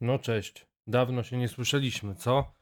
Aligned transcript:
No 0.00 0.18
cześć. 0.18 0.66
Dawno 0.86 1.22
się 1.22 1.36
nie 1.36 1.48
słyszeliśmy, 1.48 2.14
co? 2.14 2.54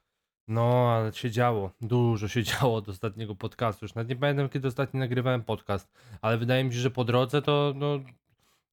No, 0.48 0.92
ale 0.92 1.12
się 1.12 1.30
działo. 1.30 1.70
Dużo 1.80 2.28
się 2.28 2.42
działo 2.52 2.74
od 2.74 2.88
ostatniego 2.88 3.34
podcastu. 3.34 3.84
Już 3.84 3.94
nawet 3.94 4.08
nie 4.08 4.16
pamiętam, 4.16 4.48
kiedy 4.48 4.68
ostatnio 4.68 5.00
nagrywałem 5.00 5.44
podcast, 5.44 5.92
ale 6.22 6.38
wydaje 6.38 6.64
mi 6.64 6.72
się, 6.72 6.78
że 6.78 6.90
po 6.90 7.04
drodze 7.04 7.42
to 7.42 7.72
no, 7.76 8.00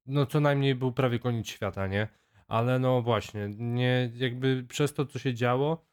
no 0.05 0.25
co 0.25 0.39
najmniej 0.39 0.75
był 0.75 0.91
prawie 0.91 1.19
koniec 1.19 1.47
świata, 1.47 1.87
nie? 1.87 2.07
Ale 2.47 2.79
no 2.79 3.01
właśnie, 3.01 3.49
nie, 3.57 4.11
jakby 4.15 4.65
przez 4.69 4.93
to, 4.93 5.05
co 5.05 5.19
się 5.19 5.33
działo, 5.33 5.85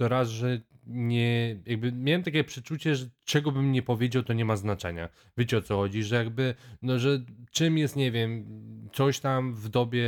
to 0.00 0.08
raz, 0.08 0.28
że 0.28 0.60
nie, 0.86 1.60
jakby 1.66 1.92
miałem 1.92 2.22
takie 2.22 2.44
przeczucie, 2.44 2.94
że 2.94 3.06
czego 3.24 3.52
bym 3.52 3.72
nie 3.72 3.82
powiedział, 3.82 4.22
to 4.22 4.32
nie 4.32 4.44
ma 4.44 4.56
znaczenia. 4.56 5.08
Wiecie 5.36 5.58
o 5.58 5.62
co 5.62 5.76
chodzi, 5.76 6.02
że 6.02 6.16
jakby, 6.16 6.54
no 6.82 6.98
że 6.98 7.24
czym 7.50 7.78
jest, 7.78 7.96
nie 7.96 8.10
wiem, 8.12 8.44
coś 8.92 9.20
tam 9.20 9.54
w 9.54 9.68
dobie 9.68 10.04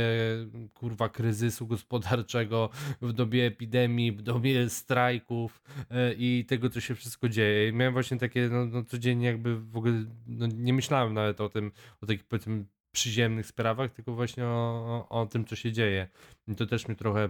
kurwa 0.73 1.09
kryzysu 1.09 1.67
gospodarczego, 1.67 2.69
w 3.01 3.13
dobie 3.13 3.45
epidemii, 3.45 4.11
w 4.11 4.21
dobie 4.21 4.69
strajków 4.69 5.61
e, 5.89 6.13
i 6.13 6.45
tego, 6.45 6.69
co 6.69 6.81
się 6.81 6.95
wszystko 6.95 7.29
dzieje. 7.29 7.69
I 7.69 7.73
miałem 7.73 7.93
właśnie 7.93 8.17
takie, 8.17 8.49
no, 8.51 8.65
no 8.65 8.83
codziennie 8.83 9.27
jakby 9.27 9.59
w 9.59 9.77
ogóle, 9.77 10.05
no, 10.27 10.47
nie 10.47 10.73
myślałem 10.73 11.13
nawet 11.13 11.41
o 11.41 11.49
tym, 11.49 11.71
o 12.01 12.05
takich 12.05 12.23
powiedzmy 12.23 12.65
przyziemnych 12.91 13.45
sprawach, 13.47 13.91
tylko 13.91 14.13
właśnie 14.13 14.45
o, 14.45 15.05
o, 15.09 15.21
o 15.21 15.25
tym, 15.25 15.45
co 15.45 15.55
się 15.55 15.71
dzieje. 15.71 16.07
I 16.47 16.55
to 16.55 16.65
też 16.65 16.87
mnie 16.87 16.95
trochę 16.95 17.29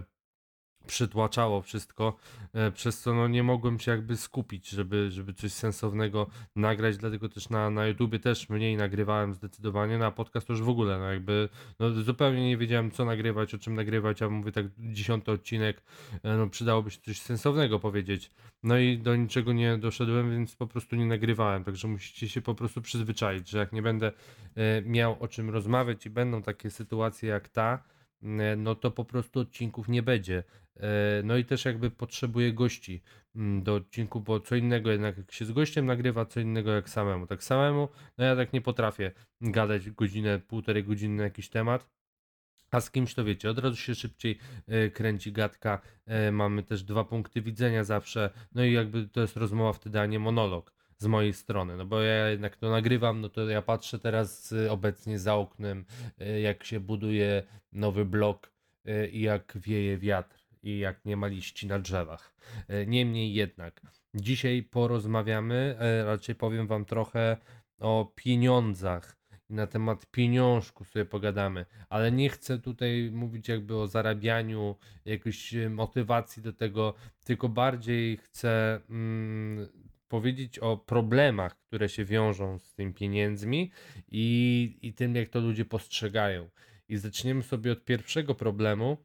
przytłaczało 0.86 1.62
wszystko, 1.62 2.16
e, 2.52 2.70
przez 2.70 3.00
co 3.00 3.14
no 3.14 3.28
nie 3.28 3.42
mogłem 3.42 3.78
się 3.78 3.90
jakby 3.90 4.16
skupić, 4.16 4.68
żeby, 4.68 5.10
żeby 5.10 5.34
coś 5.34 5.52
sensownego 5.52 6.26
nagrać, 6.56 6.96
dlatego 6.96 7.28
też 7.28 7.50
na, 7.50 7.70
na 7.70 7.86
YouTubie 7.86 8.18
też 8.18 8.48
mniej 8.48 8.76
nagrywałem 8.76 9.34
zdecydowanie, 9.34 9.98
na 9.98 10.10
podcast 10.10 10.46
to 10.46 10.52
już 10.52 10.62
w 10.62 10.68
ogóle, 10.68 10.98
no 10.98 11.12
jakby 11.12 11.48
no 11.78 11.90
zupełnie 11.90 12.48
nie 12.48 12.56
wiedziałem 12.56 12.90
co 12.90 13.04
nagrywać, 13.04 13.54
o 13.54 13.58
czym 13.58 13.74
nagrywać, 13.74 14.22
a 14.22 14.28
mówię 14.28 14.52
tak 14.52 14.66
dziesiąty 14.78 15.32
odcinek, 15.32 15.82
e, 16.22 16.36
no 16.36 16.48
przydałoby 16.48 16.90
się 16.90 17.00
coś 17.00 17.20
sensownego 17.20 17.80
powiedzieć, 17.80 18.30
no 18.62 18.78
i 18.78 18.98
do 18.98 19.16
niczego 19.16 19.52
nie 19.52 19.78
doszedłem, 19.78 20.30
więc 20.30 20.56
po 20.56 20.66
prostu 20.66 20.96
nie 20.96 21.06
nagrywałem, 21.06 21.64
także 21.64 21.88
musicie 21.88 22.28
się 22.28 22.40
po 22.40 22.54
prostu 22.54 22.82
przyzwyczaić, 22.82 23.48
że 23.48 23.58
jak 23.58 23.72
nie 23.72 23.82
będę 23.82 24.12
e, 24.56 24.82
miał 24.82 25.16
o 25.20 25.28
czym 25.28 25.50
rozmawiać 25.50 26.06
i 26.06 26.10
będą 26.10 26.42
takie 26.42 26.70
sytuacje 26.70 27.28
jak 27.28 27.48
ta, 27.48 27.93
no 28.56 28.74
to 28.74 28.90
po 28.90 29.04
prostu 29.04 29.40
odcinków 29.40 29.88
nie 29.88 30.02
będzie. 30.02 30.44
E, 30.76 31.22
no 31.24 31.36
i 31.36 31.44
też 31.44 31.64
jakby 31.64 31.90
potrzebuję 31.90 32.52
gości 32.52 33.02
do 33.62 33.74
odcinku, 33.74 34.20
bo 34.20 34.40
co 34.40 34.56
innego 34.56 34.90
jednak 34.90 35.18
jak 35.18 35.32
się 35.32 35.44
z 35.44 35.52
gościem 35.52 35.86
nagrywa, 35.86 36.26
co 36.26 36.40
innego 36.40 36.72
jak 36.72 36.90
samemu. 36.90 37.26
Tak 37.26 37.44
samemu, 37.44 37.88
no 38.18 38.24
ja 38.24 38.36
tak 38.36 38.52
nie 38.52 38.60
potrafię 38.60 39.12
gadać 39.40 39.90
godzinę, 39.90 40.38
półtorej 40.38 40.84
godziny 40.84 41.16
na 41.16 41.24
jakiś 41.24 41.48
temat. 41.48 41.88
A 42.70 42.80
z 42.80 42.90
kimś 42.90 43.14
to 43.14 43.24
wiecie, 43.24 43.50
od 43.50 43.58
razu 43.58 43.76
się 43.76 43.94
szybciej 43.94 44.38
e, 44.66 44.90
kręci 44.90 45.32
gadka. 45.32 45.80
E, 46.06 46.32
mamy 46.32 46.62
też 46.62 46.82
dwa 46.82 47.04
punkty 47.04 47.42
widzenia 47.42 47.84
zawsze. 47.84 48.30
No 48.52 48.64
i 48.64 48.72
jakby 48.72 49.08
to 49.08 49.20
jest 49.20 49.36
rozmowa 49.36 49.72
wtedy, 49.72 50.00
a 50.00 50.06
nie 50.06 50.18
monolog 50.18 50.73
z 51.04 51.06
mojej 51.06 51.32
strony. 51.32 51.76
No 51.76 51.84
bo 51.86 52.00
ja 52.00 52.28
jednak 52.28 52.56
to 52.56 52.70
nagrywam, 52.70 53.20
no 53.20 53.28
to 53.28 53.48
ja 53.48 53.62
patrzę 53.62 53.98
teraz 53.98 54.54
obecnie 54.70 55.18
za 55.18 55.34
oknem, 55.34 55.84
jak 56.42 56.64
się 56.64 56.80
buduje 56.80 57.42
nowy 57.72 58.04
blok 58.04 58.52
i 59.12 59.20
jak 59.20 59.52
wieje 59.56 59.98
wiatr 59.98 60.36
i 60.62 60.78
jak 60.78 61.04
nie 61.04 61.16
ma 61.16 61.26
liści 61.26 61.66
na 61.66 61.78
drzewach. 61.78 62.34
Niemniej 62.86 63.34
jednak, 63.34 63.80
dzisiaj 64.14 64.62
porozmawiamy, 64.62 65.76
raczej 66.04 66.34
powiem 66.34 66.66
Wam 66.66 66.84
trochę 66.84 67.36
o 67.78 68.12
pieniądzach 68.14 69.16
i 69.50 69.54
na 69.54 69.66
temat 69.66 70.06
pieniążku 70.06 70.84
sobie 70.84 71.04
pogadamy, 71.04 71.66
ale 71.88 72.12
nie 72.12 72.28
chcę 72.28 72.58
tutaj 72.58 73.10
mówić 73.12 73.48
jakby 73.48 73.76
o 73.76 73.86
zarabianiu, 73.86 74.76
jakiejś 75.04 75.54
motywacji 75.70 76.42
do 76.42 76.52
tego, 76.52 76.94
tylko 77.24 77.48
bardziej 77.48 78.16
chcę 78.16 78.80
mm, 78.90 79.68
powiedzieć 80.08 80.58
o 80.58 80.76
problemach, 80.76 81.58
które 81.58 81.88
się 81.88 82.04
wiążą 82.04 82.58
z 82.58 82.74
tymi 82.74 82.94
pieniędzmi 82.94 83.70
i, 84.08 84.78
i 84.82 84.92
tym, 84.92 85.14
jak 85.14 85.28
to 85.28 85.40
ludzie 85.40 85.64
postrzegają. 85.64 86.50
I 86.88 86.96
zaczniemy 86.96 87.42
sobie 87.42 87.72
od 87.72 87.84
pierwszego 87.84 88.34
problemu, 88.34 88.96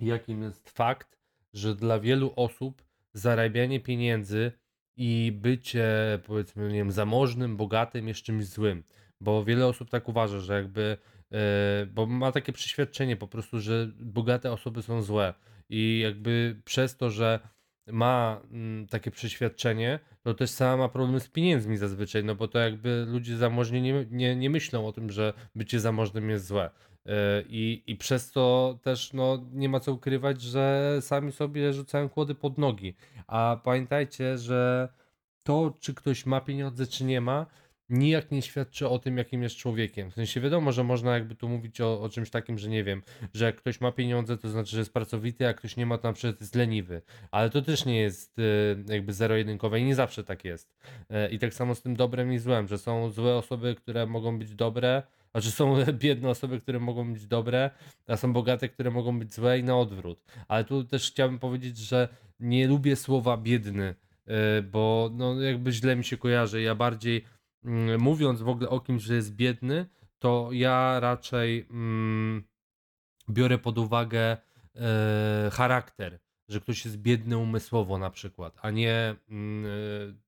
jakim 0.00 0.42
jest 0.42 0.70
fakt, 0.70 1.18
że 1.52 1.74
dla 1.74 2.00
wielu 2.00 2.32
osób 2.36 2.84
zarabianie 3.12 3.80
pieniędzy 3.80 4.52
i 4.96 5.32
bycie, 5.34 5.88
powiedzmy, 6.26 6.68
nie 6.68 6.78
wiem, 6.78 6.92
zamożnym, 6.92 7.56
bogatym 7.56 8.08
jest 8.08 8.22
czymś 8.22 8.44
złym. 8.44 8.82
Bo 9.20 9.44
wiele 9.44 9.66
osób 9.66 9.90
tak 9.90 10.08
uważa, 10.08 10.40
że 10.40 10.54
jakby, 10.54 10.96
yy, 11.30 11.38
bo 11.86 12.06
ma 12.06 12.32
takie 12.32 12.52
przeświadczenie 12.52 13.16
po 13.16 13.28
prostu, 13.28 13.60
że 13.60 13.90
bogate 13.96 14.52
osoby 14.52 14.82
są 14.82 15.02
złe. 15.02 15.34
I 15.68 16.00
jakby 16.02 16.60
przez 16.64 16.96
to, 16.96 17.10
że 17.10 17.40
ma 17.86 18.40
mm, 18.50 18.86
takie 18.86 19.10
przeświadczenie, 19.10 19.98
to 20.22 20.34
też 20.34 20.50
sama 20.50 20.76
ma 20.76 20.88
problem 20.88 21.20
z 21.20 21.28
pieniędzmi 21.28 21.76
zazwyczaj, 21.76 22.24
no 22.24 22.34
bo 22.34 22.48
to 22.48 22.58
jakby 22.58 23.06
ludzie 23.08 23.36
zamożni 23.36 23.82
nie, 23.82 24.06
nie, 24.10 24.36
nie 24.36 24.50
myślą 24.50 24.86
o 24.86 24.92
tym, 24.92 25.10
że 25.10 25.32
bycie 25.54 25.80
zamożnym 25.80 26.30
jest 26.30 26.46
złe. 26.46 26.70
E, 27.06 27.42
I, 27.48 27.82
I 27.86 27.96
przez 27.96 28.32
to 28.32 28.78
też 28.82 29.12
no, 29.12 29.46
nie 29.52 29.68
ma 29.68 29.80
co 29.80 29.92
ukrywać, 29.92 30.42
że 30.42 30.96
sami 31.00 31.32
sobie 31.32 31.72
rzucają 31.72 32.08
kłody 32.08 32.34
pod 32.34 32.58
nogi. 32.58 32.94
A 33.26 33.60
pamiętajcie, 33.64 34.38
że 34.38 34.88
to, 35.42 35.74
czy 35.80 35.94
ktoś 35.94 36.26
ma 36.26 36.40
pieniądze, 36.40 36.86
czy 36.86 37.04
nie 37.04 37.20
ma, 37.20 37.46
nijak 37.88 38.30
nie 38.30 38.42
świadczy 38.42 38.88
o 38.88 38.98
tym, 38.98 39.18
jakim 39.18 39.42
jest 39.42 39.56
człowiekiem. 39.56 40.10
W 40.10 40.14
sensie 40.14 40.40
wiadomo, 40.40 40.72
że 40.72 40.84
można 40.84 41.14
jakby 41.14 41.34
tu 41.34 41.48
mówić 41.48 41.80
o, 41.80 42.00
o 42.00 42.08
czymś 42.08 42.30
takim, 42.30 42.58
że 42.58 42.68
nie 42.68 42.84
wiem, 42.84 43.02
że 43.34 43.44
jak 43.44 43.56
ktoś 43.56 43.80
ma 43.80 43.92
pieniądze, 43.92 44.36
to 44.36 44.48
znaczy, 44.48 44.70
że 44.70 44.78
jest 44.78 44.92
pracowity, 44.92 45.48
a 45.48 45.54
ktoś 45.54 45.76
nie 45.76 45.86
ma, 45.86 45.98
to 45.98 46.08
na 46.08 46.14
przykład 46.14 46.40
jest 46.40 46.54
leniwy. 46.54 47.02
Ale 47.30 47.50
to 47.50 47.62
też 47.62 47.84
nie 47.84 48.00
jest 48.00 48.38
e, 48.38 48.42
jakby 48.92 49.12
zero-jedynkowe 49.12 49.80
i 49.80 49.84
nie 49.84 49.94
zawsze 49.94 50.24
tak 50.24 50.44
jest. 50.44 50.74
E, 51.10 51.30
I 51.30 51.38
tak 51.38 51.54
samo 51.54 51.74
z 51.74 51.82
tym 51.82 51.96
dobrem 51.96 52.32
i 52.32 52.38
złem, 52.38 52.68
że 52.68 52.78
są 52.78 53.10
złe 53.10 53.36
osoby, 53.36 53.74
które 53.74 54.06
mogą 54.06 54.38
być 54.38 54.54
dobre, 54.54 55.02
znaczy 55.32 55.50
są 55.50 55.84
biedne 55.92 56.28
osoby, 56.28 56.60
które 56.60 56.80
mogą 56.80 57.12
być 57.12 57.26
dobre, 57.26 57.70
a 58.06 58.16
są 58.16 58.32
bogate, 58.32 58.68
które 58.68 58.90
mogą 58.90 59.18
być 59.18 59.34
złe 59.34 59.58
i 59.58 59.64
na 59.64 59.78
odwrót. 59.78 60.22
Ale 60.48 60.64
tu 60.64 60.84
też 60.84 61.10
chciałbym 61.10 61.38
powiedzieć, 61.38 61.78
że 61.78 62.08
nie 62.40 62.68
lubię 62.68 62.96
słowa 62.96 63.36
biedny, 63.36 63.94
e, 64.26 64.62
bo 64.62 65.10
no 65.12 65.40
jakby 65.40 65.72
źle 65.72 65.96
mi 65.96 66.04
się 66.04 66.16
kojarzy. 66.16 66.62
Ja 66.62 66.74
bardziej 66.74 67.24
mówiąc 67.98 68.42
w 68.42 68.48
ogóle 68.48 68.68
o 68.68 68.80
kimś, 68.80 69.02
że 69.02 69.14
jest 69.14 69.34
biedny, 69.34 69.86
to 70.18 70.48
ja 70.52 71.00
raczej 71.00 71.66
mm, 71.70 72.44
biorę 73.30 73.58
pod 73.58 73.78
uwagę 73.78 74.36
e, 74.76 75.50
charakter 75.52 76.18
że 76.48 76.60
ktoś 76.60 76.84
jest 76.84 76.96
biedny 76.96 77.38
umysłowo 77.38 77.98
na 77.98 78.10
przykład, 78.10 78.58
a 78.62 78.70
nie 78.70 79.16
mm, 79.28 79.66
e, 79.66 79.68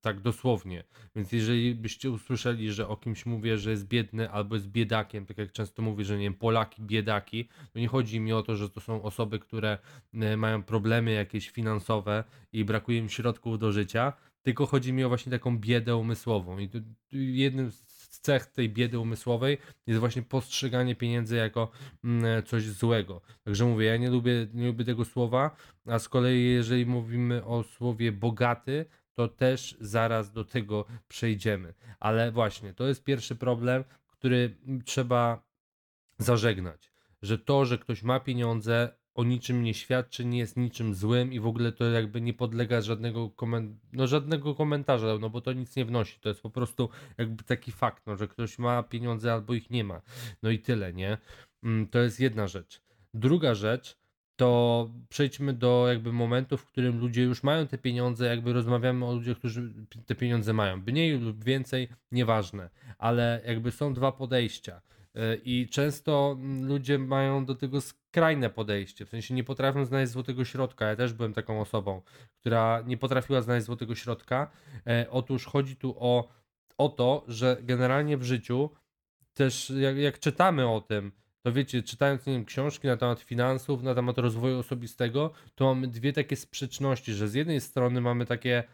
tak 0.00 0.20
dosłownie. 0.20 0.84
Więc 1.16 1.32
jeżeli 1.32 1.74
byście 1.74 2.10
usłyszeli, 2.10 2.72
że 2.72 2.88
o 2.88 2.96
kimś 2.96 3.26
mówię, 3.26 3.58
że 3.58 3.70
jest 3.70 3.86
biedny 3.88 4.30
albo 4.30 4.54
jest 4.54 4.68
biedakiem, 4.68 5.26
tak 5.26 5.38
jak 5.38 5.52
często 5.52 5.82
mówię, 5.82 6.04
że 6.04 6.18
nie 6.18 6.24
wiem, 6.24 6.34
Polaki, 6.34 6.82
biedaki, 6.82 7.48
to 7.72 7.78
nie 7.78 7.88
chodzi 7.88 8.20
mi 8.20 8.32
o 8.32 8.42
to, 8.42 8.56
że 8.56 8.70
to 8.70 8.80
są 8.80 9.02
osoby, 9.02 9.38
które 9.38 9.78
e, 10.14 10.36
mają 10.36 10.62
problemy 10.62 11.12
jakieś 11.12 11.50
finansowe 11.50 12.24
i 12.52 12.64
brakuje 12.64 12.98
im 12.98 13.08
środków 13.08 13.58
do 13.58 13.72
życia, 13.72 14.12
tylko 14.46 14.66
chodzi 14.66 14.92
mi 14.92 15.04
o 15.04 15.08
właśnie 15.08 15.32
taką 15.32 15.58
biedę 15.58 15.96
umysłową. 15.96 16.58
I 16.58 16.70
jednym 17.12 17.70
z 17.70 18.20
cech 18.20 18.46
tej 18.46 18.70
biedy 18.70 18.98
umysłowej 18.98 19.58
jest 19.86 20.00
właśnie 20.00 20.22
postrzeganie 20.22 20.96
pieniędzy 20.96 21.36
jako 21.36 21.70
mm, 22.04 22.42
coś 22.42 22.62
złego. 22.62 23.20
Także 23.44 23.64
mówię, 23.64 23.86
ja 23.86 23.96
nie 23.96 24.10
lubię, 24.10 24.46
nie 24.54 24.66
lubię 24.66 24.84
tego 24.84 25.04
słowa, 25.04 25.56
a 25.86 25.98
z 25.98 26.08
kolei 26.08 26.44
jeżeli 26.44 26.86
mówimy 26.86 27.44
o 27.44 27.62
słowie 27.62 28.12
bogaty, 28.12 28.86
to 29.14 29.28
też 29.28 29.76
zaraz 29.80 30.32
do 30.32 30.44
tego 30.44 30.84
przejdziemy. 31.08 31.74
Ale 32.00 32.32
właśnie, 32.32 32.74
to 32.74 32.86
jest 32.88 33.04
pierwszy 33.04 33.36
problem, 33.36 33.84
który 34.06 34.56
trzeba 34.84 35.42
zażegnać. 36.18 36.92
Że 37.22 37.38
to, 37.38 37.64
że 37.64 37.78
ktoś 37.78 38.02
ma 38.02 38.20
pieniądze, 38.20 38.96
o 39.16 39.24
niczym 39.24 39.62
nie 39.62 39.74
świadczy, 39.74 40.24
nie 40.24 40.38
jest 40.38 40.56
niczym 40.56 40.94
złym 40.94 41.32
i 41.32 41.40
w 41.40 41.46
ogóle 41.46 41.72
to 41.72 41.84
jakby 41.84 42.20
nie 42.20 42.34
podlega 42.34 42.80
żadnego, 42.80 43.30
komen 43.30 43.78
no 43.92 44.06
żadnego 44.06 44.54
komentarza, 44.54 45.18
no 45.20 45.30
bo 45.30 45.40
to 45.40 45.52
nic 45.52 45.76
nie 45.76 45.84
wnosi. 45.84 46.20
To 46.20 46.28
jest 46.28 46.40
po 46.40 46.50
prostu 46.50 46.88
jakby 47.18 47.44
taki 47.44 47.72
fakt, 47.72 48.06
no, 48.06 48.16
że 48.16 48.28
ktoś 48.28 48.58
ma 48.58 48.82
pieniądze 48.82 49.32
albo 49.32 49.54
ich 49.54 49.70
nie 49.70 49.84
ma. 49.84 50.02
No 50.42 50.50
i 50.50 50.58
tyle, 50.58 50.92
nie? 50.92 51.18
Mm, 51.62 51.86
to 51.86 51.98
jest 51.98 52.20
jedna 52.20 52.48
rzecz. 52.48 52.82
Druga 53.14 53.54
rzecz, 53.54 53.96
to 54.36 54.90
przejdźmy 55.08 55.52
do 55.52 55.84
jakby 55.88 56.12
momentu, 56.12 56.56
w 56.56 56.66
którym 56.66 56.98
ludzie 56.98 57.22
już 57.22 57.42
mają 57.42 57.66
te 57.66 57.78
pieniądze, 57.78 58.26
jakby 58.26 58.52
rozmawiamy 58.52 59.06
o 59.06 59.14
ludziach, 59.14 59.38
którzy 59.38 59.72
te 60.06 60.14
pieniądze 60.14 60.52
mają. 60.52 60.76
Mniej 60.76 61.20
lub 61.20 61.44
więcej, 61.44 61.88
nieważne, 62.12 62.70
ale 62.98 63.42
jakby 63.46 63.70
są 63.70 63.94
dwa 63.94 64.12
podejścia. 64.12 64.80
E, 65.16 65.36
I 65.44 65.68
często 65.68 66.38
ludzie 66.62 66.98
mają 66.98 67.44
do 67.44 67.54
tego 67.54 67.80
skrajne 67.80 68.50
podejście, 68.50 69.06
w 69.06 69.08
sensie 69.08 69.34
nie 69.34 69.44
potrafią 69.44 69.84
znaleźć 69.84 70.12
złotego 70.12 70.44
środka. 70.44 70.86
Ja 70.86 70.96
też 70.96 71.12
byłem 71.12 71.32
taką 71.32 71.60
osobą, 71.60 72.02
która 72.40 72.82
nie 72.86 72.96
potrafiła 72.96 73.42
znaleźć 73.42 73.66
złotego 73.66 73.94
środka. 73.94 74.50
E, 74.86 75.06
otóż 75.10 75.46
chodzi 75.46 75.76
tu 75.76 75.96
o, 75.98 76.28
o 76.78 76.88
to, 76.88 77.24
że 77.28 77.56
generalnie 77.62 78.16
w 78.16 78.22
życiu 78.22 78.70
też 79.34 79.70
jak, 79.70 79.96
jak 79.96 80.18
czytamy 80.18 80.68
o 80.68 80.80
tym, 80.80 81.12
to 81.42 81.52
wiecie, 81.52 81.82
czytając 81.82 82.26
nie 82.26 82.32
wiem, 82.32 82.44
książki 82.44 82.86
na 82.86 82.96
temat 82.96 83.20
finansów, 83.20 83.82
na 83.82 83.94
temat 83.94 84.18
rozwoju 84.18 84.58
osobistego, 84.58 85.30
to 85.54 85.64
mamy 85.64 85.88
dwie 85.88 86.12
takie 86.12 86.36
sprzeczności, 86.36 87.12
że 87.12 87.28
z 87.28 87.34
jednej 87.34 87.60
strony 87.60 88.00
mamy 88.00 88.26
takie 88.26 88.64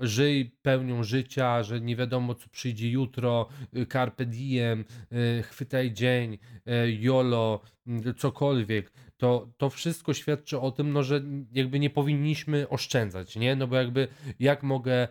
żyj 0.00 0.50
pełnią 0.62 1.02
życia, 1.02 1.62
że 1.62 1.80
nie 1.80 1.96
wiadomo 1.96 2.34
co 2.34 2.48
przyjdzie 2.48 2.90
jutro, 2.90 3.48
y, 3.76 3.86
carpe 3.86 4.26
diem, 4.26 4.84
y, 5.12 5.42
chwytaj 5.42 5.92
dzień, 5.92 6.34
y, 6.34 6.92
YOLO, 6.92 7.60
mm, 7.86 8.14
cokolwiek, 8.14 8.92
to, 9.16 9.52
to 9.56 9.70
wszystko 9.70 10.14
świadczy 10.14 10.60
o 10.60 10.70
tym, 10.70 10.92
no, 10.92 11.02
że 11.02 11.22
jakby 11.52 11.78
nie 11.78 11.90
powinniśmy 11.90 12.68
oszczędzać, 12.68 13.36
nie? 13.36 13.56
No 13.56 13.66
bo 13.66 13.76
jakby 13.76 14.08
jak 14.38 14.62
mogę 14.62 14.92
mm, 15.02 15.08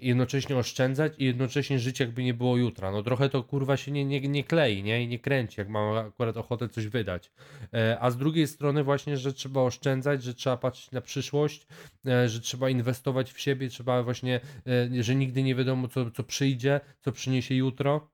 jednocześnie 0.00 0.56
oszczędzać 0.56 1.12
i 1.18 1.24
jednocześnie 1.24 1.78
żyć 1.78 2.00
jakby 2.00 2.22
nie 2.24 2.34
było 2.34 2.56
jutra. 2.56 2.90
No 2.90 3.02
trochę 3.02 3.28
to 3.28 3.42
kurwa 3.42 3.76
się 3.76 3.90
nie, 3.90 4.04
nie, 4.04 4.20
nie 4.20 4.44
klei, 4.44 4.82
nie? 4.82 5.02
I 5.02 5.08
nie 5.08 5.18
kręci, 5.18 5.60
jak 5.60 5.68
mam 5.68 5.96
akurat 5.96 6.36
ochotę 6.36 6.68
coś 6.68 6.86
wydać. 6.86 7.30
E, 7.74 7.98
a 8.00 8.10
z 8.10 8.16
drugiej 8.16 8.46
strony 8.46 8.84
właśnie, 8.84 9.16
że 9.16 9.32
trzeba 9.32 9.60
oszczędzać, 9.60 10.22
że 10.22 10.34
trzeba 10.34 10.56
patrzeć 10.56 10.90
na 10.90 11.00
przyszłość, 11.00 11.66
e, 12.06 12.28
że 12.28 12.40
trzeba 12.40 12.70
inwestować 12.70 13.32
w 13.32 13.40
siebie, 13.40 13.68
trzeba 13.68 14.02
właśnie, 14.02 14.40
e, 14.66 15.02
że 15.02 15.14
nigdy 15.14 15.42
nie 15.42 15.54
wiadomo 15.54 15.88
co, 15.88 16.10
co 16.10 16.22
przyjdzie, 16.24 16.80
co 17.00 17.12
przyniesie 17.12 17.54
jutro. 17.54 18.12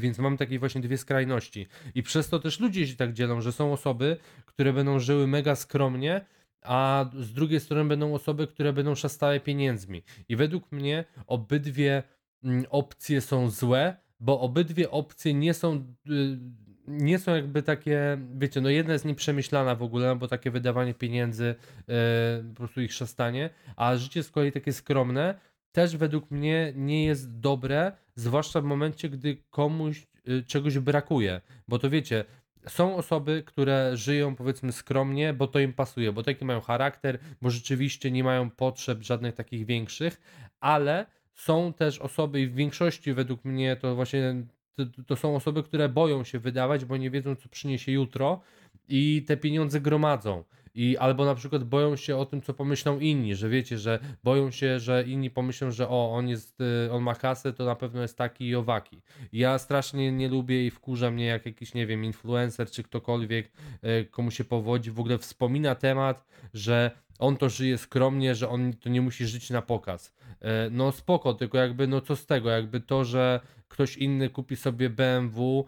Więc 0.00 0.18
mam 0.18 0.36
takie 0.36 0.58
właśnie 0.58 0.80
dwie 0.80 0.98
skrajności. 0.98 1.66
I 1.94 2.02
przez 2.02 2.28
to 2.28 2.38
też 2.38 2.60
ludzie 2.60 2.86
się 2.86 2.96
tak 2.96 3.12
dzielą, 3.12 3.40
że 3.40 3.52
są 3.52 3.72
osoby, 3.72 4.16
które 4.46 4.72
będą 4.72 4.98
żyły 4.98 5.26
mega 5.26 5.54
skromnie, 5.54 6.24
a 6.62 7.10
z 7.14 7.32
drugiej 7.32 7.60
strony 7.60 7.88
będą 7.88 8.14
osoby, 8.14 8.46
które 8.46 8.72
będą 8.72 8.94
szastały 8.94 9.40
pieniędzmi. 9.40 10.02
I 10.28 10.36
według 10.36 10.72
mnie 10.72 11.04
obydwie 11.26 12.02
mm, 12.44 12.64
opcje 12.70 13.20
są 13.20 13.50
złe, 13.50 13.96
bo 14.20 14.40
obydwie 14.40 14.90
opcje 14.90 15.34
nie 15.34 15.54
są. 15.54 15.94
y, 16.10 16.38
Nie 16.86 17.18
są 17.18 17.34
jakby 17.34 17.62
takie, 17.62 18.18
wiecie, 18.38 18.60
no 18.60 18.68
jedna 18.68 18.92
jest 18.92 19.04
nieprzemyślana 19.04 19.74
w 19.74 19.82
ogóle, 19.82 20.16
bo 20.16 20.28
takie 20.28 20.50
wydawanie 20.50 20.94
pieniędzy, 20.94 21.54
e, 21.88 22.44
po 22.48 22.54
prostu 22.54 22.80
ich 22.80 22.92
szastanie, 22.92 23.50
a 23.76 23.96
życie 23.96 24.22
z 24.22 24.30
kolei 24.30 24.52
takie 24.52 24.72
skromne, 24.72 25.34
też 25.72 25.96
według 25.96 26.30
mnie 26.30 26.72
nie 26.76 27.04
jest 27.04 27.38
dobre, 27.40 27.92
zwłaszcza 28.14 28.60
w 28.60 28.64
momencie, 28.64 29.08
gdy 29.08 29.36
komuś 29.50 30.06
y, 30.28 30.42
czegoś 30.42 30.78
brakuje. 30.78 31.40
Bo 31.68 31.78
to 31.78 31.90
wiecie, 31.90 32.24
są 32.68 32.96
osoby, 32.96 33.42
które 33.46 33.96
żyją 33.96 34.36
powiedzmy 34.36 34.72
skromnie, 34.72 35.32
bo 35.32 35.46
to 35.46 35.58
im 35.58 35.72
pasuje, 35.72 36.12
bo 36.12 36.22
taki 36.22 36.44
mają 36.44 36.60
charakter, 36.60 37.18
bo 37.42 37.50
rzeczywiście 37.50 38.10
nie 38.10 38.24
mają 38.24 38.50
potrzeb 38.50 39.02
żadnych 39.02 39.34
takich 39.34 39.66
większych, 39.66 40.20
ale 40.60 41.06
są 41.34 41.72
też 41.72 41.98
osoby 41.98 42.40
i 42.40 42.46
w 42.46 42.54
większości 42.54 43.12
według 43.12 43.44
mnie 43.44 43.76
to 43.76 43.94
właśnie 43.94 44.34
to, 44.74 45.02
to 45.06 45.16
są 45.16 45.36
osoby, 45.36 45.62
które 45.62 45.88
boją 45.88 46.24
się 46.24 46.38
wydawać, 46.38 46.84
bo 46.84 46.96
nie 46.96 47.10
wiedzą, 47.10 47.36
co 47.36 47.48
przyniesie 47.48 47.92
jutro 47.92 48.40
i 48.88 49.24
te 49.26 49.36
pieniądze 49.36 49.80
gromadzą. 49.80 50.44
I 50.74 50.96
albo 50.96 51.24
na 51.24 51.34
przykład 51.34 51.64
boją 51.64 51.96
się 51.96 52.16
o 52.16 52.26
tym, 52.26 52.42
co 52.42 52.54
pomyślą 52.54 52.98
inni, 52.98 53.34
że 53.34 53.48
wiecie, 53.48 53.78
że 53.78 53.98
boją 54.24 54.50
się, 54.50 54.80
że 54.80 55.04
inni 55.06 55.30
pomyślą, 55.30 55.70
że 55.70 55.88
o, 55.88 56.12
on 56.12 56.28
jest, 56.28 56.60
y, 56.60 56.92
on 56.92 57.02
ma 57.02 57.14
kasę, 57.14 57.52
to 57.52 57.64
na 57.64 57.74
pewno 57.76 58.02
jest 58.02 58.18
taki 58.18 58.48
i 58.48 58.54
owaki. 58.56 59.02
Ja 59.32 59.58
strasznie 59.58 60.12
nie 60.12 60.28
lubię 60.28 60.66
i 60.66 60.70
wkurza 60.70 61.10
mnie, 61.10 61.26
jak 61.26 61.46
jakiś, 61.46 61.74
nie 61.74 61.86
wiem, 61.86 62.04
influencer 62.04 62.70
czy 62.70 62.82
ktokolwiek, 62.82 63.52
y, 63.84 64.04
komu 64.10 64.30
się 64.30 64.44
powodzi, 64.44 64.90
w 64.90 65.00
ogóle 65.00 65.18
wspomina 65.18 65.74
temat, 65.74 66.24
że 66.54 66.90
on 67.18 67.36
to 67.36 67.48
żyje 67.48 67.78
skromnie, 67.78 68.34
że 68.34 68.48
on 68.48 68.72
to 68.72 68.88
nie 68.88 69.00
musi 69.00 69.26
żyć 69.26 69.50
na 69.50 69.62
pokaz. 69.62 70.14
Y, 70.32 70.70
No 70.70 70.92
spoko, 70.92 71.34
tylko 71.34 71.58
jakby, 71.58 71.86
no 71.86 72.00
co 72.00 72.16
z 72.16 72.26
tego, 72.26 72.50
jakby 72.50 72.80
to, 72.80 73.04
że 73.04 73.40
ktoś 73.68 73.96
inny 73.96 74.30
kupi 74.30 74.56
sobie 74.56 74.90
BMW, 74.90 75.64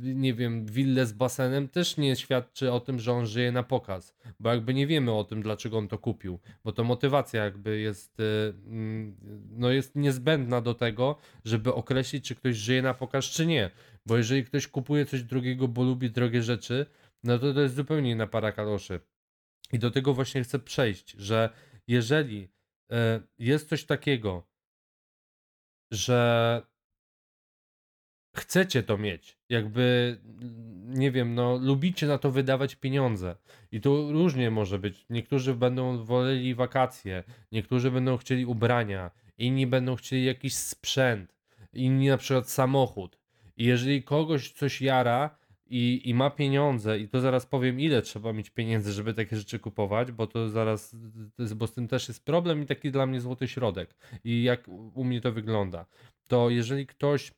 nie 0.00 0.34
wiem, 0.34 0.66
willę 0.66 1.06
z 1.06 1.12
basenem 1.12 1.68
też 1.68 1.96
nie 1.96 2.16
świadczy 2.16 2.72
o 2.72 2.80
tym, 2.80 3.00
że 3.00 3.12
on 3.12 3.26
żyje 3.26 3.52
na 3.52 3.62
pokaz, 3.62 4.16
bo 4.40 4.50
jakby 4.50 4.74
nie 4.74 4.86
wiemy 4.86 5.12
o 5.12 5.24
tym, 5.24 5.42
dlaczego 5.42 5.78
on 5.78 5.88
to 5.88 5.98
kupił, 5.98 6.38
bo 6.64 6.72
to 6.72 6.84
motywacja 6.84 7.44
jakby 7.44 7.80
jest, 7.80 8.20
y, 8.20 8.54
mm, 8.66 9.16
no 9.50 9.70
jest 9.70 9.96
niezbędna 9.96 10.60
do 10.60 10.74
tego, 10.74 11.18
żeby 11.44 11.74
określić, 11.74 12.24
czy 12.24 12.34
ktoś 12.34 12.56
żyje 12.56 12.82
na 12.82 12.94
pokaz, 12.94 13.24
czy 13.24 13.46
nie, 13.46 13.70
bo 14.06 14.16
jeżeli 14.16 14.44
ktoś 14.44 14.68
kupuje 14.68 15.06
coś 15.06 15.22
drugiego, 15.22 15.68
bo 15.68 15.82
lubi 15.82 16.10
drogie 16.10 16.42
rzeczy, 16.42 16.86
no 17.24 17.38
to 17.38 17.54
to 17.54 17.60
jest 17.60 17.74
zupełnie 17.74 18.10
inna 18.10 18.26
para 18.26 18.52
kaloszy. 18.52 19.00
I 19.72 19.78
do 19.78 19.90
tego 19.90 20.14
właśnie 20.14 20.42
chcę 20.42 20.58
przejść, 20.58 21.10
że 21.18 21.50
jeżeli 21.86 22.48
e, 22.92 23.20
jest 23.38 23.68
coś 23.68 23.84
takiego, 23.84 24.48
że 25.90 26.62
chcecie 28.32 28.82
to 28.82 28.98
mieć, 28.98 29.38
jakby 29.48 30.18
mm, 30.24 30.94
nie 30.94 31.10
wiem, 31.10 31.34
no 31.34 31.56
lubicie 31.56 32.06
na 32.06 32.18
to 32.18 32.30
wydawać 32.30 32.76
pieniądze 32.76 33.36
i 33.72 33.80
tu 33.80 34.12
różnie 34.12 34.50
może 34.50 34.78
być. 34.78 35.06
Niektórzy 35.10 35.54
będą 35.54 36.04
woleli 36.04 36.54
wakacje, 36.54 37.24
niektórzy 37.52 37.90
będą 37.90 38.16
chcieli 38.16 38.46
ubrania, 38.46 39.10
inni 39.38 39.66
będą 39.66 39.96
chcieli 39.96 40.24
jakiś 40.24 40.54
sprzęt, 40.54 41.34
inni 41.72 42.08
na 42.08 42.16
przykład 42.16 42.50
samochód. 42.50 43.18
I 43.56 43.64
jeżeli 43.64 44.02
kogoś 44.02 44.52
coś 44.52 44.82
jara 44.82 45.38
i, 45.66 46.02
i 46.04 46.14
ma 46.14 46.30
pieniądze, 46.30 46.98
i 46.98 47.08
to 47.08 47.20
zaraz 47.20 47.46
powiem, 47.46 47.80
ile 47.80 48.02
trzeba 48.02 48.32
mieć 48.32 48.50
pieniędzy, 48.50 48.92
żeby 48.92 49.14
takie 49.14 49.36
rzeczy 49.36 49.58
kupować, 49.58 50.12
bo 50.12 50.26
to 50.26 50.48
zaraz, 50.48 50.96
to 51.36 51.56
bo 51.56 51.66
z 51.66 51.72
tym 51.72 51.88
też 51.88 52.08
jest 52.08 52.24
problem 52.24 52.62
i 52.62 52.66
taki 52.66 52.90
dla 52.90 53.06
mnie 53.06 53.20
złoty 53.20 53.48
środek. 53.48 53.94
I 54.24 54.42
jak 54.42 54.68
u 54.68 55.04
mnie 55.04 55.20
to 55.20 55.32
wygląda, 55.32 55.86
to 56.26 56.50
jeżeli 56.50 56.86
ktoś 56.86 57.32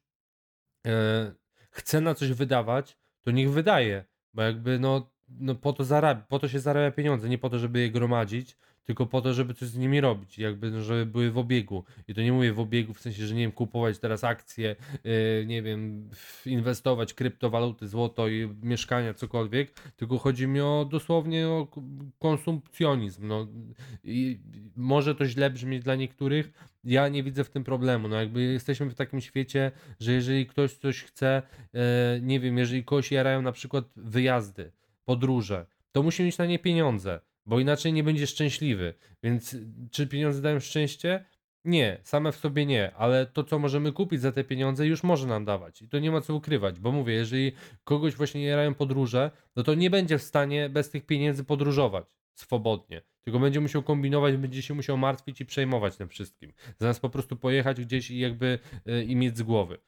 chce 1.71 2.01
na 2.01 2.15
coś 2.15 2.33
wydawać, 2.33 2.99
to 3.23 3.31
niech 3.31 3.51
wydaje, 3.51 4.05
bo 4.35 4.43
jakby 4.43 4.79
no, 4.79 5.11
no 5.29 5.55
po 5.55 5.73
to 5.73 5.85
zarabia, 5.85 6.23
po 6.29 6.39
to 6.39 6.49
się 6.49 6.61
zarabia 6.61 6.91
pieniądze, 6.91 7.29
nie 7.29 7.39
po 7.39 7.51
to, 7.51 7.59
żeby 7.59 7.81
je 7.81 7.91
gromadzić, 7.91 8.57
tylko 8.85 9.07
po 9.07 9.21
to, 9.21 9.35
żeby 9.35 9.55
coś 9.55 9.69
z 9.69 9.79
nimi 9.79 10.01
robić, 10.01 10.39
jakby 10.39 10.71
no, 10.71 10.83
żeby 10.83 11.07
były 11.07 11.31
w 11.31 11.39
obiegu. 11.39 11.85
I 12.09 12.15
to 12.15 12.23
nie 12.23 12.33
mówię 12.33 12.53
w 12.53 12.61
obiegu 12.61 12.95
w 12.95 13.01
sensie, 13.01 13.27
że 13.27 13.35
nie 13.35 13.41
wiem, 13.41 13.53
kupować 13.53 13.99
teraz 13.99 14.25
akcje, 14.25 14.77
yy, 15.05 15.13
nie 15.47 15.63
wiem, 15.63 16.11
inwestować 16.47 17.15
kryptowaluty, 17.15 17.89
złoto 17.89 18.29
i 18.29 18.49
mieszkania, 18.63 19.15
cokolwiek, 19.15 19.73
tylko 19.97 20.19
chodzi 20.19 20.47
mi 20.47 20.61
o 20.61 20.89
dosłownie 20.91 21.49
o 21.49 21.69
konsumpcjonizm. 22.19 23.27
No. 23.27 23.47
I 24.05 24.41
może 24.77 25.15
to 25.15 25.27
źle 25.27 25.51
brzmieć 25.51 25.83
dla 25.83 25.95
niektórych, 25.95 26.53
ja 26.85 27.09
nie 27.09 27.23
widzę 27.23 27.45
w 27.45 27.51
tym 27.51 27.65
problemu. 27.65 28.09
No 28.09 28.17
jakby 28.17 28.43
jesteśmy 28.43 28.91
w 28.91 28.95
takim 28.95 29.21
świecie, 29.21 29.73
że 30.01 30.13
jeżeli 30.13 30.47
ktoś 30.47 30.75
coś 30.75 31.03
chce, 31.03 31.43
e, 31.75 32.21
nie 32.21 32.41
wiem, 32.41 32.59
jeżeli 32.59 32.85
kogoś 32.85 33.13
jarają 33.13 33.43
na 33.43 33.53
przykład 33.53 33.85
wyjazdy, 33.97 34.73
podróże, 35.05 35.67
to 35.93 36.03
musi 36.03 36.23
mieć 36.23 36.39
na 36.39 36.47
nie 36.47 36.59
pieniądze, 36.59 37.21
bo 37.47 37.61
inaczej 37.61 37.93
nie 37.93 38.05
będzie 38.05 38.27
szczęśliwy. 38.27 38.95
Więc 39.23 39.57
czy 39.91 40.07
pieniądze 40.07 40.43
dają 40.43 40.61
szczęście? 40.61 41.25
Nie, 41.65 42.01
same 42.03 42.33
w 42.33 42.37
sobie 42.37 42.67
nie, 42.67 42.95
ale 42.95 43.27
to, 43.27 43.45
co 43.45 43.59
możemy 43.59 43.93
kupić 43.93 44.21
za 44.21 44.33
te 44.33 44.45
pieniądze, 44.45 44.87
już 44.87 45.03
może 45.03 45.27
nam 45.27 45.45
dawać. 45.45 45.83
I 45.83 45.89
to 45.89 45.99
nie 45.99 46.11
ma 46.11 46.21
co 46.21 46.35
ukrywać, 46.35 46.81
bo 46.81 46.93
mówię, 46.93 47.15
jeżeli 47.15 47.53
kogoś 47.85 48.15
właśnie 48.15 48.45
jarają 48.45 48.75
podróże, 48.75 49.31
no 49.57 49.63
to 49.63 49.75
nie 49.75 49.91
będzie 49.91 50.19
w 50.19 50.23
stanie 50.23 50.69
bez 50.69 50.91
tych 50.91 51.07
pieniędzy 51.07 51.45
podróżować 51.45 52.07
swobodnie. 52.35 53.03
Tylko 53.25 53.41
będzie 53.41 53.61
musiał 53.61 53.83
kombinować, 53.83 54.37
będzie 54.37 54.63
się 54.63 54.75
musiał 54.75 54.97
martwić 54.97 55.41
i 55.41 55.47
przejmować 55.47 55.97
tym 55.97 56.09
wszystkim. 56.09 56.53
Zamiast 56.79 57.01
po 57.01 57.11
prostu 57.11 57.37
pojechać 57.37 57.81
gdzieś 57.81 58.11
i 58.11 58.19
jakby 58.19 58.59
y, 58.89 59.05
i 59.05 59.17
mieć 59.17 59.39
z 59.39 59.43
głowy. 59.43 59.79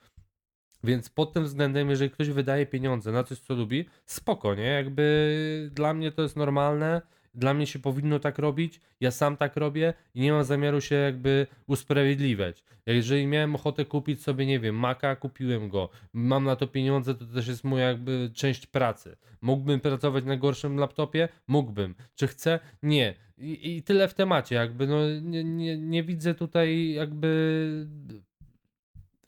Więc 0.85 1.09
pod 1.09 1.33
tym 1.33 1.45
względem, 1.45 1.91
jeżeli 1.91 2.11
ktoś 2.11 2.29
wydaje 2.29 2.67
pieniądze 2.67 3.13
na 3.13 3.25
coś, 3.25 3.39
co 3.39 3.55
lubi, 3.55 3.89
spoko, 4.07 4.55
nie? 4.55 4.67
Jakby 4.67 5.71
dla 5.73 5.95
mnie 5.95 6.13
to 6.13 6.23
jest 6.23 6.37
normalne, 6.37 7.03
dla 7.35 7.55
mnie 7.55 7.67
się 7.67 7.79
powinno 7.79 8.19
tak 8.19 8.39
robić, 8.39 8.81
ja 9.01 9.11
sam 9.11 9.37
tak 9.37 9.57
robię 9.57 9.95
i 10.15 10.21
nie 10.21 10.33
mam 10.33 10.45
zamiaru 10.45 10.81
się 10.81 10.95
jakby 10.95 11.47
usprawiedliwiać. 11.67 12.65
Jeżeli 12.87 13.27
miałem 13.27 13.55
ochotę 13.55 13.85
kupić 13.85 14.23
sobie, 14.23 14.47
nie 14.47 14.61
wiem, 14.61 14.77
Maca, 14.77 15.17
kupiłem 15.17 15.69
go, 15.69 15.89
mam 16.13 16.45
na 16.45 16.57
to 16.57 16.67
pieniądze, 16.67 17.15
to 17.15 17.27
też 17.27 17.49
jest 17.49 17.65
moja 17.65 17.89
jakby 17.89 18.31
część 18.35 18.67
pracy. 18.67 19.17
Mógłbym 19.41 19.81
pracować 19.81 20.25
na 20.25 20.37
gorszym 20.37 20.77
laptopie? 20.77 21.29
Mógłbym. 21.47 21.95
Czy 22.15 22.27
chcę? 22.27 22.61
Nie. 22.83 23.15
I, 23.39 23.77
i 23.77 23.83
tyle 23.83 24.09
w 24.09 24.15
temacie, 24.15 24.55
jakby 24.55 24.87
no 24.87 25.21
nie, 25.23 25.45
nie, 25.45 25.79
nie 25.79 26.05
widzę 26.05 26.35
tutaj 26.35 26.93
jakby 26.93 27.87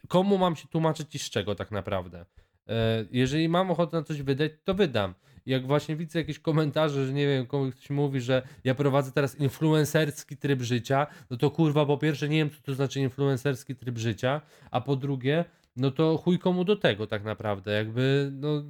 komu 0.09 0.39
mam 0.39 0.57
się 0.57 0.69
tłumaczyć 0.69 1.15
i 1.15 1.19
z 1.19 1.31
czego 1.31 1.55
tak 1.55 1.71
naprawdę. 1.71 2.27
E, 2.69 3.05
Jeżeli 3.11 3.49
mam 3.49 3.71
ochotę 3.71 3.97
na 3.97 4.03
coś 4.03 4.23
wydać, 4.23 4.53
to 4.65 4.75
wydam. 4.75 5.15
Jak 5.47 5.67
właśnie 5.67 5.97
widzę 5.97 6.19
jakieś 6.19 6.39
komentarze, 6.39 7.07
że 7.07 7.13
nie 7.13 7.27
wiem, 7.27 7.47
komuś 7.47 7.75
ktoś 7.75 7.91
mówi, 7.91 8.21
że 8.21 8.43
ja 8.65 8.75
prowadzę 8.75 9.13
teraz 9.13 9.41
influencerski 9.41 10.37
tryb 10.37 10.63
życia, 10.63 11.07
no 11.31 11.37
to 11.37 11.51
kurwa, 11.51 11.87
po 11.87 11.99
pierwsze 11.99 12.29
nie 12.29 12.37
wiem, 12.37 12.51
co 12.51 12.57
to 12.63 12.75
znaczy 12.75 13.01
influencerski 13.01 13.77
tryb 13.77 13.99
życia, 13.99 14.41
a 14.71 14.81
po 14.81 14.97
drugie, 14.97 15.45
no 15.77 15.91
to 15.91 16.19
chuj 16.19 16.39
komu 16.39 16.65
do 16.65 16.77
tego 16.77 17.07
tak 17.07 17.25
naprawdę, 17.25 17.73
jakby, 17.73 18.31
no 18.33 18.65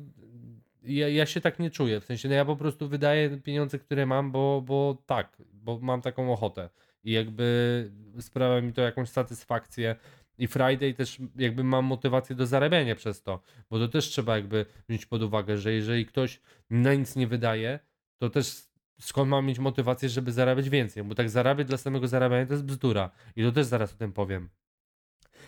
ja, 0.83 1.09
ja 1.09 1.27
się 1.27 1.41
tak 1.41 1.59
nie 1.59 1.71
czuję, 1.71 2.01
w 2.01 2.05
sensie, 2.05 2.29
no 2.29 2.35
ja 2.35 2.45
po 2.45 2.57
prostu 2.57 2.89
wydaję 2.89 3.31
pieniądze, 3.37 3.79
które 3.79 4.07
mam, 4.07 4.33
bo, 4.33 4.63
bo 4.67 5.03
tak, 5.07 5.43
bo 5.53 5.79
mam 5.79 6.03
taką 6.03 6.33
ochotę 6.33 6.69
i 7.05 7.13
jakby 7.13 7.91
sprawia 8.21 8.61
mi 8.61 8.73
to 8.73 8.83
jakąś 8.83 9.09
satysfakcję, 9.09 9.97
I 10.39 10.47
Friday 10.47 10.95
też 10.95 11.19
jakby 11.37 11.65
mam 11.65 11.85
motywację 11.85 12.37
do 12.37 12.47
zarabiania 12.47 12.95
przez 12.95 13.23
to, 13.23 13.43
bo 13.71 13.79
to 13.79 13.89
też 13.89 14.09
trzeba 14.09 14.37
jakby 14.37 14.67
wziąć 14.89 15.07
pod 15.07 15.23
uwagę, 15.23 15.59
że 15.59 15.73
jeżeli 15.73 16.07
ktoś 16.07 16.41
na 16.71 16.95
nic 16.95 17.17
nie 17.17 17.27
wydaje, 17.27 17.79
to 18.19 18.31
też 18.31 18.67
skąd 19.01 19.31
mam 19.31 19.47
mieć 19.47 19.59
motywację, 19.59 20.09
żeby 20.09 20.33
zarabiać 20.33 20.71
więcej, 20.71 21.05
bo 21.05 21.15
tak 21.15 21.31
zarabiać 21.31 21.67
dla 21.67 21.77
samego 21.77 22.09
zarabiania 22.09 22.47
to 22.47 22.53
jest 22.53 22.65
bzdura 22.65 23.11
i 23.37 23.43
to 23.43 23.53
też 23.53 23.67
zaraz 23.67 23.95
o 23.95 23.97
tym 23.97 24.13
powiem. 24.13 24.49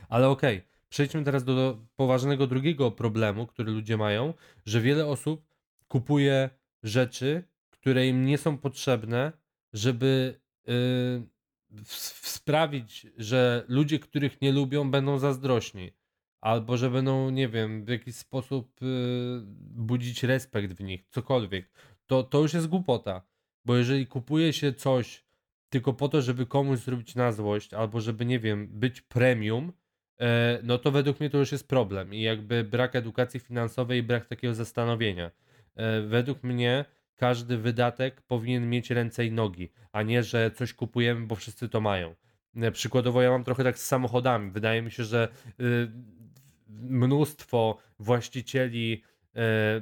Ale 0.09 0.29
okej, 0.29 0.57
okay. 0.57 0.69
przejdźmy 0.89 1.25
teraz 1.25 1.45
do, 1.45 1.79
poważnego 1.97 2.47
drugiego 2.47 2.91
problemu, 2.91 3.47
który 3.47 3.73
ludzie 3.73 3.97
mają, 3.97 4.35
że 4.67 4.81
wiele 4.81 5.07
osób 5.07 5.47
kupuje 5.89 6.51
rzeczy, 6.83 7.43
które 7.71 8.07
im 8.07 8.25
nie 8.25 8.39
są 8.39 8.59
potrzebne, 8.59 9.33
żeby 9.73 10.41
yy, 10.67 11.23
sprawić, 12.23 13.07
że 13.17 13.65
ludzie, 13.69 13.99
których 13.99 14.41
nie 14.41 14.53
lubią, 14.53 14.91
będą 14.91 15.19
zazdrośni. 15.19 15.93
Albo 16.41 16.77
że 16.77 16.91
będą, 16.91 17.31
nie 17.31 17.49
wiem, 17.49 17.85
w 17.85 17.89
jakiś 17.89 18.15
sposób 18.15 18.81
yy, 18.81 19.43
budzić 19.61 20.23
respekt 20.23 20.73
w 20.73 20.81
nich, 20.81 21.07
cokolwiek. 21.11 21.71
To, 22.07 22.23
to 22.23 22.41
już 22.41 22.55
jest 22.55 22.67
głupota. 22.67 23.23
Bo 23.65 23.77
jeżeli 23.77 24.07
kupuje 24.07 24.53
się 24.53 24.73
coś 24.73 25.25
tylko 25.69 25.93
po 25.93 26.09
to, 26.09 26.23
żeby 26.23 26.47
komuś 26.47 26.79
zrobić 26.79 27.15
na 27.15 27.33
złość, 27.33 27.75
albo 27.75 28.01
żeby, 28.01 28.27
nie 28.27 28.39
wiem, 28.39 28.69
być 28.69 29.01
premium, 29.01 29.73
e, 30.21 30.59
no 30.63 30.79
to 30.79 30.91
według 30.91 31.21
mnie 31.21 31.31
to 31.31 31.39
już 31.39 31.53
jest 31.53 31.69
problem. 31.69 32.15
I 32.15 32.23
jakby 32.23 32.65
brak 32.65 32.97
edukacji 32.97 33.41
finansowej 33.41 33.99
i 33.99 34.03
brak 34.03 34.27
takiego 34.27 34.55
zastanowienia. 34.55 35.31
E, 35.77 36.01
według 36.01 36.43
mnie 36.43 36.85
każdy 37.19 37.59
wydatek 37.59 38.23
powinien 38.23 38.71
mieć 38.71 38.91
ręce 38.91 39.27
i 39.27 39.33
nogi, 39.33 39.69
a 39.93 40.03
nie, 40.03 40.23
że 40.23 40.51
coś 40.51 40.75
kupujemy, 40.75 41.27
bo 41.27 41.35
wszyscy 41.35 41.69
to 41.69 41.81
mają. 41.81 42.15
E, 42.57 42.73
przykładowo 42.73 43.23
ja 43.23 43.31
mam 43.31 43.45
trochę 43.45 43.65
tak 43.65 43.79
z 43.79 43.87
samochodami. 43.87 44.51
Wydaje 44.51 44.83
mi 44.83 44.91
się, 44.91 45.05
że 45.05 45.29
y, 45.61 45.89
mnóstwo 46.69 47.79
właścicieli 47.99 49.03
e, 49.37 49.41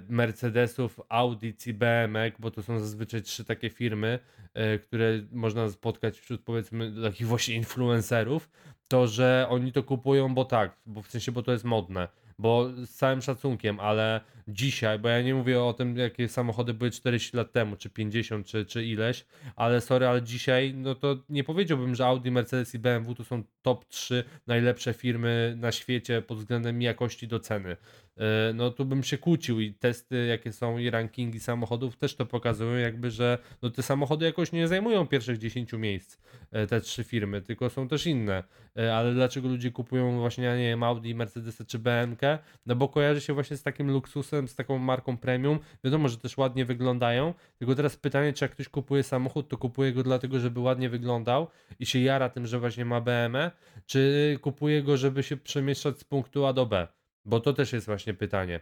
Mercedesów, 0.09 1.00
Audi 1.09 1.55
i 1.66 1.75
BMW, 1.75 2.37
bo 2.38 2.50
to 2.50 2.62
są 2.62 2.78
zazwyczaj 2.78 3.23
trzy 3.23 3.45
takie 3.45 3.71
firmy, 3.71 4.19
e, 4.55 4.78
które 4.78 5.21
można 5.33 5.69
spotkać 5.69 6.19
wśród 6.19 6.43
powiedzmy 6.43 7.02
takich 7.02 7.26
właśnie 7.26 7.55
influencerów, 7.55 8.50
to 8.88 9.07
że 9.07 9.47
oni 9.49 9.73
to 9.73 9.83
kupują, 9.83 10.35
bo 10.35 10.45
tak, 10.45 10.76
bo 10.87 11.02
w 11.02 11.11
sensie, 11.11 11.33
bo 11.33 11.43
to 11.43 11.52
jest 11.52 11.64
modne 11.64 12.09
bo 12.38 12.71
z 12.85 12.90
całym 12.90 13.23
szacunkiem, 13.23 13.81
ale 13.81 14.21
dzisiaj, 14.49 14.99
bo 14.99 15.09
ja 15.09 15.23
nie 15.23 15.35
mówię 15.35 15.62
o 15.62 15.73
tym, 15.73 15.97
jakie 15.97 16.28
samochody 16.28 16.75
były 16.75 16.90
40 16.90 17.37
lat 17.37 17.52
temu, 17.52 17.76
czy 17.76 17.90
50, 17.90 18.47
czy, 18.47 18.66
czy 18.66 18.85
ileś, 18.85 19.25
ale 19.57 19.81
sorry, 19.81 20.07
ale 20.07 20.23
dzisiaj, 20.23 20.75
no 20.75 20.95
to 20.95 21.16
nie 21.28 21.45
powiedziałbym, 21.45 21.95
że 21.95 22.07
Audi, 22.07 22.31
Mercedes 22.31 22.75
i 22.75 22.78
BMW 22.78 23.14
to 23.14 23.25
są 23.25 23.43
top 23.62 23.85
3 23.85 24.25
najlepsze 24.47 24.95
firmy 24.95 25.55
na 25.59 25.73
świecie 25.73 26.23
pod 26.23 26.38
względem 26.38 26.83
jakości 26.83 27.28
do 27.28 27.40
ceny. 27.40 27.76
E, 28.16 28.52
no 28.54 28.70
tu 28.70 28.85
bym 28.85 29.02
się 29.02 29.18
kłócił 29.18 29.61
i 29.61 29.75
testy, 29.75 30.26
jakie 30.26 30.52
są 30.52 30.78
i 30.78 30.90
rankingi 30.90 31.40
samochodów 31.40 31.96
też 31.96 32.16
to 32.16 32.26
pokazują, 32.26 32.76
jakby, 32.76 33.11
że 33.11 33.38
no 33.62 33.70
te 33.70 33.82
samochody 33.82 34.26
jakoś 34.26 34.52
nie 34.52 34.68
zajmują 34.68 35.06
pierwszych 35.06 35.38
10 35.38 35.73
miejsc, 35.73 36.18
e, 36.52 36.66
te 36.66 36.80
trzy 36.80 37.04
firmy, 37.04 37.42
tylko 37.42 37.70
są 37.70 37.88
też 37.88 38.06
inne. 38.06 38.44
E, 38.78 38.96
ale 38.96 39.14
dlaczego 39.14 39.49
ludzie 39.49 39.70
kupują 39.70 40.18
właśnie, 40.18 40.44
nie 40.44 40.68
wiem, 40.68 40.82
Audi, 40.82 41.14
Mercedes 41.14 41.62
czy 41.66 41.78
BMK? 41.78 42.20
No 42.66 42.76
bo 42.76 42.88
kojarzy 42.88 43.20
się 43.20 43.32
właśnie 43.32 43.56
z 43.56 43.62
takim 43.62 43.90
luksusem, 43.90 44.49
z 44.49 44.54
taką 44.54 44.78
marką 44.78 45.16
premium. 45.16 45.58
Wiadomo, 45.85 46.08
że 46.08 46.18
też 46.18 46.37
ładnie 46.37 46.64
wyglądają, 46.64 47.35
tylko 47.58 47.75
teraz 47.75 47.96
pytanie, 47.96 48.32
czy 48.32 48.44
jak 48.44 48.52
ktoś 48.52 48.68
kupuje 48.68 49.02
samochód, 49.02 49.49
to 49.49 49.58
kupuje 49.58 49.92
go 49.92 50.02
dlatego, 50.02 50.40
żeby 50.40 50.61
ładnie 50.61 50.88
wyglądał 50.88 51.49
i 51.78 51.87
się 51.87 51.99
jara 51.99 52.28
tym, 52.28 52.46
że 52.46 52.58
właśnie 52.58 52.85
ma 52.85 53.00
BMW, 53.00 53.50
czy 53.87 54.38
kupuje 54.40 54.82
go, 54.82 54.96
żeby 54.96 55.23
się 55.23 55.37
przemieszczać 55.37 55.99
z 55.99 56.04
punktu 56.04 56.46
A 56.46 56.52
do 56.52 56.66
B? 56.66 56.95
Bo 57.26 57.40
to 57.40 57.52
też 57.52 57.73
jest 57.73 57.87
właśnie 57.87 58.14
pytanie. 58.14 58.61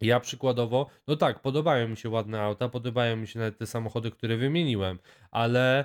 Ja 0.00 0.20
przykładowo, 0.20 0.90
no 1.08 1.16
tak, 1.16 1.42
podobają 1.42 1.88
mi 1.88 1.96
się 1.96 2.08
ładne 2.08 2.40
auta, 2.40 2.68
podobają 2.68 3.16
mi 3.16 3.26
się 3.26 3.38
nawet 3.38 3.58
te 3.58 3.66
samochody, 3.66 4.10
które 4.10 4.36
wymieniłem, 4.36 4.98
ale 5.30 5.84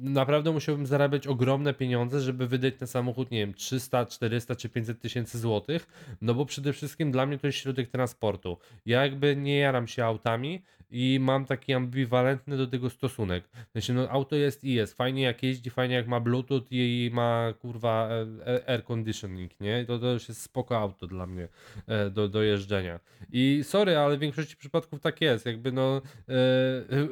naprawdę 0.00 0.52
musiałbym 0.52 0.86
zarabiać 0.86 1.26
ogromne 1.26 1.74
pieniądze, 1.74 2.20
żeby 2.20 2.46
wydać 2.46 2.80
na 2.80 2.86
samochód, 2.86 3.30
nie 3.30 3.38
wiem, 3.38 3.54
300, 3.54 4.06
400 4.06 4.56
czy 4.56 4.68
500 4.68 5.00
tysięcy 5.00 5.38
złotych, 5.38 5.86
no 6.20 6.34
bo 6.34 6.46
przede 6.46 6.72
wszystkim 6.72 7.12
dla 7.12 7.26
mnie 7.26 7.38
to 7.38 7.46
jest 7.46 7.58
środek 7.58 7.90
transportu. 7.90 8.58
Ja 8.86 9.02
jakby 9.02 9.36
nie 9.36 9.58
jaram 9.58 9.86
się 9.86 10.04
autami 10.04 10.62
i 10.90 11.18
mam 11.20 11.44
taki 11.44 11.72
ambiwalentny 11.74 12.56
do 12.56 12.66
tego 12.66 12.90
stosunek. 12.90 13.48
Znaczy, 13.72 13.94
no 13.94 14.08
auto 14.08 14.36
jest 14.36 14.64
i 14.64 14.74
jest, 14.74 14.94
fajnie 14.94 15.22
jak 15.22 15.42
jeździ, 15.42 15.70
fajnie 15.70 15.94
jak 15.94 16.06
ma 16.06 16.20
bluetooth 16.20 16.64
i 16.70 17.10
ma 17.12 17.52
kurwa 17.58 18.08
e, 18.10 18.46
e, 18.46 18.68
air 18.68 18.84
conditioning, 18.84 19.60
nie? 19.60 19.84
To, 19.84 19.98
to 19.98 20.12
już 20.12 20.28
jest 20.28 20.42
spoko 20.42 20.78
auto 20.78 21.06
dla 21.06 21.26
mnie 21.26 21.48
e, 21.86 22.10
do, 22.10 22.28
do 22.28 22.42
jeżdżenia. 22.42 23.00
I 23.32 23.60
sorry, 23.62 23.96
ale 23.96 24.16
w 24.16 24.20
większości 24.20 24.56
przypadków 24.56 25.00
tak 25.00 25.20
jest, 25.20 25.46
jakby 25.46 25.72
no 25.72 26.02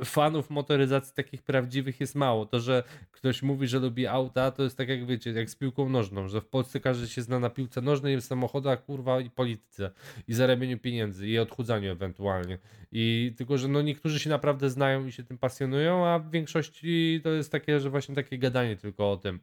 fanów 0.04 0.50
motoryzacji 0.50 1.14
takich 1.14 1.42
prawdziwych 1.42 2.00
jest 2.00 2.14
mało. 2.14 2.46
To, 2.46 2.60
że 2.60 2.82
ktoś 3.10 3.42
mówi, 3.42 3.68
że 3.68 3.78
lubi 3.78 4.06
auta, 4.06 4.50
to 4.50 4.62
jest 4.62 4.76
tak 4.76 4.88
jak 4.88 5.06
wiecie, 5.06 5.32
jak 5.32 5.50
z 5.50 5.56
piłką 5.56 5.88
nożną, 5.88 6.28
że 6.28 6.40
w 6.40 6.46
Polsce 6.46 6.80
każdy 6.80 7.08
się 7.08 7.22
zna 7.22 7.38
na 7.38 7.50
piłce 7.50 7.80
nożnej, 7.80 8.16
w 8.16 8.24
samochodach, 8.24 8.84
kurwa 8.84 9.20
i 9.20 9.30
polityce 9.30 9.90
i 10.28 10.34
zarabianiu 10.34 10.78
pieniędzy 10.78 11.28
i 11.28 11.38
odchudzaniu 11.38 11.90
ewentualnie. 11.90 12.58
I 12.92 13.34
tylko, 13.36 13.58
że 13.62 13.68
no 13.68 13.82
niektórzy 13.82 14.20
się 14.20 14.30
naprawdę 14.30 14.70
znają 14.70 15.06
i 15.06 15.12
się 15.12 15.22
tym 15.22 15.38
pasjonują, 15.38 16.06
a 16.06 16.18
w 16.18 16.30
większości 16.30 17.20
to 17.24 17.30
jest 17.30 17.52
takie, 17.52 17.80
że 17.80 17.90
właśnie 17.90 18.14
takie 18.14 18.38
gadanie 18.38 18.76
tylko 18.76 19.12
o 19.12 19.16
tym. 19.16 19.40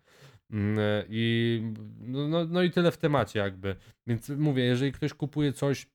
Mm, 0.52 0.80
I 1.10 1.62
no, 2.00 2.28
no, 2.28 2.46
no 2.46 2.64
i 2.64 2.72
tyle 2.72 2.92
w 2.92 2.98
temacie 2.98 3.40
jakby. 3.40 3.76
Więc 4.08 4.30
mówię, 4.30 4.64
jeżeli 4.64 4.92
ktoś 4.92 5.14
kupuje 5.14 5.54
coś, 5.54 5.88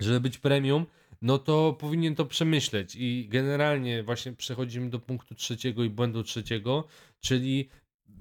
żeby 0.00 0.20
być 0.20 0.38
premium, 0.38 0.86
no 1.22 1.38
to 1.38 1.76
powinien 1.80 2.14
to 2.14 2.26
przemyśleć. 2.26 2.96
I 2.98 3.28
generalnie 3.28 4.02
właśnie 4.02 4.32
przechodzimy 4.32 4.90
do 4.90 4.98
punktu 4.98 5.34
trzeciego 5.34 5.84
i 5.84 5.90
błędu 5.90 6.22
trzeciego, 6.22 6.84
czyli 7.20 7.68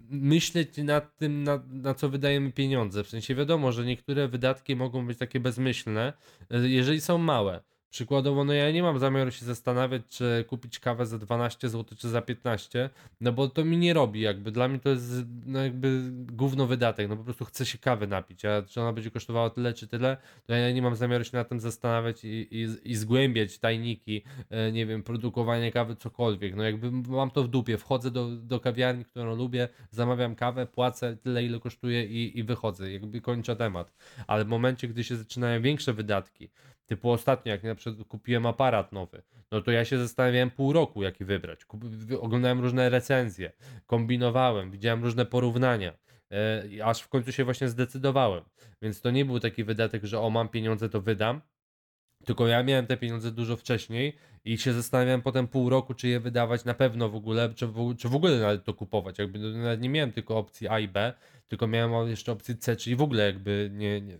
myśleć 0.09 0.77
nad 0.77 1.17
tym, 1.17 1.43
na, 1.43 1.63
na 1.67 1.93
co 1.93 2.09
wydajemy 2.09 2.51
pieniądze. 2.51 3.03
W 3.03 3.09
sensie 3.09 3.35
wiadomo, 3.35 3.71
że 3.71 3.85
niektóre 3.85 4.27
wydatki 4.27 4.75
mogą 4.75 5.07
być 5.07 5.17
takie 5.17 5.39
bezmyślne, 5.39 6.13
jeżeli 6.49 7.01
są 7.01 7.17
małe. 7.17 7.63
Przykładowo, 7.95 8.43
no 8.43 8.53
ja 8.53 8.71
nie 8.71 8.83
mam 8.83 8.99
zamiaru 8.99 9.31
się 9.31 9.45
zastanawiać, 9.45 10.01
czy 10.09 10.45
kupić 10.47 10.79
kawę 10.79 11.05
za 11.05 11.17
12 11.17 11.69
zł, 11.69 11.97
czy 11.97 12.09
za 12.09 12.21
15, 12.21 12.89
no 13.21 13.31
bo 13.31 13.49
to 13.49 13.65
mi 13.65 13.77
nie 13.77 13.93
robi, 13.93 14.21
jakby. 14.21 14.51
Dla 14.51 14.67
mnie 14.67 14.79
to 14.79 14.89
jest 14.89 15.13
no 15.45 15.63
jakby 15.63 16.01
gówno 16.11 16.67
wydatek, 16.67 17.09
no 17.09 17.17
po 17.17 17.23
prostu 17.23 17.45
chcę 17.45 17.65
się 17.65 17.77
kawy 17.77 18.07
napić, 18.07 18.45
a 18.45 18.61
czy 18.61 18.81
ona 18.81 18.93
będzie 18.93 19.11
kosztowała 19.11 19.49
tyle, 19.49 19.73
czy 19.73 19.87
tyle, 19.87 20.17
to 20.45 20.53
ja 20.53 20.71
nie 20.71 20.81
mam 20.81 20.95
zamiaru 20.95 21.23
się 21.23 21.37
na 21.37 21.43
tym 21.43 21.59
zastanawiać 21.59 22.23
i, 22.23 22.47
i, 22.51 22.67
i 22.83 22.95
zgłębiać 22.95 23.59
tajniki, 23.59 24.23
e, 24.49 24.71
nie 24.71 24.85
wiem, 24.85 25.03
produkowanie 25.03 25.71
kawy, 25.71 25.95
cokolwiek, 25.95 26.55
no 26.55 26.63
jakby 26.63 26.91
mam 26.91 27.31
to 27.31 27.43
w 27.43 27.47
dupie, 27.47 27.77
wchodzę 27.77 28.11
do, 28.11 28.27
do 28.35 28.59
kawiarni, 28.59 29.05
którą 29.05 29.35
lubię, 29.35 29.69
zamawiam 29.91 30.35
kawę, 30.35 30.65
płacę 30.65 31.17
tyle, 31.17 31.43
ile 31.43 31.59
kosztuje 31.59 32.05
i, 32.05 32.39
i 32.39 32.43
wychodzę, 32.43 32.91
jakby 32.91 33.21
kończę 33.21 33.55
temat, 33.55 33.93
ale 34.27 34.45
w 34.45 34.47
momencie, 34.47 34.87
gdy 34.87 35.03
się 35.03 35.15
zaczynają 35.15 35.61
większe 35.61 35.93
wydatki, 35.93 36.49
Typu 36.85 37.11
ostatnio, 37.11 37.51
jak 37.51 37.63
na 37.63 37.75
przykład 37.75 38.07
kupiłem 38.07 38.45
aparat 38.45 38.91
nowy, 38.91 39.21
no 39.51 39.61
to 39.61 39.71
ja 39.71 39.85
się 39.85 39.97
zastanawiałem 39.97 40.51
pół 40.51 40.73
roku, 40.73 41.03
jaki 41.03 41.25
wybrać. 41.25 41.65
Kup 41.65 41.83
oglądałem 42.19 42.59
różne 42.59 42.89
recenzje, 42.89 43.51
kombinowałem, 43.85 44.71
widziałem 44.71 45.03
różne 45.03 45.25
porównania, 45.25 45.93
e, 46.31 46.85
aż 46.85 47.01
w 47.01 47.09
końcu 47.09 47.31
się 47.31 47.43
właśnie 47.43 47.69
zdecydowałem. 47.69 48.43
Więc 48.81 49.01
to 49.01 49.11
nie 49.11 49.25
był 49.25 49.39
taki 49.39 49.63
wydatek, 49.63 50.03
że 50.03 50.19
o 50.19 50.29
mam 50.29 50.49
pieniądze, 50.49 50.89
to 50.89 51.01
wydam. 51.01 51.41
Tylko 52.25 52.47
ja 52.47 52.63
miałem 52.63 52.87
te 52.87 52.97
pieniądze 52.97 53.31
dużo 53.31 53.57
wcześniej 53.57 54.17
i 54.45 54.57
się 54.57 54.73
zastanawiałem 54.73 55.21
potem 55.21 55.47
pół 55.47 55.69
roku, 55.69 55.93
czy 55.93 56.07
je 56.07 56.19
wydawać 56.19 56.65
na 56.65 56.73
pewno 56.73 57.09
w 57.09 57.15
ogóle, 57.15 57.53
czy 57.53 57.67
w, 57.67 57.95
czy 57.97 58.09
w 58.09 58.15
ogóle 58.15 58.39
nawet 58.39 58.63
to 58.63 58.73
kupować. 58.73 59.19
Jakby 59.19 59.39
no, 59.39 59.49
nawet 59.49 59.81
nie 59.81 59.89
miałem 59.89 60.11
tylko 60.11 60.37
opcji 60.37 60.67
A 60.67 60.79
i 60.79 60.87
B, 60.87 61.13
tylko 61.47 61.67
miałem 61.67 62.09
jeszcze 62.09 62.31
opcję 62.31 62.55
C, 62.55 62.75
czyli 62.75 62.95
w 62.95 63.01
ogóle 63.01 63.25
jakby 63.25 63.69
nie, 63.73 64.01
nie 64.01 64.17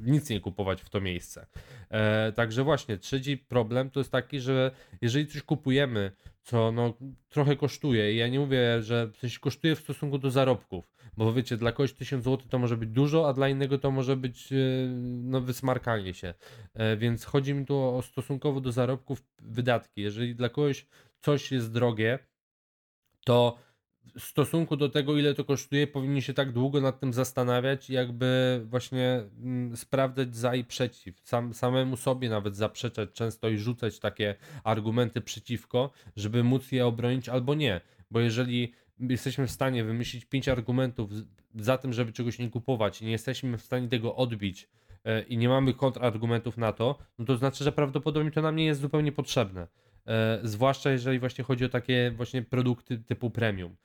nic 0.00 0.30
nie 0.30 0.40
kupować 0.40 0.82
w 0.82 0.90
to 0.90 1.00
miejsce. 1.00 1.46
E, 1.90 2.32
także 2.32 2.64
właśnie, 2.64 2.98
trzeci 2.98 3.38
problem 3.38 3.90
to 3.90 4.00
jest 4.00 4.12
taki, 4.12 4.40
że 4.40 4.70
jeżeli 5.00 5.26
coś 5.26 5.42
kupujemy, 5.42 6.12
co 6.42 6.72
no, 6.72 6.94
trochę 7.28 7.56
kosztuje, 7.56 8.12
i 8.12 8.16
ja 8.16 8.28
nie 8.28 8.40
mówię, 8.40 8.82
że 8.82 9.10
coś 9.20 9.38
kosztuje 9.38 9.76
w 9.76 9.80
stosunku 9.80 10.18
do 10.18 10.30
zarobków, 10.30 10.92
bo 11.16 11.32
wiecie, 11.32 11.56
dla 11.56 11.72
kogoś 11.72 11.92
1000 11.92 12.24
zł 12.24 12.48
to 12.48 12.58
może 12.58 12.76
być 12.76 12.90
dużo, 12.90 13.28
a 13.28 13.32
dla 13.32 13.48
innego 13.48 13.78
to 13.78 13.90
może 13.90 14.16
być 14.16 14.52
e, 14.52 14.56
no, 15.22 15.40
wysmarkanie 15.40 16.14
się. 16.14 16.34
E, 16.74 16.96
więc 16.96 17.24
chodzi 17.24 17.54
mi 17.54 17.66
tu 17.66 17.78
o 17.78 18.02
stosunkowo 18.02 18.60
do 18.60 18.72
zarobków 18.72 19.22
wydatki. 19.42 20.00
Jeżeli 20.00 20.34
dla 20.34 20.48
kogoś 20.48 20.86
coś 21.20 21.52
jest 21.52 21.72
drogie, 21.72 22.18
to 23.24 23.58
w 24.18 24.24
stosunku 24.24 24.76
do 24.76 24.88
tego, 24.88 25.16
ile 25.16 25.34
to 25.34 25.44
kosztuje, 25.44 25.86
powinni 25.86 26.22
się 26.22 26.34
tak 26.34 26.52
długo 26.52 26.80
nad 26.80 27.00
tym 27.00 27.12
zastanawiać, 27.12 27.90
jakby 27.90 28.60
właśnie 28.64 29.22
mm, 29.38 29.76
sprawdzać 29.76 30.36
za 30.36 30.54
i 30.54 30.64
przeciw. 30.64 31.20
Sam, 31.24 31.54
samemu 31.54 31.96
sobie 31.96 32.28
nawet 32.28 32.56
zaprzeczać 32.56 33.10
często 33.12 33.48
i 33.48 33.58
rzucać 33.58 33.98
takie 33.98 34.34
argumenty 34.64 35.20
przeciwko, 35.20 35.90
żeby 36.16 36.44
móc 36.44 36.72
je 36.72 36.86
obronić 36.86 37.28
albo 37.28 37.54
nie. 37.54 37.80
Bo 38.10 38.20
jeżeli 38.20 38.72
jesteśmy 39.00 39.46
w 39.46 39.50
stanie 39.50 39.84
wymyślić 39.84 40.24
pięć 40.24 40.48
argumentów 40.48 41.10
za 41.54 41.78
tym, 41.78 41.92
żeby 41.92 42.12
czegoś 42.12 42.38
nie 42.38 42.50
kupować 42.50 43.02
i 43.02 43.04
nie 43.04 43.12
jesteśmy 43.12 43.58
w 43.58 43.62
stanie 43.62 43.88
tego 43.88 44.16
odbić 44.16 44.68
e, 45.04 45.22
i 45.22 45.36
nie 45.36 45.48
mamy 45.48 45.74
kontrargumentów 45.74 46.56
na 46.56 46.72
to, 46.72 46.98
no 47.18 47.24
to 47.24 47.36
znaczy, 47.36 47.64
że 47.64 47.72
prawdopodobnie 47.72 48.30
to 48.30 48.42
nam 48.42 48.56
nie 48.56 48.64
jest 48.64 48.80
zupełnie 48.80 49.12
potrzebne. 49.12 49.66
E, 50.06 50.40
zwłaszcza 50.42 50.90
jeżeli 50.90 51.18
właśnie 51.18 51.44
chodzi 51.44 51.64
o 51.64 51.68
takie 51.68 52.12
właśnie 52.16 52.42
produkty 52.42 52.98
typu 52.98 53.30
premium, 53.30 53.76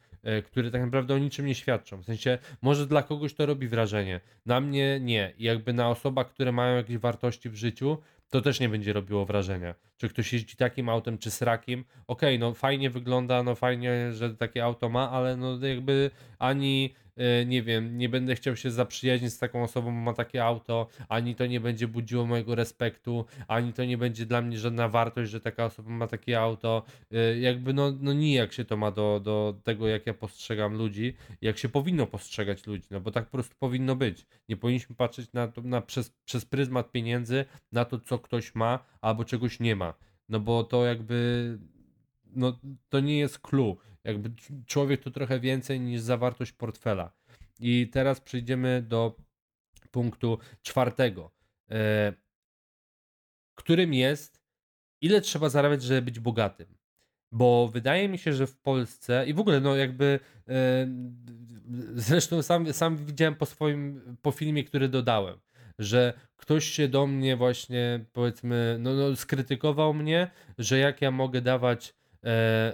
które 0.45 0.71
tak 0.71 0.81
naprawdę 0.81 1.13
o 1.13 1.17
niczym 1.17 1.45
nie 1.45 1.55
świadczą. 1.55 2.01
W 2.01 2.05
sensie, 2.05 2.37
może 2.61 2.87
dla 2.87 3.03
kogoś 3.03 3.33
to 3.33 3.45
robi 3.45 3.67
wrażenie, 3.67 4.19
na 4.45 4.61
mnie 4.61 4.99
nie. 5.01 5.33
I 5.37 5.43
jakby 5.43 5.73
na 5.73 5.89
osobach, 5.89 6.29
które 6.29 6.51
mają 6.51 6.75
jakieś 6.75 6.97
wartości 6.97 7.49
w 7.49 7.55
życiu, 7.55 7.97
to 8.29 8.41
też 8.41 8.59
nie 8.59 8.69
będzie 8.69 8.93
robiło 8.93 9.25
wrażenia. 9.25 9.75
Czy 9.97 10.09
ktoś 10.09 10.33
jeździ 10.33 10.55
takim 10.55 10.89
autem, 10.89 11.17
czy 11.17 11.31
srakim, 11.31 11.85
okej, 12.07 12.39
no 12.39 12.53
fajnie 12.53 12.89
wygląda, 12.89 13.43
no 13.43 13.55
fajnie, 13.55 14.13
że 14.13 14.35
takie 14.35 14.63
auto 14.63 14.89
ma, 14.89 15.11
ale 15.11 15.37
no 15.37 15.67
jakby 15.67 16.11
ani 16.39 16.93
e, 16.95 17.04
nie 17.45 17.63
wiem, 17.63 17.97
nie 17.97 18.09
będę 18.09 18.35
chciał 18.35 18.55
się 18.55 18.71
zaprzyjaźnić 18.71 19.33
z 19.33 19.39
taką 19.39 19.63
osobą, 19.63 19.91
ma 19.91 20.13
takie 20.13 20.45
auto, 20.45 20.87
ani 21.09 21.35
to 21.35 21.45
nie 21.45 21.59
będzie 21.59 21.87
budziło 21.87 22.25
mojego 22.25 22.55
respektu, 22.55 23.25
ani 23.47 23.73
to 23.73 23.85
nie 23.85 23.97
będzie 23.97 24.25
dla 24.25 24.41
mnie 24.41 24.59
żadna 24.59 24.89
wartość, 24.89 25.31
że 25.31 25.41
taka 25.41 25.65
osoba 25.65 25.89
ma 25.89 26.07
takie 26.07 26.39
auto. 26.39 26.83
E, 27.11 27.39
Jakby 27.39 27.73
no, 27.73 27.93
no 27.99 28.13
nijak 28.13 28.53
się 28.53 28.65
to 28.65 28.77
ma 28.77 28.91
do, 28.91 29.19
do 29.23 29.61
tego, 29.63 29.87
jak 29.87 30.07
ja 30.07 30.13
postrzegam 30.13 30.73
ludzi, 30.73 31.13
jak 31.41 31.57
się 31.57 31.69
powinno 31.69 32.07
postrzegać 32.07 32.67
ludzi, 32.67 32.87
no 32.91 33.01
bo 33.01 33.11
tak 33.11 33.25
po 33.25 33.31
prostu 33.31 33.55
powinno 33.59 33.95
być. 33.95 34.25
Nie 34.49 34.57
powinniśmy 34.57 34.95
patrzeć 34.95 35.33
na 35.33 35.47
to 35.47 35.61
na, 35.61 35.81
przez, 35.81 36.09
przez 36.25 36.45
pryzmat 36.45 36.91
pieniędzy, 36.91 37.45
na 37.71 37.85
to, 37.85 37.99
co 37.99 38.19
ktoś 38.19 38.55
ma, 38.55 38.79
albo 39.01 39.25
czegoś 39.25 39.59
nie 39.59 39.75
ma. 39.75 39.93
No 40.29 40.39
bo 40.39 40.63
to 40.63 40.85
jakby 40.85 41.59
no 42.35 42.59
to 42.89 42.99
nie 42.99 43.19
jest 43.19 43.39
clue. 43.39 43.77
Jakby 44.05 44.31
człowiek 44.65 45.01
to 45.01 45.11
trochę 45.11 45.39
więcej 45.39 45.79
niż 45.79 46.01
zawartość 46.01 46.51
portfela. 46.51 47.11
I 47.59 47.89
teraz 47.91 48.21
przejdziemy 48.21 48.81
do 48.81 49.15
punktu 49.91 50.39
czwartego, 50.61 51.31
e, 51.71 52.13
którym 53.55 53.93
jest 53.93 54.45
ile 55.01 55.21
trzeba 55.21 55.49
zarabiać, 55.49 55.83
żeby 55.83 56.01
być 56.01 56.19
bogatym. 56.19 56.77
Bo 57.31 57.67
wydaje 57.67 58.09
mi 58.09 58.17
się, 58.17 58.33
że 58.33 58.47
w 58.47 58.57
Polsce 58.57 59.25
i 59.27 59.33
w 59.33 59.39
ogóle, 59.39 59.59
no 59.61 59.75
jakby 59.75 60.19
e, 60.47 60.87
zresztą 61.95 62.41
sam, 62.41 62.73
sam 62.73 63.05
widziałem 63.05 63.35
po 63.35 63.45
swoim, 63.45 64.17
po 64.21 64.31
filmie, 64.31 64.63
który 64.63 64.89
dodałem, 64.89 65.39
że 65.79 66.13
ktoś 66.35 66.65
się 66.65 66.87
do 66.87 67.07
mnie 67.07 67.35
właśnie 67.35 68.05
powiedzmy, 68.13 68.77
no, 68.79 68.93
no 68.93 69.15
skrytykował 69.15 69.93
mnie, 69.93 70.31
że 70.57 70.77
jak 70.77 71.01
ja 71.01 71.11
mogę 71.11 71.41
dawać 71.41 71.93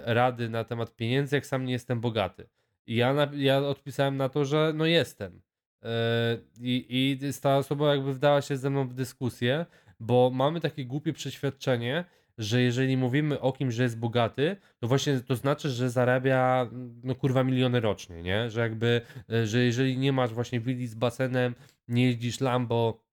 rady 0.04 0.48
na 0.48 0.64
temat 0.64 0.96
pieniędzy, 0.96 1.36
jak 1.36 1.46
sam 1.46 1.64
nie 1.64 1.72
jestem 1.72 2.00
bogaty. 2.00 2.48
I 2.86 2.96
ja, 2.96 3.14
na, 3.14 3.28
ja 3.34 3.58
odpisałem 3.58 4.16
na 4.16 4.28
to, 4.28 4.44
że 4.44 4.72
no 4.74 4.86
jestem. 4.86 5.40
E, 5.82 6.38
I, 6.60 6.86
I 7.20 7.32
ta 7.40 7.56
osoba 7.56 7.94
jakby 7.94 8.14
wdała 8.14 8.42
się 8.42 8.56
ze 8.56 8.70
mną 8.70 8.88
w 8.88 8.94
dyskusję, 8.94 9.66
bo 10.00 10.30
mamy 10.34 10.60
takie 10.60 10.84
głupie 10.84 11.12
przeświadczenie, 11.12 12.04
że 12.38 12.62
jeżeli 12.62 12.96
mówimy 12.96 13.40
o 13.40 13.52
kimś, 13.52 13.74
że 13.74 13.82
jest 13.82 13.98
bogaty, 13.98 14.56
to 14.78 14.88
właśnie 14.88 15.20
to 15.20 15.36
znaczy, 15.36 15.70
że 15.70 15.90
zarabia 15.90 16.70
no 17.04 17.14
kurwa 17.14 17.44
miliony 17.44 17.80
rocznie, 17.80 18.22
nie? 18.22 18.50
Że 18.50 18.60
jakby, 18.60 19.00
e, 19.32 19.46
że 19.46 19.58
jeżeli 19.58 19.98
nie 19.98 20.12
masz 20.12 20.32
właśnie 20.32 20.60
willi 20.60 20.86
z 20.86 20.94
basenem, 20.94 21.54
nie 21.88 22.06
jeździsz 22.06 22.40
Lambo, 22.40 23.04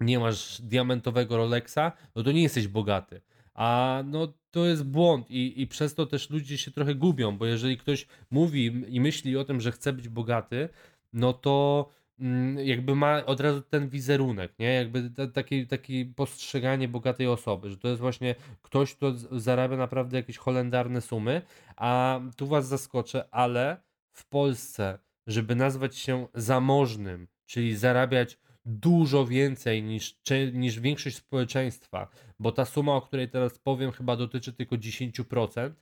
nie 0.00 0.18
masz 0.18 0.62
diamentowego 0.62 1.36
Rolexa, 1.36 1.92
no 2.14 2.22
to 2.22 2.32
nie 2.32 2.42
jesteś 2.42 2.68
bogaty. 2.68 3.20
A 3.54 4.02
no 4.06 4.32
to 4.50 4.66
jest 4.66 4.84
błąd 4.84 5.30
i, 5.30 5.62
i 5.62 5.66
przez 5.66 5.94
to 5.94 6.06
też 6.06 6.30
ludzie 6.30 6.58
się 6.58 6.70
trochę 6.70 6.94
gubią, 6.94 7.38
bo 7.38 7.46
jeżeli 7.46 7.76
ktoś 7.78 8.06
mówi 8.30 8.84
i 8.88 9.00
myśli 9.00 9.36
o 9.36 9.44
tym, 9.44 9.60
że 9.60 9.72
chce 9.72 9.92
być 9.92 10.08
bogaty, 10.08 10.68
no 11.12 11.32
to 11.32 11.88
mm, 12.20 12.66
jakby 12.66 12.94
ma 12.94 13.26
od 13.26 13.40
razu 13.40 13.62
ten 13.62 13.88
wizerunek, 13.88 14.58
nie? 14.58 14.74
Jakby 14.74 15.10
ta- 15.10 15.26
taki, 15.68 16.06
postrzeganie 16.06 16.88
bogatej 16.88 17.26
osoby, 17.26 17.70
że 17.70 17.76
to 17.76 17.88
jest 17.88 18.00
właśnie 18.00 18.34
ktoś, 18.62 18.94
kto 18.94 19.12
zarabia 19.30 19.76
naprawdę 19.76 20.16
jakieś 20.16 20.36
holendarne 20.36 21.00
sumy, 21.00 21.42
a 21.76 22.20
tu 22.36 22.46
was 22.46 22.68
zaskoczę, 22.68 23.28
ale 23.30 23.82
w 24.12 24.28
Polsce, 24.28 24.98
żeby 25.26 25.54
nazwać 25.54 25.96
się 25.96 26.26
zamożnym, 26.34 27.28
czyli 27.46 27.76
zarabiać 27.76 28.38
dużo 28.64 29.26
więcej 29.26 29.82
niż, 29.82 30.20
niż 30.52 30.80
większość 30.80 31.16
społeczeństwa, 31.16 32.08
bo 32.38 32.52
ta 32.52 32.64
suma, 32.64 32.94
o 32.94 33.00
której 33.00 33.28
teraz 33.28 33.58
powiem, 33.58 33.92
chyba 33.92 34.16
dotyczy 34.16 34.52
tylko 34.52 34.76
10%, 34.76 35.72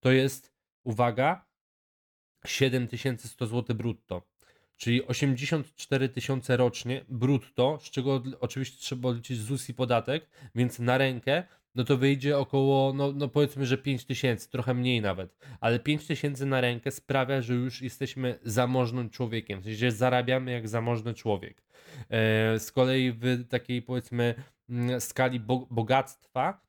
to 0.00 0.10
jest, 0.10 0.52
uwaga, 0.84 1.46
7100 2.46 3.46
zł 3.46 3.76
brutto. 3.76 4.22
Czyli 4.76 5.06
84 5.06 6.08
tysiące 6.08 6.56
rocznie 6.56 7.04
brutto, 7.08 7.78
z 7.82 7.90
czego 7.90 8.22
oczywiście 8.40 8.78
trzeba 8.80 9.08
odliczyć 9.08 9.38
ZUS 9.38 9.68
i 9.68 9.74
podatek, 9.74 10.30
więc 10.54 10.78
na 10.78 10.98
rękę, 10.98 11.44
no 11.74 11.84
to 11.84 11.96
wyjdzie 11.96 12.38
około, 12.38 12.92
no, 12.92 13.12
no 13.12 13.28
powiedzmy, 13.28 13.66
że 13.66 13.78
5 13.78 14.04
tysięcy, 14.04 14.50
trochę 14.50 14.74
mniej 14.74 15.00
nawet, 15.00 15.36
ale 15.60 15.78
5 15.78 16.06
tysięcy 16.06 16.46
na 16.46 16.60
rękę 16.60 16.90
sprawia, 16.90 17.42
że 17.42 17.54
już 17.54 17.82
jesteśmy 17.82 18.38
zamożnym 18.42 19.10
człowiekiem, 19.10 19.60
w 19.60 19.64
sensie 19.64 19.78
że 19.78 19.92
zarabiamy 19.92 20.50
jak 20.52 20.68
zamożny 20.68 21.14
człowiek. 21.14 21.62
E, 22.10 22.58
z 22.58 22.72
kolei 22.72 23.12
w 23.12 23.48
takiej 23.48 23.82
powiedzmy 23.82 24.34
mm, 24.68 25.00
skali 25.00 25.40
bo 25.40 25.66
bogactwa, 25.70 26.68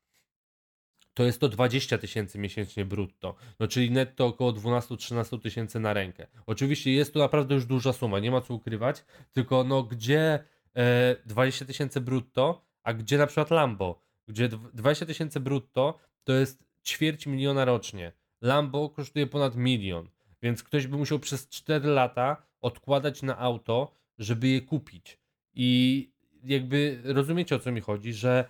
to 1.14 1.24
jest 1.24 1.40
to 1.40 1.50
20 1.50 1.98
tysięcy 1.98 2.40
miesięcznie 2.40 2.86
brutto. 2.86 3.36
No 3.60 3.68
czyli 3.68 3.92
netto 3.92 4.26
około 4.26 4.54
12-13 4.54 5.42
tysięcy 5.42 5.80
na 5.80 5.94
rękę. 5.94 6.28
Oczywiście 6.46 6.94
jest 6.94 7.14
to 7.14 7.20
naprawdę 7.20 7.56
już 7.56 7.66
duża 7.66 7.94
suma, 7.94 8.20
nie 8.20 8.32
ma 8.32 8.42
co 8.42 8.54
ukrywać, 8.54 9.06
tylko 9.34 9.64
no 9.64 9.84
gdzie 9.84 10.40
e, 10.76 11.16
20 11.26 11.66
tysięcy 11.66 12.02
brutto, 12.02 12.66
a 12.84 12.94
gdzie 12.94 13.18
na 13.18 13.28
przykład 13.28 13.52
Lambo, 13.52 14.09
gdzie 14.30 14.50
dw- 14.50 14.72
20 14.74 15.06
tysięcy 15.06 15.40
brutto 15.40 16.00
to 16.24 16.34
jest 16.34 16.64
ćwierć 16.86 17.28
miliona 17.28 17.66
rocznie. 17.66 18.12
Lambo 18.42 18.90
kosztuje 18.90 19.28
ponad 19.28 19.56
milion, 19.56 20.10
więc 20.42 20.64
ktoś 20.64 20.88
by 20.88 20.98
musiał 20.98 21.20
przez 21.20 21.50
4 21.50 21.88
lata 21.88 22.44
odkładać 22.62 23.22
na 23.22 23.38
auto, 23.38 23.92
żeby 24.18 24.48
je 24.48 24.62
kupić. 24.62 25.20
I 25.54 26.12
jakby 26.44 27.02
rozumiecie 27.04 27.56
o 27.56 27.60
co 27.60 27.72
mi 27.72 27.82
chodzi, 27.82 28.14
że 28.14 28.46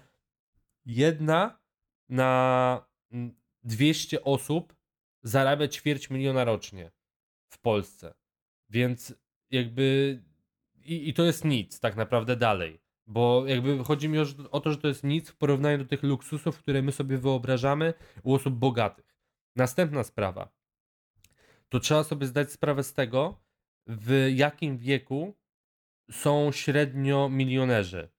jedna 0.85 1.59
na 2.09 2.85
mm, 3.11 3.35
200 3.63 4.23
osób 4.23 4.75
zarabia 5.23 5.67
ćwierć 5.67 6.09
miliona 6.09 6.43
rocznie 6.43 6.91
w 7.47 7.59
Polsce. 7.59 8.13
Więc 8.69 9.13
jakby 9.51 10.19
i, 10.85 11.09
i 11.09 11.13
to 11.13 11.23
jest 11.23 11.45
nic 11.45 11.79
tak 11.79 11.95
naprawdę 11.95 12.35
dalej. 12.35 12.81
Bo 13.09 13.47
jakby 13.47 13.83
chodzi 13.83 14.09
mi 14.09 14.19
o, 14.19 14.25
o 14.51 14.59
to, 14.59 14.71
że 14.71 14.77
to 14.77 14.87
jest 14.87 15.03
nic 15.03 15.29
w 15.29 15.35
porównaniu 15.35 15.77
do 15.77 15.85
tych 15.85 16.03
luksusów, 16.03 16.59
które 16.59 16.81
my 16.81 16.91
sobie 16.91 17.17
wyobrażamy 17.17 17.93
u 18.23 18.33
osób 18.33 18.53
bogatych. 18.53 19.15
Następna 19.55 20.03
sprawa. 20.03 20.49
To 21.69 21.79
trzeba 21.79 22.03
sobie 22.03 22.27
zdać 22.27 22.51
sprawę 22.51 22.83
z 22.83 22.93
tego, 22.93 23.41
w 23.87 24.31
jakim 24.35 24.77
wieku 24.77 25.37
są 26.11 26.51
średnio 26.51 27.29
milionerzy. 27.29 28.09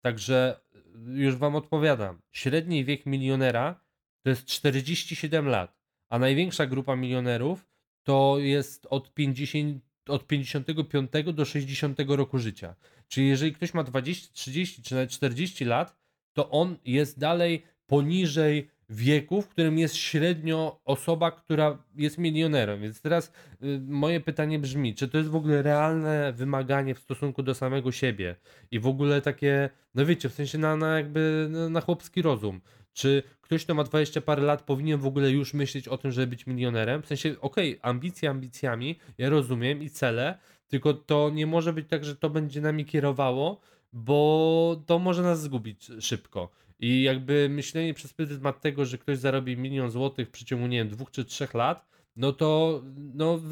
Także 0.00 0.60
y, 0.74 0.78
już 1.14 1.36
wam 1.36 1.56
odpowiadam. 1.56 2.22
Średni 2.32 2.84
wiek 2.84 3.06
milionera 3.06 3.80
to 4.22 4.30
jest 4.30 4.44
47 4.44 5.48
lat, 5.48 5.80
a 6.08 6.18
największa 6.18 6.66
grupa 6.66 6.96
milionerów 6.96 7.66
to 8.02 8.38
jest 8.38 8.86
od 8.90 9.14
50, 9.14 9.84
od 10.08 10.26
55 10.26 11.10
do 11.34 11.44
60 11.44 11.98
roku 12.08 12.38
życia. 12.38 12.74
Czyli 13.08 13.28
jeżeli 13.28 13.52
ktoś 13.52 13.74
ma 13.74 13.84
20, 13.84 14.32
30 14.32 14.82
czy 14.82 14.94
nawet 14.94 15.10
40 15.10 15.64
lat, 15.64 15.96
to 16.32 16.50
on 16.50 16.76
jest 16.84 17.18
dalej 17.18 17.62
poniżej 17.86 18.68
wieku, 18.90 19.42
w 19.42 19.48
którym 19.48 19.78
jest 19.78 19.96
średnio 19.96 20.80
osoba, 20.84 21.30
która 21.30 21.84
jest 21.96 22.18
milionerem. 22.18 22.82
Więc 22.82 23.00
teraz 23.00 23.32
y, 23.62 23.80
moje 23.86 24.20
pytanie 24.20 24.58
brzmi, 24.58 24.94
czy 24.94 25.08
to 25.08 25.18
jest 25.18 25.30
w 25.30 25.36
ogóle 25.36 25.62
realne 25.62 26.32
wymaganie 26.32 26.94
w 26.94 26.98
stosunku 26.98 27.42
do 27.42 27.54
samego 27.54 27.92
siebie 27.92 28.36
i 28.70 28.80
w 28.80 28.86
ogóle 28.86 29.22
takie, 29.22 29.70
no 29.94 30.06
wiecie, 30.06 30.28
w 30.28 30.34
sensie 30.34 30.58
na, 30.58 30.76
na 30.76 30.96
jakby 30.96 31.48
na, 31.50 31.68
na 31.68 31.80
chłopski 31.80 32.22
rozum. 32.22 32.60
Czy 32.92 33.22
ktoś, 33.40 33.64
kto 33.64 33.74
ma 33.74 33.84
20 33.84 34.20
parę 34.20 34.42
lat, 34.42 34.62
powinien 34.62 35.00
w 35.00 35.06
ogóle 35.06 35.30
już 35.30 35.54
myśleć 35.54 35.88
o 35.88 35.98
tym, 35.98 36.12
żeby 36.12 36.26
być 36.26 36.46
milionerem? 36.46 37.02
W 37.02 37.06
sensie, 37.06 37.34
okej, 37.40 37.78
ambicje 37.82 38.30
ambicjami, 38.30 38.98
ja 39.18 39.28
rozumiem 39.28 39.82
i 39.82 39.90
cele, 39.90 40.38
tylko 40.68 40.94
to 40.94 41.30
nie 41.30 41.46
może 41.46 41.72
być 41.72 41.88
tak, 41.88 42.04
że 42.04 42.16
to 42.16 42.30
będzie 42.30 42.60
nami 42.60 42.84
kierowało, 42.84 43.60
bo 43.92 44.82
to 44.86 44.98
może 44.98 45.22
nas 45.22 45.42
zgubić 45.42 45.90
szybko. 46.00 46.50
I 46.80 47.02
jakby 47.02 47.48
myślenie 47.48 47.94
przez 47.94 48.12
pryzmat 48.12 48.60
tego, 48.60 48.84
że 48.84 48.98
ktoś 48.98 49.18
zarobi 49.18 49.56
milion 49.56 49.90
złotych 49.90 50.28
w 50.28 50.30
przeciągu, 50.30 50.66
nie 50.66 50.78
wiem, 50.78 50.88
dwóch 50.88 51.10
czy 51.10 51.24
trzech 51.24 51.54
lat, 51.54 51.86
no 52.16 52.32
to 52.32 52.82
no 53.14 53.38
w 53.38 53.50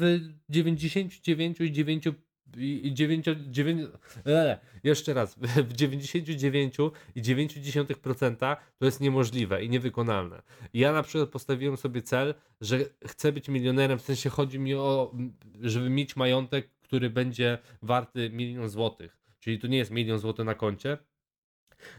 99,9 0.51 2.13
i, 2.57 2.87
i 2.87 2.93
9, 2.93 3.25
9, 3.47 3.89
e, 4.25 4.59
jeszcze 4.83 5.13
raz, 5.13 5.35
w 5.69 5.73
99,9% 5.73 8.57
to 8.77 8.85
jest 8.85 9.01
niemożliwe 9.01 9.63
i 9.63 9.69
niewykonalne. 9.69 10.41
Ja 10.73 10.93
na 10.93 11.03
przykład 11.03 11.29
postawiłem 11.29 11.77
sobie 11.77 12.01
cel, 12.01 12.33
że 12.61 12.79
chcę 13.07 13.31
być 13.31 13.49
milionerem, 13.49 13.99
w 13.99 14.01
sensie 14.01 14.29
chodzi 14.29 14.59
mi 14.59 14.75
o, 14.75 15.15
żeby 15.61 15.89
mieć 15.89 16.15
majątek, 16.15 16.69
który 16.81 17.09
będzie 17.09 17.57
warty 17.81 18.29
milion 18.29 18.69
złotych. 18.69 19.19
Czyli 19.39 19.59
to 19.59 19.67
nie 19.67 19.77
jest 19.77 19.91
milion 19.91 20.19
złotych 20.19 20.45
na 20.45 20.55
koncie, 20.55 20.97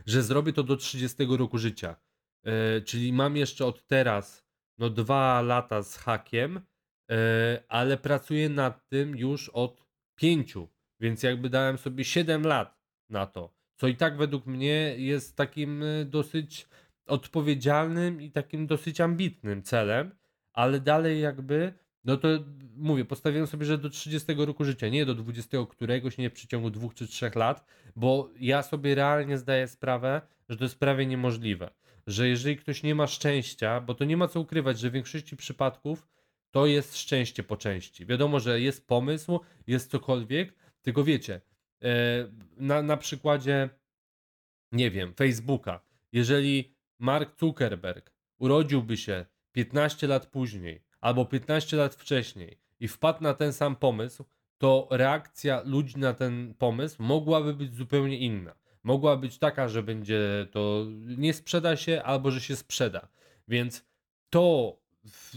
że 0.07 0.23
zrobię 0.23 0.53
to 0.53 0.63
do 0.63 0.77
30 0.77 1.17
roku 1.39 1.59
życia. 1.59 1.97
E, 2.45 2.81
czyli 2.81 3.13
mam 3.13 3.37
jeszcze 3.37 3.67
od 3.67 3.87
teraz 3.87 4.45
no 4.79 4.91
dwa 4.91 5.43
lata 5.43 5.83
z 5.83 5.97
hakiem, 5.97 6.61
e, 7.11 7.63
ale 7.69 7.97
pracuję 7.97 8.49
nad 8.49 8.89
tym 8.89 9.17
już 9.17 9.49
od 9.49 9.80
pięciu, 10.21 10.69
więc 11.01 11.23
jakby 11.23 11.51
dałem 11.51 11.79
sobie 11.79 12.05
7 12.05 12.43
lat 12.47 12.79
na 13.11 13.27
to, 13.27 13.55
co 13.77 13.89
i 13.89 13.97
tak 13.97 14.17
według 14.17 14.47
mnie 14.47 14.95
jest 14.97 15.37
takim 15.37 15.83
e, 15.83 16.05
dosyć 16.05 16.69
odpowiedzialnym 17.07 18.23
i 18.23 18.31
takim 18.31 18.67
dosyć 18.67 19.01
ambitnym 19.01 19.63
celem, 19.63 20.11
ale 20.53 20.81
dalej 20.81 21.21
jakby, 21.21 21.73
no 22.05 22.17
to 22.17 22.29
mówię, 22.77 23.05
postawiłem 23.05 23.47
sobie, 23.47 23.67
że 23.67 23.79
do 23.79 23.91
30 23.91 24.35
roku 24.35 24.65
życia, 24.65 24.89
nie 24.89 25.07
do 25.07 25.15
20 25.15 25.59
któregoś, 25.71 26.19
nie 26.19 26.31
w 26.31 26.33
przeciągu 26.33 26.71
dwóch 26.71 26.95
czy 26.95 27.07
trzech 27.07 27.35
lat, 27.35 27.65
bo 27.97 28.31
ja 28.41 28.63
sobie 28.63 28.95
realnie 28.95 29.39
zdaję 29.39 29.69
sprawę, 29.69 30.21
że 30.49 30.57
to 30.57 30.65
jest 30.65 30.79
prawie 30.79 31.07
niemożliwe. 31.07 31.71
Że 32.07 32.29
jeżeli 32.29 32.57
ktoś 32.57 32.83
nie 32.83 32.95
ma 32.95 33.07
szczęścia, 33.07 33.81
bo 33.81 33.95
to 33.95 34.05
nie 34.05 34.17
ma 34.17 34.29
co 34.29 34.41
ukrywać, 34.41 34.79
że 34.79 34.91
w 34.91 34.93
większości 34.93 35.37
przypadków 35.37 36.09
to 36.51 36.67
jest 36.67 36.97
szczęście 36.97 37.43
po 37.43 37.57
części. 37.57 38.07
Wiadomo, 38.07 38.41
że 38.41 38.61
jest 38.61 38.87
pomysł, 38.87 39.41
jest 39.67 39.91
cokolwiek, 39.91 40.55
tylko 40.83 41.05
wiecie, 41.05 41.41
e, 41.83 41.89
na, 42.57 42.83
na 42.83 42.97
przykładzie, 42.97 43.69
nie 44.73 44.91
wiem, 44.91 45.15
Facebooka, 45.15 45.81
jeżeli 46.13 46.75
Mark 46.99 47.39
Zuckerberg 47.41 48.13
urodziłby 48.39 48.97
się 48.97 49.27
15 49.53 50.07
lat 50.07 50.27
później 50.27 50.83
albo 51.01 51.25
15 51.25 51.77
lat 51.77 51.95
wcześniej 51.95 52.59
i 52.81 52.89
wpadł 52.89 53.23
na 53.23 53.35
ten 53.35 53.53
sam 53.53 53.77
pomysł, 53.77 54.25
to 54.59 54.89
reakcja 54.91 55.63
ludzi 55.65 55.99
na 55.99 56.15
ten 56.15 56.55
pomysł 56.59 57.03
mogłaby 57.03 57.55
być 57.55 57.75
zupełnie 57.75 58.19
inna. 58.19 58.55
Mogła 58.83 59.17
być 59.17 59.39
taka, 59.39 59.69
że 59.69 59.83
będzie 59.83 60.47
to 60.51 60.87
nie 61.19 61.35
sprzeda 61.35 61.77
się, 61.77 62.03
albo 62.03 62.31
że 62.31 62.41
się 62.41 62.57
sprzeda. 62.57 63.09
Więc 63.49 63.87
to, 64.31 64.77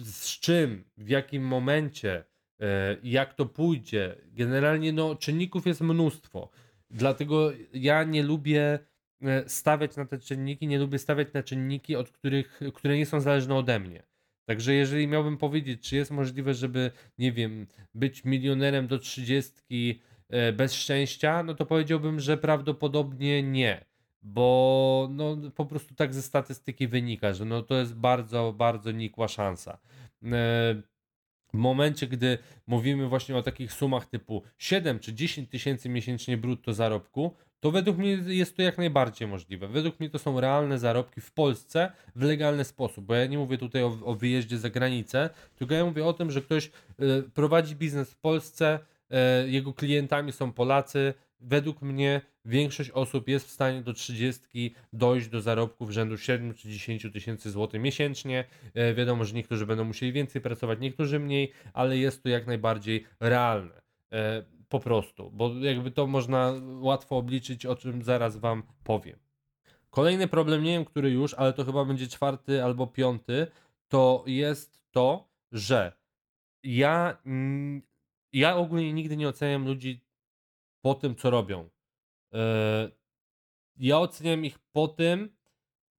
z 0.03 0.39
czym, 0.39 0.83
w 0.97 1.09
jakim 1.09 1.43
momencie, 1.43 2.23
e, 2.61 2.97
jak 3.03 3.33
to 3.33 3.45
pójdzie, 3.45 4.15
generalnie 4.25 4.93
no, 4.93 5.15
czynników 5.15 5.67
jest 5.67 5.81
mnóstwo. 5.81 6.49
Dlatego 6.89 7.51
ja 7.73 8.03
nie 8.03 8.23
lubię 8.23 8.79
e, 9.21 9.49
stawiać 9.49 9.95
na 9.95 10.05
te 10.05 10.19
czynniki, 10.19 10.67
nie 10.67 10.79
lubię 10.79 10.99
stawiać 10.99 11.33
na 11.33 11.43
czynniki, 11.43 11.95
od 11.95 12.09
których, 12.09 12.59
które 12.73 12.97
nie 12.97 13.05
są 13.05 13.19
zależne 13.19 13.55
ode 13.55 13.79
mnie. 13.79 14.03
Także 14.45 14.73
jeżeli 14.73 15.07
miałbym 15.07 15.37
powiedzieć, 15.37 15.89
czy 15.89 15.95
jest 15.95 16.11
możliwe, 16.11 16.53
żeby, 16.53 16.91
nie 17.17 17.31
wiem, 17.31 17.67
być 17.93 18.25
milionerem 18.25 18.87
do 18.87 18.99
30 18.99 20.01
e, 20.29 20.53
bez 20.53 20.73
szczęścia, 20.73 21.43
no 21.43 21.53
to 21.53 21.65
powiedziałbym, 21.65 22.19
że 22.19 22.37
prawdopodobnie 22.37 23.43
nie. 23.43 23.85
Bo 24.23 25.07
no, 25.11 25.37
po 25.55 25.65
prostu 25.65 25.95
tak 25.95 26.13
ze 26.13 26.21
statystyki 26.21 26.87
wynika, 26.87 27.33
że 27.33 27.45
no, 27.45 27.61
to 27.61 27.75
jest 27.75 27.95
bardzo, 27.95 28.53
bardzo 28.57 28.91
nikła 28.91 29.27
szansa. 29.27 29.77
E, 30.23 30.81
w 31.53 31.57
momencie, 31.57 32.07
gdy 32.07 32.37
mówimy 32.67 33.07
właśnie 33.07 33.37
o 33.37 33.43
takich 33.43 33.73
sumach 33.73 34.05
typu 34.05 34.43
7 34.57 34.99
czy 34.99 35.13
10 35.13 35.49
tysięcy 35.49 35.89
miesięcznie 35.89 36.37
brutto 36.37 36.73
zarobku, 36.73 37.35
to 37.59 37.71
według 37.71 37.97
mnie 37.97 38.09
jest 38.27 38.55
to 38.55 38.61
jak 38.61 38.77
najbardziej 38.77 39.27
możliwe. 39.27 39.67
Według 39.67 39.99
mnie 39.99 40.09
to 40.09 40.19
są 40.19 40.39
realne 40.39 40.79
zarobki 40.79 41.21
w 41.21 41.31
Polsce 41.31 41.91
w 42.15 42.21
legalny 42.21 42.63
sposób, 42.63 43.05
bo 43.05 43.15
ja 43.15 43.25
nie 43.25 43.37
mówię 43.37 43.57
tutaj 43.57 43.83
o, 43.83 43.97
o 44.03 44.15
wyjeździe 44.15 44.57
za 44.57 44.69
granicę, 44.69 45.29
tylko 45.55 45.73
ja 45.73 45.85
mówię 45.85 46.05
o 46.05 46.13
tym, 46.13 46.31
że 46.31 46.41
ktoś 46.41 46.65
y, 46.65 46.71
prowadzi 47.33 47.75
biznes 47.75 48.11
w 48.11 48.17
Polsce, 48.17 48.79
y, 49.45 49.49
jego 49.49 49.73
klientami 49.73 50.31
są 50.31 50.53
Polacy. 50.53 51.13
Według 51.39 51.81
mnie 51.81 52.21
większość 52.45 52.89
osób 52.89 53.27
jest 53.27 53.47
w 53.47 53.51
stanie 53.51 53.81
do 53.81 53.93
30 53.93 54.75
dojść 54.93 55.27
do 55.27 55.41
zarobków 55.41 55.91
rzędu 55.91 56.17
7 56.17 56.53
czy 56.53 56.69
10 56.69 57.07
tysięcy 57.13 57.51
złotych 57.51 57.81
miesięcznie. 57.81 58.45
Y, 58.77 58.93
wiadomo, 58.93 59.25
że 59.25 59.35
niektórzy 59.35 59.65
będą 59.65 59.83
musieli 59.83 60.13
więcej 60.13 60.41
pracować, 60.41 60.79
niektórzy 60.79 61.19
mniej, 61.19 61.51
ale 61.73 61.97
jest 61.97 62.23
to 62.23 62.29
jak 62.29 62.47
najbardziej 62.47 63.05
realne 63.19 63.83
po 64.73 64.79
prostu, 64.79 65.31
bo 65.31 65.53
jakby 65.55 65.91
to 65.91 66.07
można 66.07 66.53
łatwo 66.79 67.17
obliczyć, 67.17 67.65
o 67.65 67.75
czym 67.75 68.03
zaraz 68.03 68.37
Wam 68.37 68.63
powiem. 68.83 69.19
Kolejny 69.89 70.27
problem, 70.27 70.63
nie 70.63 70.71
wiem 70.71 70.85
który 70.85 71.11
już, 71.11 71.33
ale 71.33 71.53
to 71.53 71.65
chyba 71.65 71.85
będzie 71.85 72.07
czwarty 72.07 72.63
albo 72.63 72.87
piąty, 72.87 73.47
to 73.87 74.23
jest 74.27 74.81
to, 74.91 75.29
że 75.51 75.93
ja, 76.63 77.17
ja 78.33 78.55
ogólnie 78.55 78.93
nigdy 78.93 79.17
nie 79.17 79.27
oceniam 79.27 79.65
ludzi 79.65 80.01
po 80.81 80.93
tym, 80.93 81.15
co 81.15 81.29
robią. 81.29 81.69
E, 82.33 82.89
ja 83.77 83.99
oceniam 83.99 84.45
ich 84.45 84.59
po 84.59 84.87
tym, 84.87 85.29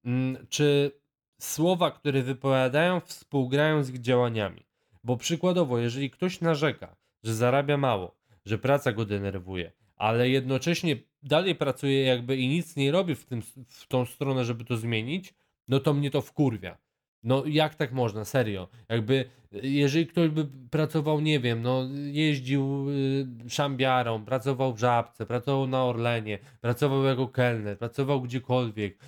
mm, 0.05 0.47
czy 0.49 0.93
słowa, 1.41 1.91
które 1.91 2.23
wypowiadają, 2.23 3.01
współgrają 3.01 3.83
z 3.85 3.91
ich 3.91 4.01
działaniami. 4.01 4.67
Bo 5.05 5.17
przykładowo, 5.17 5.79
jeżeli 5.79 6.11
ktoś 6.11 6.41
narzeka, 6.41 6.97
że 7.23 7.35
zarabia 7.35 7.77
mało, 7.77 8.17
że 8.45 8.59
praca 8.59 8.93
go 8.93 9.05
denerwuje, 9.05 9.73
ale 9.97 10.29
jednocześnie 10.29 10.97
dalej 11.23 11.55
pracuje 11.55 12.05
jakby 12.05 12.37
i 12.37 12.49
nic 12.49 12.77
nie 12.77 12.93
robi 12.93 13.15
w, 13.15 13.25
tym, 13.25 13.43
w 13.67 13.87
tą 13.87 14.05
stronę, 14.05 14.45
żeby 14.45 14.65
to 14.65 14.77
zmienić, 14.77 15.35
no 15.69 15.81
to 15.81 15.95
mnie 15.95 16.11
to 16.11 16.21
wkurwia. 16.21 16.79
No 17.25 17.43
jak 17.47 17.75
tak 17.75 17.93
można, 17.93 18.25
serio? 18.25 18.69
Jakby, 18.89 19.25
jeżeli 19.53 20.07
ktoś 20.07 20.29
by 20.29 20.47
pracował, 20.71 21.21
nie 21.21 21.41
wiem, 21.41 21.63
no 21.63 21.89
jeździł 22.13 22.91
y, 22.91 23.27
szambiarą, 23.49 24.25
pracował 24.25 24.75
w 24.75 24.79
Żabce, 24.79 25.27
pracował 25.27 25.67
na 25.67 25.85
Orlenie, 25.85 26.39
pracował 26.61 27.05
jako 27.05 27.29
kelner, 27.29 27.79
pracował 27.79 28.23
gdziekolwiek, 28.23 28.99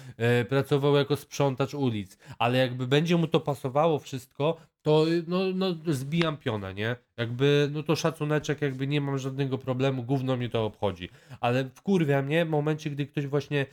y, 0.40 0.44
pracował 0.44 0.96
jako 0.96 1.16
sprzątacz 1.16 1.74
ulic, 1.74 2.18
ale 2.38 2.58
jakby 2.58 2.86
będzie 2.86 3.16
mu 3.16 3.26
to 3.26 3.40
pasowało 3.40 3.98
wszystko, 3.98 4.56
to 4.86 5.04
no, 5.26 5.38
no 5.54 5.74
zbijam 5.86 6.36
pionę, 6.36 6.74
nie? 6.74 6.96
Jakby, 7.16 7.68
no 7.72 7.82
to 7.82 7.96
szacuneczek, 7.96 8.62
jakby 8.62 8.86
nie 8.86 9.00
mam 9.00 9.18
żadnego 9.18 9.58
problemu, 9.58 10.02
gówno 10.02 10.36
mnie 10.36 10.48
to 10.48 10.64
obchodzi. 10.64 11.08
Ale 11.40 11.70
wkurwia 11.74 12.22
mnie 12.22 12.44
w 12.44 12.48
momencie, 12.48 12.90
gdy 12.90 13.06
ktoś 13.06 13.26
właśnie 13.26 13.66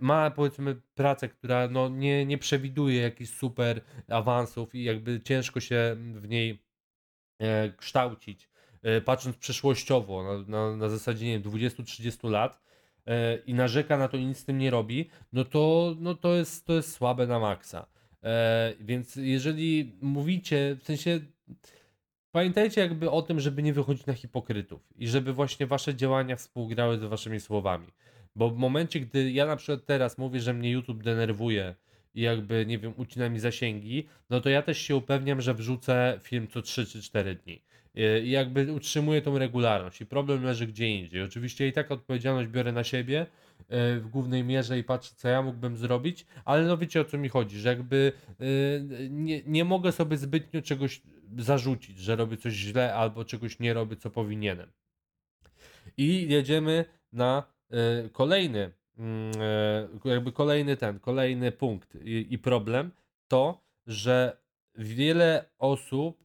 ma, 0.00 0.30
powiedzmy, 0.30 0.76
pracę, 0.94 1.28
która 1.28 1.68
no 1.68 1.88
nie, 1.88 2.26
nie 2.26 2.38
przewiduje 2.38 3.02
jakichś 3.02 3.30
super 3.30 3.80
awansów 4.08 4.74
i 4.74 4.84
jakby 4.84 5.20
ciężko 5.20 5.60
się 5.60 5.96
w 6.14 6.28
niej 6.28 6.62
e, 7.38 7.70
kształcić, 7.70 8.48
e, 8.82 9.00
patrząc 9.00 9.36
przyszłościowo, 9.36 10.22
na, 10.22 10.38
na, 10.48 10.76
na 10.76 10.88
zasadzie, 10.88 11.26
nie 11.26 11.38
wiem, 11.38 11.52
20-30 11.52 12.30
lat, 12.30 12.60
e, 13.06 13.36
i 13.36 13.54
narzeka 13.54 13.98
na 13.98 14.08
to 14.08 14.16
i 14.16 14.26
nic 14.26 14.38
z 14.38 14.44
tym 14.44 14.58
nie 14.58 14.70
robi, 14.70 15.10
no 15.32 15.44
to, 15.44 15.94
no 15.98 16.14
to, 16.14 16.34
jest, 16.34 16.66
to 16.66 16.72
jest 16.72 16.92
słabe 16.92 17.26
na 17.26 17.38
maksa. 17.38 17.99
E, 18.24 18.74
więc 18.80 19.16
jeżeli 19.16 19.92
mówicie, 20.02 20.76
w 20.80 20.84
sensie 20.84 21.20
pamiętajcie 22.32 22.80
jakby 22.80 23.10
o 23.10 23.22
tym, 23.22 23.40
żeby 23.40 23.62
nie 23.62 23.72
wychodzić 23.72 24.06
na 24.06 24.14
hipokrytów 24.14 24.80
i 24.96 25.08
żeby 25.08 25.32
właśnie 25.32 25.66
wasze 25.66 25.94
działania 25.94 26.36
współgrały 26.36 26.98
z 26.98 27.04
waszymi 27.04 27.40
słowami. 27.40 27.86
Bo 28.36 28.50
w 28.50 28.56
momencie, 28.56 29.00
gdy 29.00 29.32
ja 29.32 29.46
na 29.46 29.56
przykład 29.56 29.86
teraz 29.86 30.18
mówię, 30.18 30.40
że 30.40 30.54
mnie 30.54 30.70
YouTube 30.70 31.02
denerwuje 31.02 31.74
i 32.14 32.20
jakby, 32.20 32.66
nie 32.66 32.78
wiem, 32.78 32.94
ucina 32.96 33.28
mi 33.28 33.38
zasięgi, 33.38 34.08
no 34.30 34.40
to 34.40 34.50
ja 34.50 34.62
też 34.62 34.78
się 34.78 34.96
upewniam, 34.96 35.40
że 35.40 35.54
wrzucę 35.54 36.20
film 36.22 36.48
co 36.48 36.62
3 36.62 36.86
czy 36.86 37.02
4 37.02 37.34
dni. 37.34 37.62
E, 37.94 38.20
I 38.20 38.30
jakby 38.30 38.72
utrzymuję 38.72 39.22
tą 39.22 39.38
regularność 39.38 40.00
i 40.00 40.06
problem 40.06 40.44
leży 40.44 40.66
gdzie 40.66 40.88
indziej. 40.88 41.22
Oczywiście 41.22 41.68
i 41.68 41.72
tak 41.72 41.90
odpowiedzialność 41.90 42.48
biorę 42.48 42.72
na 42.72 42.84
siebie, 42.84 43.26
w 43.68 44.08
głównej 44.12 44.44
mierze 44.44 44.78
i 44.78 44.84
patrzę, 44.84 45.14
co 45.16 45.28
ja 45.28 45.42
mógłbym 45.42 45.76
zrobić, 45.76 46.26
ale 46.44 46.64
no 46.64 46.78
wiecie 46.78 47.00
o 47.00 47.04
co 47.04 47.18
mi 47.18 47.28
chodzi, 47.28 47.58
że 47.58 47.68
jakby 47.68 48.12
e, 48.28 48.44
nie, 49.10 49.42
nie 49.46 49.64
mogę 49.64 49.92
sobie 49.92 50.16
zbytnio 50.16 50.62
czegoś 50.62 51.02
zarzucić, 51.38 51.98
że 51.98 52.16
robię 52.16 52.36
coś 52.36 52.52
źle 52.52 52.94
albo 52.94 53.24
czegoś 53.24 53.58
nie 53.58 53.74
robię, 53.74 53.96
co 53.96 54.10
powinienem. 54.10 54.70
I 55.96 56.28
jedziemy 56.28 56.84
na 57.12 57.44
e, 57.70 58.08
kolejny, 58.08 58.72
mm, 58.98 59.32
jakby 60.04 60.32
kolejny 60.32 60.76
ten, 60.76 61.00
kolejny 61.00 61.52
punkt 61.52 61.94
i, 62.04 62.26
i 62.30 62.38
problem, 62.38 62.90
to, 63.28 63.64
że 63.86 64.36
wiele 64.74 65.44
osób 65.58 66.24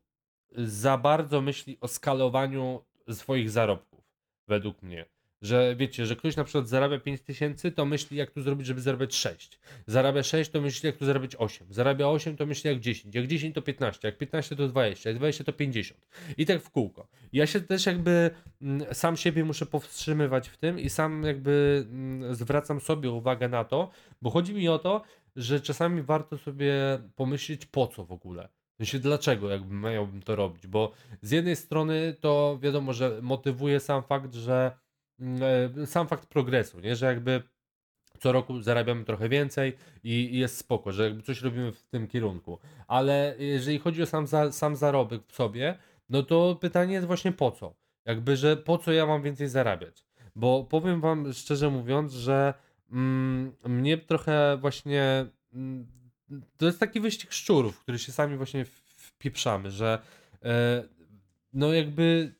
za 0.57 0.97
bardzo 0.97 1.41
myśli 1.41 1.77
o 1.81 1.87
skalowaniu 1.87 2.85
swoich 3.11 3.49
zarobków, 3.49 4.03
według 4.47 4.81
mnie 4.81 5.14
Że 5.45 5.75
wiecie, 5.75 6.05
że 6.05 6.15
ktoś 6.15 6.35
na 6.35 6.43
przykład 6.43 6.67
zarabia 6.67 6.99
5 6.99 7.21
tysięcy, 7.21 7.71
to 7.71 7.85
myśli 7.85 8.17
jak 8.17 8.31
tu 8.31 8.41
zrobić, 8.41 8.67
żeby 8.67 8.81
zarabiać 8.81 9.15
6. 9.15 9.59
Zarabia 9.87 10.23
6, 10.23 10.51
to 10.51 10.61
myśli 10.61 10.87
jak 10.87 10.97
tu 10.97 11.05
zarabiać 11.05 11.35
8. 11.35 11.67
Zarabia 11.69 12.07
8, 12.07 12.37
to 12.37 12.45
myśli 12.45 12.69
jak 12.69 12.79
10. 12.79 13.15
Jak 13.15 13.27
10 13.27 13.55
to 13.55 13.61
15, 13.61 14.07
jak 14.07 14.17
15 14.17 14.55
to 14.55 14.67
20, 14.67 15.09
jak 15.09 15.17
20 15.17 15.43
to 15.43 15.53
50. 15.53 16.07
I 16.37 16.45
tak 16.45 16.61
w 16.61 16.69
kółko. 16.69 17.07
Ja 17.33 17.47
się 17.47 17.61
też 17.61 17.85
jakby 17.85 18.31
mm, 18.61 18.93
sam 18.93 19.17
siebie 19.17 19.45
muszę 19.45 19.65
powstrzymywać 19.65 20.49
w 20.49 20.57
tym 20.57 20.79
i 20.79 20.89
sam 20.89 21.23
jakby 21.23 21.85
mm, 21.89 22.35
zwracam 22.35 22.79
sobie 22.79 23.11
uwagę 23.11 23.49
na 23.49 23.63
to, 23.63 23.91
bo 24.21 24.29
chodzi 24.29 24.53
mi 24.53 24.69
o 24.69 24.79
to, 24.79 25.01
że 25.35 25.61
czasami 25.61 26.01
warto 26.01 26.37
sobie 26.37 26.73
pomyśleć 27.15 27.65
po 27.65 27.87
co 27.87 28.05
w 28.05 28.11
ogóle. 28.11 28.49
W 28.73 28.77
sensie 28.77 28.99
dlaczego 28.99 29.49
jakby 29.49 29.75
miałbym 29.75 30.21
to 30.21 30.35
robić, 30.35 30.67
bo 30.67 30.91
z 31.21 31.31
jednej 31.31 31.55
strony 31.55 32.15
to 32.21 32.59
wiadomo, 32.61 32.93
że 32.93 33.19
motywuje 33.21 33.79
sam 33.79 34.03
fakt, 34.03 34.33
że 34.33 34.84
sam 35.85 36.07
fakt 36.07 36.25
progresu, 36.25 36.79
nie? 36.79 36.95
że 36.95 37.05
jakby 37.05 37.43
co 38.19 38.31
roku 38.31 38.61
zarabiamy 38.61 39.05
trochę 39.05 39.29
więcej 39.29 39.73
i, 40.03 40.37
jest 40.37 40.57
spoko, 40.57 40.91
że 40.91 41.03
jakby 41.03 41.21
coś 41.21 41.41
robimy 41.41 41.71
w 41.71 41.83
tym 41.83 42.07
kierunku. 42.07 42.59
Ale 42.87 43.35
jeżeli 43.39 43.79
chodzi 43.79 44.03
o 44.03 44.05
sam, 44.05 44.27
za, 44.27 44.51
sam 44.51 44.75
zarobek 44.75 45.21
w 45.27 45.35
sobie, 45.35 45.77
no 46.09 46.23
to 46.23 46.57
pytanie 46.61 46.93
jest 46.93 47.07
właśnie 47.07 47.31
po 47.31 47.51
co? 47.51 47.75
Jakby, 48.05 48.37
że 48.37 48.57
po 48.57 48.77
co 48.77 48.91
ja 48.91 49.05
mam 49.05 49.21
więcej 49.21 49.47
zarabiać? 49.47 50.05
Bo 50.35 50.63
powiem 50.63 51.01
wam 51.01 51.33
szczerze 51.33 51.69
mówiąc, 51.69 52.13
że 52.13 52.53
mm, 52.91 53.55
mnie 53.63 53.97
trochę 53.97 54.57
właśnie 54.57 55.25
mm, 55.53 55.87
to 56.57 56.65
jest 56.65 56.79
taki 56.79 56.99
wyścig 56.99 57.33
szczurów, 57.33 57.79
który 57.79 57.99
się 57.99 58.11
sami 58.11 58.37
właśnie 58.37 58.65
wpieprzamy, 58.97 59.71
że 59.71 59.99
e, 60.43 60.83
no 61.53 61.73
jakby 61.73 62.35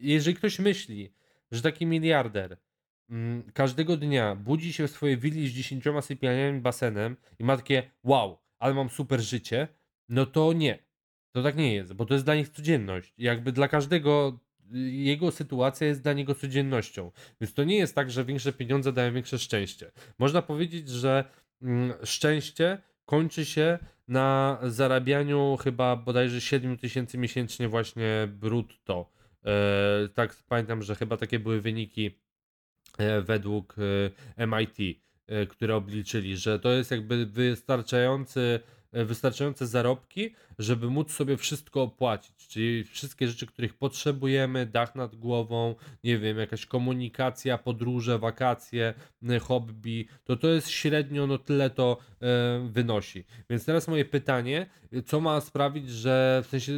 jeżeli 0.00 0.36
ktoś 0.36 0.58
myśli, 0.58 1.12
że 1.50 1.62
taki 1.62 1.86
miliarder 1.86 2.56
mm, 3.10 3.42
każdego 3.52 3.96
dnia 3.96 4.34
budzi 4.34 4.72
się 4.72 4.88
w 4.88 4.90
swojej 4.90 5.18
willi 5.18 5.48
z 5.48 5.52
dziesięcioma 5.52 6.02
sypialniami, 6.02 6.60
basenem 6.60 7.16
i 7.38 7.44
ma 7.44 7.56
takie 7.56 7.90
wow, 8.04 8.38
ale 8.58 8.74
mam 8.74 8.88
super 8.88 9.20
życie, 9.20 9.68
no 10.08 10.26
to 10.26 10.52
nie. 10.52 10.78
To 11.32 11.42
tak 11.42 11.56
nie 11.56 11.74
jest, 11.74 11.92
bo 11.92 12.06
to 12.06 12.14
jest 12.14 12.26
dla 12.26 12.34
nich 12.34 12.48
codzienność. 12.48 13.14
Jakby 13.18 13.52
dla 13.52 13.68
każdego 13.68 14.40
jego 14.90 15.30
sytuacja 15.30 15.86
jest 15.86 16.02
dla 16.02 16.12
niego 16.12 16.34
codziennością. 16.34 17.10
Więc 17.40 17.54
to 17.54 17.64
nie 17.64 17.76
jest 17.76 17.94
tak, 17.94 18.10
że 18.10 18.24
większe 18.24 18.52
pieniądze 18.52 18.92
dają 18.92 19.12
większe 19.12 19.38
szczęście. 19.38 19.90
Można 20.18 20.42
powiedzieć, 20.42 20.88
że 20.88 21.24
mm, 21.62 21.92
szczęście 22.04 22.78
kończy 23.04 23.44
się 23.44 23.78
na 24.08 24.58
zarabianiu 24.62 25.56
chyba 25.56 25.96
bodajże 25.96 26.40
7 26.40 26.78
tysięcy 26.78 27.18
miesięcznie 27.18 27.68
właśnie 27.68 28.28
brutto. 28.32 29.10
E, 29.48 30.08
tak 30.14 30.36
pamiętam, 30.48 30.82
że 30.82 30.94
chyba 30.94 31.16
takie 31.16 31.38
były 31.38 31.60
wyniki 31.60 32.10
e, 32.98 33.22
według 33.22 33.76
e, 34.38 34.46
MIT, 34.46 35.00
które 35.48 35.76
obliczyli, 35.76 36.36
że 36.36 36.58
to 36.58 36.72
jest 36.72 36.90
jakby 36.90 37.26
wystarczający 37.26 38.60
wystarczające 38.92 39.66
zarobki, 39.66 40.34
żeby 40.58 40.90
móc 40.90 41.12
sobie 41.12 41.36
wszystko 41.36 41.82
opłacić, 41.82 42.48
czyli 42.48 42.84
wszystkie 42.84 43.28
rzeczy, 43.28 43.46
których 43.46 43.74
potrzebujemy, 43.74 44.66
dach 44.66 44.94
nad 44.94 45.16
głową, 45.16 45.74
nie 46.04 46.18
wiem, 46.18 46.38
jakaś 46.38 46.66
komunikacja, 46.66 47.58
podróże, 47.58 48.18
wakacje, 48.18 48.94
hobby, 49.42 50.08
to 50.24 50.36
to 50.36 50.48
jest 50.48 50.70
średnio, 50.70 51.26
no 51.26 51.38
tyle 51.38 51.70
to 51.70 51.98
e, 52.22 52.68
wynosi. 52.70 53.24
Więc 53.50 53.64
teraz 53.64 53.88
moje 53.88 54.04
pytanie, 54.04 54.66
co 55.06 55.20
ma 55.20 55.40
sprawić, 55.40 55.90
że 55.90 56.42
w 56.44 56.46
sensie, 56.46 56.72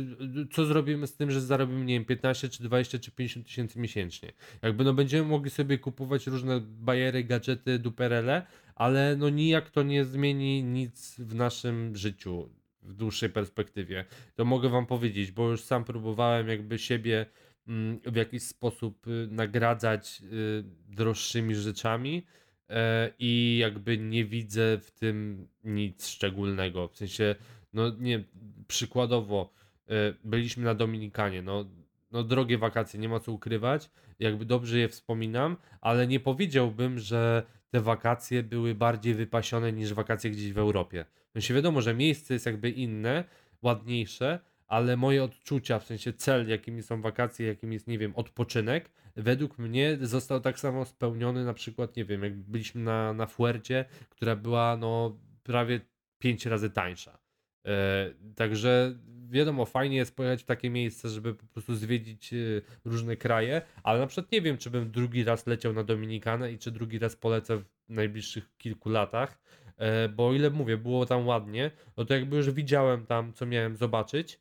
co 0.52 0.64
zrobimy 0.64 1.06
z 1.06 1.16
tym, 1.16 1.30
że 1.30 1.40
zarobimy, 1.40 1.84
nie 1.84 1.94
wiem, 1.94 2.04
15 2.04 2.48
czy 2.48 2.62
20 2.62 2.98
czy 2.98 3.10
50 3.10 3.46
tysięcy 3.46 3.78
miesięcznie? 3.78 4.32
Jakby 4.62 4.84
no 4.84 4.94
będziemy 4.94 5.28
mogli 5.28 5.50
sobie 5.50 5.78
kupować 5.78 6.26
różne 6.26 6.60
bajery, 6.60 7.24
gadżety, 7.24 7.78
duperele, 7.78 8.46
ale 8.80 9.16
no 9.16 9.28
nijak 9.28 9.70
to 9.70 9.82
nie 9.82 10.04
zmieni 10.04 10.64
nic 10.64 11.16
w 11.18 11.34
naszym 11.34 11.96
życiu 11.96 12.48
w 12.82 12.94
dłuższej 12.94 13.30
perspektywie. 13.30 14.04
To 14.34 14.44
mogę 14.44 14.68
wam 14.68 14.86
powiedzieć, 14.86 15.32
bo 15.32 15.50
już 15.50 15.62
sam 15.62 15.84
próbowałem 15.84 16.48
jakby 16.48 16.78
siebie 16.78 17.26
mm, 17.68 18.00
w 18.06 18.16
jakiś 18.16 18.42
sposób 18.42 19.06
y, 19.06 19.28
nagradzać 19.30 20.22
y, 20.22 20.64
droższymi 20.88 21.54
rzeczami 21.54 22.26
e, 22.68 23.10
i 23.18 23.58
jakby 23.60 23.98
nie 23.98 24.24
widzę 24.24 24.78
w 24.78 24.90
tym 24.90 25.48
nic 25.64 26.08
szczególnego. 26.08 26.88
W 26.88 26.96
sensie, 26.96 27.34
no 27.72 27.92
nie, 27.98 28.24
przykładowo 28.68 29.52
e, 29.88 29.92
byliśmy 30.24 30.64
na 30.64 30.74
Dominikanie, 30.74 31.42
no, 31.42 31.64
no 32.10 32.24
drogie 32.24 32.58
wakacje, 32.58 33.00
nie 33.00 33.08
ma 33.08 33.20
co 33.20 33.32
ukrywać, 33.32 33.90
jakby 34.18 34.44
dobrze 34.44 34.78
je 34.78 34.88
wspominam, 34.88 35.56
ale 35.80 36.06
nie 36.06 36.20
powiedziałbym, 36.20 36.98
że 36.98 37.42
te 37.70 37.80
wakacje 37.80 38.42
były 38.42 38.74
bardziej 38.74 39.14
wypasione 39.14 39.72
niż 39.72 39.94
wakacje 39.94 40.30
gdzieś 40.30 40.52
w 40.52 40.58
Europie. 40.58 41.04
No 41.34 41.40
się 41.40 41.54
wiadomo, 41.54 41.80
że 41.80 41.94
miejsce 41.94 42.34
jest 42.34 42.46
jakby 42.46 42.70
inne, 42.70 43.24
ładniejsze, 43.62 44.38
ale 44.66 44.96
moje 44.96 45.24
odczucia, 45.24 45.78
w 45.78 45.84
sensie 45.84 46.12
cel, 46.12 46.48
jakimi 46.48 46.82
są 46.82 47.02
wakacje, 47.02 47.46
jakim 47.46 47.72
jest, 47.72 47.86
nie 47.86 47.98
wiem, 47.98 48.12
odpoczynek, 48.16 48.90
według 49.16 49.58
mnie 49.58 49.98
został 50.00 50.40
tak 50.40 50.60
samo 50.60 50.84
spełniony, 50.84 51.44
na 51.44 51.54
przykład, 51.54 51.96
nie 51.96 52.04
wiem, 52.04 52.22
jak 52.22 52.36
byliśmy 52.36 52.82
na, 52.82 53.12
na 53.12 53.26
Fuercie, 53.26 53.84
która 54.10 54.36
była 54.36 54.76
no 54.76 55.18
prawie 55.42 55.80
pięć 56.18 56.46
razy 56.46 56.70
tańsza. 56.70 57.18
E, 57.66 58.10
także 58.34 58.94
wiadomo, 59.30 59.66
fajnie 59.66 59.96
jest 59.96 60.16
pojechać 60.16 60.42
w 60.42 60.46
takie 60.46 60.70
miejsce, 60.70 61.08
żeby 61.08 61.34
po 61.34 61.46
prostu 61.46 61.74
zwiedzić 61.74 62.32
e, 62.32 62.36
różne 62.84 63.16
kraje, 63.16 63.62
ale 63.82 64.00
na 64.00 64.06
przykład 64.06 64.32
nie 64.32 64.42
wiem, 64.42 64.58
czy 64.58 64.70
bym 64.70 64.90
drugi 64.90 65.24
raz 65.24 65.46
leciał 65.46 65.72
na 65.72 65.84
Dominikanę 65.84 66.52
i 66.52 66.58
czy 66.58 66.70
drugi 66.70 66.98
raz 66.98 67.16
polecę 67.16 67.56
w 67.56 67.64
najbliższych 67.88 68.50
kilku 68.58 68.88
latach, 68.88 69.38
e, 69.76 70.08
bo 70.08 70.28
o 70.28 70.32
ile 70.32 70.50
mówię, 70.50 70.76
było 70.76 71.06
tam 71.06 71.26
ładnie, 71.26 71.70
no 71.96 72.04
to 72.04 72.14
jakby 72.14 72.36
już 72.36 72.50
widziałem 72.50 73.06
tam, 73.06 73.32
co 73.32 73.46
miałem 73.46 73.76
zobaczyć, 73.76 74.40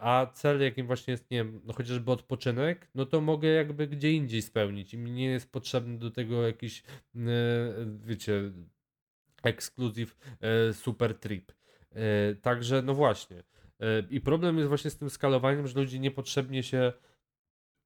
a 0.00 0.26
cel 0.34 0.60
jakim 0.60 0.86
właśnie 0.86 1.12
jest, 1.12 1.30
nie 1.30 1.38
wiem, 1.38 1.60
no 1.64 1.72
chociażby 1.72 2.12
odpoczynek, 2.12 2.88
no 2.94 3.06
to 3.06 3.20
mogę 3.20 3.48
jakby 3.48 3.86
gdzie 3.86 4.12
indziej 4.12 4.42
spełnić 4.42 4.94
i 4.94 4.98
mi 4.98 5.10
nie 5.10 5.26
jest 5.26 5.52
potrzebny 5.52 5.98
do 5.98 6.10
tego 6.10 6.46
jakiś, 6.46 6.82
wiecie, 8.04 8.52
ekskluzyw 9.42 10.16
super 10.72 11.18
trip. 11.18 11.52
E, 11.94 12.34
także, 12.34 12.82
no 12.82 12.94
właśnie. 12.94 13.36
E, 13.80 14.02
I 14.10 14.20
problem 14.20 14.56
jest 14.56 14.68
właśnie 14.68 14.90
z 14.90 14.96
tym 14.96 15.10
skalowaniem, 15.10 15.66
że 15.66 15.80
ludzie 15.80 15.98
niepotrzebnie 15.98 16.62
się 16.62 16.92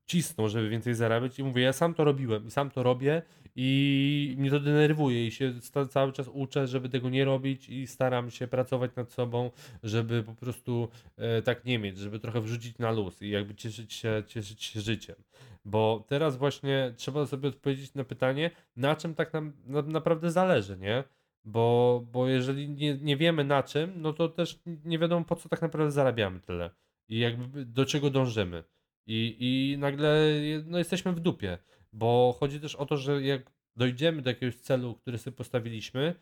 cisną, 0.08 0.48
żeby 0.48 0.68
więcej 0.68 0.94
zarabiać 0.94 1.38
i 1.38 1.44
mówię, 1.44 1.62
ja 1.62 1.72
sam 1.72 1.94
to 1.94 2.04
robiłem 2.04 2.46
i 2.46 2.50
sam 2.50 2.70
to 2.70 2.82
robię 2.82 3.22
i 3.56 4.34
mnie 4.38 4.50
to 4.50 4.60
denerwuje 4.60 5.26
i 5.26 5.30
się 5.30 5.54
cały 5.90 6.12
czas 6.12 6.28
uczę, 6.32 6.66
żeby 6.66 6.88
tego 6.88 7.10
nie 7.10 7.24
robić 7.24 7.68
i 7.68 7.86
staram 7.86 8.30
się 8.30 8.46
pracować 8.46 8.90
nad 8.96 9.12
sobą, 9.12 9.50
żeby 9.82 10.22
po 10.22 10.34
prostu 10.34 10.88
e, 11.16 11.42
tak 11.42 11.64
nie 11.64 11.78
mieć, 11.78 11.98
żeby 11.98 12.18
trochę 12.20 12.40
wrzucić 12.40 12.78
na 12.78 12.90
luz 12.90 13.22
i 13.22 13.30
jakby 13.30 13.54
cieszyć 13.54 13.92
się, 13.92 14.22
cieszyć 14.26 14.64
się 14.64 14.80
życiem. 14.80 15.16
Bo 15.64 16.04
teraz 16.08 16.36
właśnie 16.36 16.94
trzeba 16.96 17.26
sobie 17.26 17.48
odpowiedzieć 17.48 17.94
na 17.94 18.04
pytanie, 18.04 18.50
na 18.76 18.96
czym 18.96 19.14
tak 19.14 19.32
nam 19.32 19.52
na, 19.66 19.82
naprawdę 19.82 20.30
zależy, 20.30 20.78
nie? 20.78 21.04
Bo, 21.48 22.06
bo 22.12 22.28
jeżeli 22.28 22.68
nie, 22.68 22.96
nie 22.96 23.16
wiemy 23.16 23.44
na 23.44 23.62
czym, 23.62 23.92
no 24.02 24.12
to 24.12 24.28
też 24.28 24.60
nie 24.84 24.98
wiadomo 24.98 25.24
po 25.24 25.36
co 25.36 25.48
tak 25.48 25.62
naprawdę 25.62 25.90
zarabiamy 25.90 26.40
tyle. 26.40 26.70
I 27.08 27.18
jakby 27.18 27.64
do 27.64 27.86
czego 27.86 28.10
dążymy. 28.10 28.64
I, 29.06 29.36
i 29.40 29.78
nagle 29.78 30.24
no, 30.64 30.78
jesteśmy 30.78 31.12
w 31.12 31.20
dupie. 31.20 31.58
Bo 31.92 32.36
chodzi 32.40 32.60
też 32.60 32.74
o 32.74 32.86
to, 32.86 32.96
że 32.96 33.22
jak 33.22 33.52
dojdziemy 33.76 34.22
do 34.22 34.30
jakiegoś 34.30 34.56
celu, 34.56 34.94
który 34.94 35.18
sobie 35.18 35.36
postawiliśmy, 35.36 36.14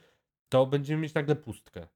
to 0.48 0.66
będziemy 0.66 1.02
mieć 1.02 1.14
nagle 1.14 1.36
pustkę. 1.36 1.88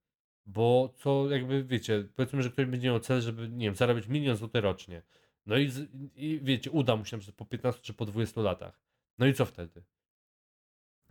Bo 0.47 0.95
co 0.99 1.31
jakby 1.31 1.64
wiecie, 1.64 2.09
powiedzmy, 2.16 2.43
że 2.43 2.51
ktoś 2.51 2.66
będzie 2.66 2.88
miał 2.88 3.01
cel, 3.01 3.21
żeby 3.21 3.49
nie 3.49 3.66
wiem, 3.66 3.75
zarabiać 3.75 4.09
milion 4.09 4.37
złotych 4.37 4.62
rocznie. 4.62 5.03
No 5.47 5.59
i, 5.59 5.71
i 6.14 6.40
wiecie, 6.43 6.71
uda 6.71 6.97
mu 6.97 7.05
się 7.05 7.19
po 7.37 7.45
15 7.45 7.83
czy 7.83 7.95
po 7.95 8.07
20 8.07 8.40
latach. 8.40 8.81
No 9.19 9.27
i 9.27 9.35
co 9.35 9.45
wtedy? 9.45 9.85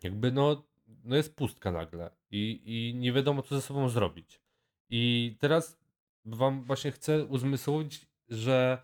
Jakby 0.04 0.32
no 0.32 0.69
no 1.04 1.16
jest 1.16 1.36
pustka 1.36 1.72
nagle 1.72 2.10
i, 2.32 2.62
i 2.66 2.96
nie 2.96 3.14
wiadomo, 3.14 3.42
co 3.42 3.56
ze 3.56 3.62
sobą 3.62 3.90
zrobić. 3.90 4.42
I 4.90 5.36
teraz 5.40 5.80
wam 6.26 6.64
właśnie 6.64 6.92
chcę 6.92 7.26
uzmysłowić, 7.26 8.06
że 8.30 8.82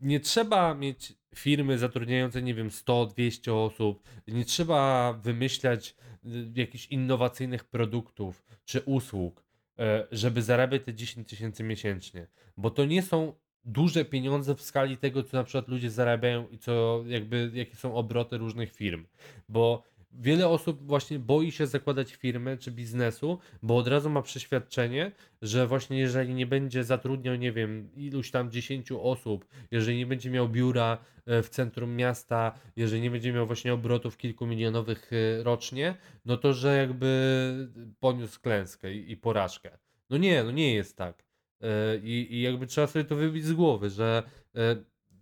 nie 0.00 0.20
trzeba 0.20 0.74
mieć 0.74 1.12
firmy 1.34 1.78
zatrudniające, 1.78 2.42
nie 2.42 2.54
wiem, 2.54 2.68
100-200 2.68 3.52
osób, 3.52 4.02
nie 4.28 4.44
trzeba 4.44 5.12
wymyślać 5.12 5.94
y, 6.24 6.52
jakichś 6.54 6.86
innowacyjnych 6.86 7.64
produktów 7.64 8.44
czy 8.64 8.80
usług, 8.80 9.44
e, 9.78 10.06
żeby 10.12 10.42
zarabiać 10.42 10.82
te 10.84 10.94
10 10.94 11.28
tysięcy 11.28 11.64
miesięcznie, 11.64 12.26
bo 12.56 12.70
to 12.70 12.84
nie 12.84 13.02
są 13.02 13.32
duże 13.64 14.04
pieniądze 14.04 14.54
w 14.54 14.62
skali 14.62 14.96
tego, 14.96 15.22
co 15.22 15.36
na 15.36 15.44
przykład 15.44 15.68
ludzie 15.68 15.90
zarabiają 15.90 16.48
i 16.48 16.58
co 16.58 17.04
jakby, 17.06 17.50
jakie 17.54 17.76
są 17.76 17.94
obroty 17.94 18.38
różnych 18.38 18.72
firm, 18.72 19.06
bo 19.48 19.82
wiele 20.18 20.48
osób 20.48 20.86
właśnie 20.86 21.18
boi 21.18 21.52
się 21.52 21.66
zakładać 21.66 22.14
firmy 22.14 22.58
czy 22.58 22.70
biznesu, 22.70 23.38
bo 23.62 23.76
od 23.76 23.88
razu 23.88 24.10
ma 24.10 24.22
przeświadczenie, 24.22 25.12
że 25.42 25.66
właśnie 25.66 25.98
jeżeli 25.98 26.34
nie 26.34 26.46
będzie 26.46 26.84
zatrudniał, 26.84 27.34
nie 27.34 27.52
wiem, 27.52 27.90
iluś 27.96 28.30
tam 28.30 28.50
10 28.50 28.92
osób, 28.92 29.46
jeżeli 29.70 29.98
nie 29.98 30.06
będzie 30.06 30.30
miał 30.30 30.48
biura 30.48 30.98
e, 31.26 31.42
w 31.42 31.48
centrum 31.48 31.96
miasta, 31.96 32.58
jeżeli 32.76 33.02
nie 33.02 33.10
będzie 33.10 33.32
miał 33.32 33.46
właśnie 33.46 33.74
obrotów 33.74 34.16
kilkumilionowych 34.16 35.10
e, 35.12 35.42
rocznie, 35.42 35.94
no 36.24 36.36
to 36.36 36.52
że 36.52 36.76
jakby 36.76 37.68
poniósł 38.00 38.40
klęskę 38.40 38.94
i, 38.94 39.16
porażkę. 39.16 39.78
No 40.10 40.16
nie, 40.16 40.44
no 40.44 40.50
nie 40.50 40.74
jest 40.74 40.96
tak. 40.96 41.24
E, 41.60 41.96
I, 41.96 42.34
I 42.34 42.42
jakby 42.42 42.66
trzeba 42.66 42.86
sobie 42.86 43.04
to 43.04 43.16
wybić 43.16 43.44
z 43.44 43.52
głowy, 43.52 43.90
że 43.90 44.22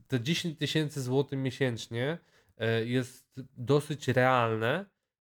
te 0.08 0.20
10 0.20 0.58
tysięcy 0.58 1.02
złotych 1.02 1.38
miesięcznie 1.38 2.18
jest 2.84 3.40
dosyć 3.56 4.08
realne. 4.08 4.86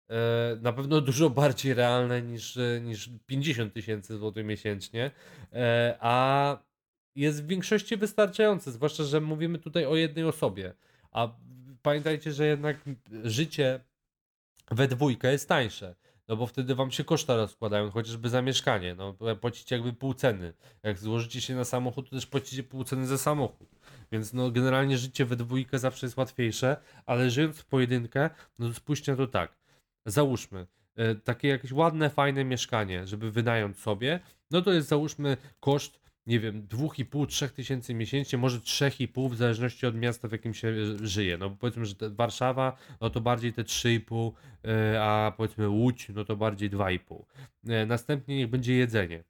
E, 0.09 0.57
na 0.61 0.73
pewno 0.73 1.01
dużo 1.09 1.29
bardziej 1.29 1.73
realne 1.73 2.21
niż, 2.21 2.57
e, 2.57 2.81
niż 2.81 3.09
50 3.25 3.73
tysięcy 3.73 4.17
złotych 4.17 4.45
miesięcznie, 4.45 5.11
a 5.99 6.57
jest 7.15 7.43
w 7.43 7.47
większości 7.47 7.97
wystarczające, 7.97 8.71
zwłaszcza, 8.71 9.03
że 9.03 9.21
mówimy 9.21 9.59
tutaj 9.59 9.85
o 9.85 9.95
jednej 9.95 10.25
osobie. 10.25 10.73
A 11.11 11.35
pamiętajcie, 11.81 12.31
że 12.31 12.45
jednak 12.45 12.77
życie 13.23 13.79
we 14.71 14.87
dwójkę 14.87 15.31
jest 15.31 15.49
tańsze. 15.49 15.95
No 16.29 16.35
bo 16.35 16.47
wtedy 16.47 16.75
wam 16.75 16.91
się 16.91 17.03
koszta 17.03 17.35
rozkładają, 17.35 17.91
chociażby 17.91 18.29
za 18.29 18.41
mieszkanie. 18.41 18.95
No, 18.95 19.15
płacicie 19.41 19.75
jakby 19.75 19.93
pół 19.93 20.13
ceny. 20.13 20.53
Jak 20.83 20.97
złożycie 20.97 21.41
się 21.41 21.55
na 21.55 21.65
samochód, 21.65 22.09
to 22.09 22.15
też 22.15 22.25
płacicie 22.25 22.63
pół 22.63 22.83
ceny 22.83 23.07
za 23.07 23.17
samochód. 23.17 23.69
Więc 24.11 24.33
no 24.33 24.51
generalnie 24.51 24.97
życie 24.97 25.25
we 25.25 25.35
dwójkę 25.35 25.79
zawsze 25.79 26.05
jest 26.05 26.17
łatwiejsze, 26.17 26.77
ale 27.05 27.29
żyjąc 27.29 27.57
w 27.57 27.65
pojedynkę, 27.65 28.29
no 28.59 28.73
spójrzcie 28.73 29.11
na 29.11 29.17
to 29.17 29.27
tak. 29.27 29.55
Załóżmy, 30.05 30.67
e, 30.95 31.15
takie 31.15 31.47
jakieś 31.47 31.71
ładne, 31.71 32.09
fajne 32.09 32.45
mieszkanie, 32.45 33.07
żeby 33.07 33.31
wynająć 33.31 33.79
sobie, 33.79 34.19
no 34.51 34.61
to 34.61 34.73
jest 34.73 34.87
załóżmy 34.87 35.37
koszt, 35.59 35.98
nie 36.29 36.39
wiem, 36.39 36.67
2,5-3 36.67 37.49
tysięcy 37.49 37.93
miesięcznie, 37.93 38.39
może 38.39 38.59
3,5 38.59 39.29
w 39.31 39.35
zależności 39.35 39.85
od 39.85 39.95
miasta, 39.95 40.27
w 40.27 40.31
jakim 40.31 40.53
się 40.53 40.73
żyje. 41.07 41.37
No 41.37 41.49
powiedzmy, 41.49 41.85
że 41.85 41.95
Warszawa, 42.01 42.77
no 43.01 43.09
to 43.09 43.21
bardziej 43.21 43.53
te 43.53 43.63
3,5, 43.63 44.31
e, 44.65 45.03
a 45.03 45.31
powiedzmy 45.37 45.69
Łódź, 45.69 46.09
no 46.09 46.25
to 46.25 46.35
bardziej 46.35 46.69
2,5. 46.69 47.25
E, 47.67 47.85
następnie 47.85 48.37
niech 48.37 48.47
będzie 48.47 48.73
jedzenie. 48.73 49.23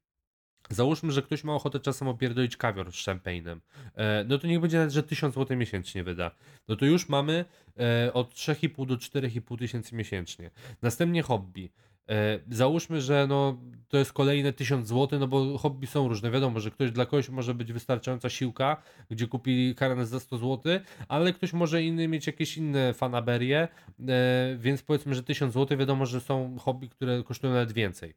Załóżmy, 0.69 1.11
że 1.11 1.21
ktoś 1.21 1.43
ma 1.43 1.53
ochotę 1.53 1.79
czasem 1.79 2.07
opierdolić 2.07 2.57
kawior 2.57 2.91
z 2.91 2.95
szampejnem. 2.95 3.61
E, 3.95 4.25
no 4.27 4.37
to 4.37 4.47
niech 4.47 4.59
będzie 4.59 4.77
nawet, 4.77 4.93
że 4.93 5.03
1000 5.03 5.35
zł 5.35 5.57
miesięcznie 5.57 6.03
wyda. 6.03 6.31
No 6.67 6.75
to 6.75 6.85
już 6.85 7.09
mamy 7.09 7.45
e, 7.79 8.13
od 8.13 8.33
3,5 8.33 8.85
do 8.85 8.95
4,5 8.95 9.57
tysięcy 9.57 9.95
miesięcznie. 9.95 10.51
Następnie 10.81 11.21
hobby. 11.21 11.71
E, 12.09 12.39
załóżmy, 12.51 13.01
że 13.01 13.27
no, 13.29 13.57
to 13.87 13.97
jest 13.97 14.13
kolejne 14.13 14.53
1000 14.53 14.87
zł, 14.87 15.19
no 15.19 15.27
bo 15.27 15.57
hobby 15.57 15.87
są 15.87 16.07
różne. 16.07 16.31
Wiadomo, 16.31 16.59
że 16.59 16.71
ktoś 16.71 16.91
dla 16.91 17.05
kogoś 17.05 17.29
może 17.29 17.53
być 17.53 17.73
wystarczająca 17.73 18.29
siłka, 18.29 18.81
gdzie 19.09 19.27
kupi 19.27 19.75
karnet 19.75 20.07
za 20.07 20.19
100 20.19 20.37
zł, 20.37 20.79
ale 21.07 21.33
ktoś 21.33 21.53
może 21.53 21.83
inny 21.83 22.07
mieć 22.07 22.27
jakieś 22.27 22.57
inne 22.57 22.93
fanaberie, 22.93 23.67
e, 24.07 24.55
więc 24.59 24.83
powiedzmy, 24.83 25.15
że 25.15 25.23
1000 25.23 25.53
zł. 25.53 25.77
Wiadomo, 25.77 26.05
że 26.05 26.21
są 26.21 26.57
hobby, 26.57 26.89
które 26.89 27.23
kosztują 27.23 27.53
nawet 27.53 27.71
więcej 27.71 28.13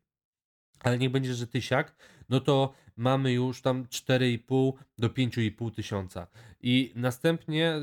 ale 0.83 0.99
niech 0.99 1.11
będzie, 1.11 1.35
że 1.35 1.47
tysiak, 1.47 1.97
no 2.33 2.41
to 2.41 2.73
mamy 2.97 3.33
już 3.33 3.63
tam 3.63 3.85
4,5 3.85 4.73
do 4.99 5.09
5,5 5.09 5.75
tysiąca. 5.75 6.27
I 6.63 6.93
następnie 6.95 7.75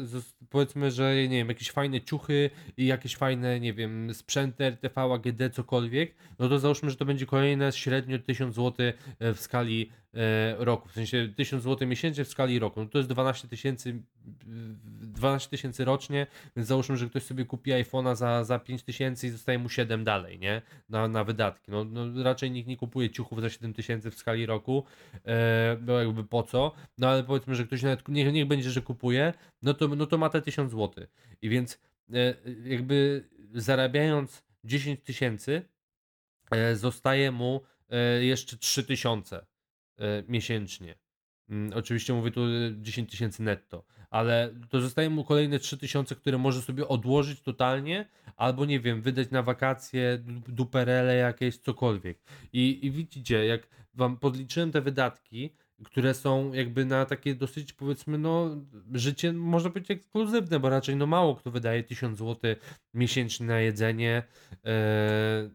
powiedzmy, 0.49 0.91
że 0.91 1.15
nie 1.15 1.37
wiem, 1.37 1.47
jakieś 1.47 1.71
fajne 1.71 2.01
ciuchy 2.01 2.49
i 2.77 2.85
jakieś 2.85 3.15
fajne, 3.15 3.59
nie 3.59 3.73
wiem, 3.73 4.13
sprzęty 4.13 4.65
RTV, 4.65 5.01
AGD, 5.01 5.55
cokolwiek, 5.55 6.15
no 6.39 6.49
to 6.49 6.59
załóżmy, 6.59 6.89
że 6.89 6.95
to 6.95 7.05
będzie 7.05 7.25
kolejne 7.25 7.71
średnio 7.71 8.19
1000 8.19 8.55
zł 8.55 8.87
e, 9.19 9.33
w 9.33 9.39
skali 9.39 9.89
e, 10.13 10.65
roku, 10.65 10.89
w 10.89 10.91
sensie 10.91 11.33
1000 11.35 11.63
zł 11.63 11.87
miesięcznie 11.87 12.25
w 12.25 12.29
skali 12.29 12.59
roku. 12.59 12.79
No 12.83 12.89
to 12.89 12.97
jest 12.97 13.09
12 13.09 13.47
tysięcy 13.47 14.01
12 15.01 15.49
tysięcy 15.49 15.85
rocznie, 15.85 16.27
więc 16.55 16.67
załóżmy, 16.67 16.97
że 16.97 17.09
ktoś 17.09 17.23
sobie 17.23 17.45
kupi 17.45 17.71
iPhone'a 17.71 18.15
za, 18.15 18.43
za 18.43 18.59
5 18.59 18.83
tysięcy 18.83 19.27
i 19.27 19.29
zostaje 19.29 19.59
mu 19.59 19.69
7 19.69 20.03
dalej, 20.03 20.39
nie? 20.39 20.61
Na, 20.89 21.07
na 21.07 21.23
wydatki. 21.23 21.71
No, 21.71 21.83
no 21.83 22.23
raczej 22.23 22.51
nikt 22.51 22.69
nie 22.69 22.77
kupuje 22.77 23.09
ciuchów 23.09 23.41
za 23.41 23.49
7 23.49 23.73
tysięcy 23.73 24.11
w 24.11 24.15
skali 24.15 24.38
roku, 24.45 24.83
e, 25.25 25.77
bo 25.81 25.99
jakby 25.99 26.23
po 26.23 26.43
co? 26.43 26.71
No 26.97 27.07
ale 27.09 27.23
powiedzmy, 27.23 27.55
że 27.55 27.65
ktoś 27.65 27.83
nawet, 27.83 28.07
niech, 28.07 28.33
niech 28.33 28.45
będzie, 28.45 28.69
że 28.71 28.81
kupuje, 28.81 29.33
no 29.61 29.73
to, 29.73 29.87
no 29.87 30.05
to 30.05 30.17
ma 30.17 30.29
te 30.29 30.41
1000 30.41 30.71
zł. 30.71 31.05
I 31.41 31.49
więc 31.49 31.79
e, 32.13 32.35
jakby 32.63 33.29
zarabiając 33.53 34.43
10 34.63 34.99
tysięcy, 35.03 35.61
e, 36.51 36.75
zostaje 36.75 37.31
mu 37.31 37.61
e, 37.89 38.23
jeszcze 38.23 38.57
3000 38.57 39.37
e, 39.37 40.23
miesięcznie. 40.27 40.95
Mm, 41.49 41.71
oczywiście 41.75 42.13
mówię 42.13 42.31
tu 42.31 42.41
10 42.81 43.11
tysięcy 43.11 43.43
netto 43.43 43.85
ale 44.09 44.55
to 44.69 44.81
zostaje 44.81 45.09
mu 45.09 45.23
kolejne 45.23 45.59
3000, 45.59 46.15
które 46.15 46.37
może 46.37 46.61
sobie 46.61 46.87
odłożyć 46.87 47.41
totalnie, 47.41 48.05
albo 48.37 48.65
nie 48.65 48.79
wiem, 48.79 49.01
wydać 49.01 49.31
na 49.31 49.43
wakacje, 49.43 50.19
duperele 50.47 51.15
jakieś, 51.15 51.57
cokolwiek. 51.57 52.17
I, 52.53 52.85
I 52.85 52.91
widzicie, 52.91 53.45
jak 53.45 53.67
wam 53.93 54.17
podliczyłem 54.17 54.71
te 54.71 54.81
wydatki, 54.81 55.53
które 55.83 56.13
są 56.13 56.53
jakby 56.53 56.85
na 56.85 57.05
takie 57.05 57.35
dosyć 57.35 57.73
powiedzmy 57.73 58.17
no 58.17 58.57
życie 58.93 59.33
może 59.33 59.69
być 59.69 59.91
ekskluzywne, 59.91 60.59
bo 60.59 60.69
raczej 60.69 60.95
no 60.95 61.07
mało 61.07 61.35
kto 61.35 61.51
wydaje 61.51 61.83
1000 61.83 62.17
zł 62.17 62.55
miesięcznie 62.93 63.45
na 63.45 63.59
jedzenie. 63.59 64.23
Eee, 64.63 65.49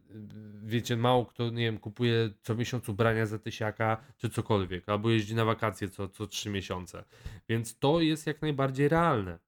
wiecie, 0.63 0.97
mało 0.97 1.27
kto, 1.27 1.51
nie 1.51 1.65
wiem, 1.65 1.79
kupuje 1.79 2.31
co 2.43 2.55
miesiąc 2.55 2.89
ubrania 2.89 3.27
za 3.27 3.39
tysiaka 3.39 3.97
czy 4.17 4.31
cokolwiek, 4.31 4.89
albo 4.89 5.11
jeździ 5.11 5.35
na 5.35 5.45
wakacje 5.45 5.89
co, 5.89 6.09
co 6.09 6.27
3 6.27 6.51
miesiące. 6.51 7.05
Więc 7.49 7.79
to 7.79 8.01
jest 8.01 8.27
jak 8.27 8.43
najbardziej 8.43 8.89
realne. 8.89 9.39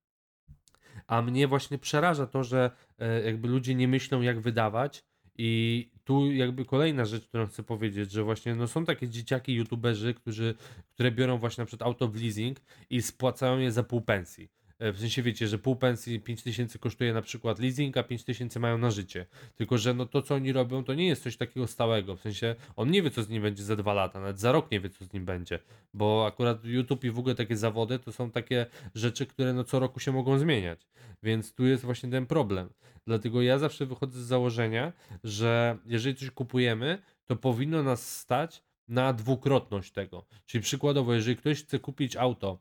A 1.07 1.23
mnie 1.23 1.49
właśnie 1.49 1.79
przeraża 1.79 2.27
to, 2.27 2.45
że 2.45 2.71
e, 2.99 3.23
jakby 3.23 3.49
ludzie 3.49 3.75
nie 3.75 3.89
myślą 3.89 4.21
jak 4.21 4.41
wydawać 4.41 5.05
i 5.39 5.91
tu 6.05 6.33
jakby 6.33 6.65
kolejna 6.65 7.05
rzecz, 7.05 7.27
którą 7.27 7.47
chcę 7.47 7.63
powiedzieć, 7.63 8.13
że 8.13 8.23
właśnie 8.23 8.55
no 8.55 8.69
są 8.69 8.85
takie 8.85 9.09
dzieciaki 9.09 9.55
youtuberzy, 9.55 10.15
którzy, 10.15 10.55
które 10.95 11.11
biorą 11.11 11.39
właśnie 11.39 11.63
na 11.63 11.67
przykład 11.67 11.87
auto 11.87 12.09
w 12.09 12.17
leasing 12.17 12.61
i 12.91 13.03
spłacają 13.03 13.59
je 13.59 13.73
za 13.73 13.83
pół 13.83 14.01
pensji. 14.01 14.49
E, 14.79 14.93
w 14.93 15.01
sensie 15.01 15.23
wiecie, 15.23 15.49
że 15.49 15.59
pół 15.59 15.77
pensji 15.77 16.21
5 16.21 16.43
tysięcy 16.43 16.79
kosztuje 16.79 17.13
na 17.13 17.23
przykład 17.23 17.59
leasing, 17.59 17.97
a 17.97 18.03
5 18.03 18.25
tysięcy 18.25 18.61
mają 18.61 18.79
na 18.79 18.91
życie. 18.91 19.27
Tylko, 19.55 19.79
że 19.79 19.95
no 19.95 20.07
to 20.07 20.23
co 20.23 20.35
oni 20.35 20.53
robią, 20.53 20.85
to 20.85 20.95
nie 20.95 21.07
jest 21.07 21.23
coś 21.23 21.37
takiego 21.37 21.67
stałego. 21.67 22.17
W 22.17 22.21
sensie 22.21 22.55
on 22.77 22.91
nie 22.91 23.03
wie, 23.03 23.11
co 23.11 23.23
z 23.23 23.29
nim 23.29 23.43
będzie 23.43 23.65
za 23.65 23.77
dwa 23.77 23.95
lata, 23.95 24.21
nawet 24.21 24.41
za 24.41 24.53
rok 24.53 24.71
nie 24.71 24.81
wie, 24.81 24.91
co 24.91 25.05
z 25.05 25.13
nim 25.13 25.25
będzie. 25.25 25.59
Bo 25.95 26.27
akurat 26.27 26.65
YouTube 26.65 27.05
i 27.05 27.11
w 27.11 27.19
ogóle 27.19 27.35
takie 27.35 27.57
zawody 27.57 27.99
to 27.99 28.13
są 28.13 28.31
takie 28.31 28.67
rzeczy, 28.95 29.27
które 29.27 29.53
no 29.53 29.65
co 29.65 29.79
roku 29.79 30.01
się 30.01 30.13
mogą 30.13 30.39
zmieniać. 30.39 30.87
Więc 31.23 31.55
tu 31.55 31.67
jest 31.67 31.85
właśnie 31.85 32.11
ten 32.11 32.27
problem. 32.27 32.69
Dlatego 33.07 33.43
ja 33.43 33.59
zawsze 33.59 33.87
wychodzę 33.87 34.21
z 34.21 34.27
założenia, 34.27 34.93
że 35.25 35.79
jeżeli 35.87 36.17
coś 36.17 36.31
kupujemy, 36.31 36.99
to 37.27 37.37
powinno 37.37 37.83
nas 37.83 38.19
stać 38.19 38.63
na 38.89 39.13
dwukrotność 39.13 39.93
tego. 39.93 40.27
Czyli 40.47 40.63
przykładowo, 40.63 41.15
jeżeli 41.15 41.37
ktoś 41.37 41.63
chce 41.63 41.79
kupić 41.79 42.17
auto 42.17 42.59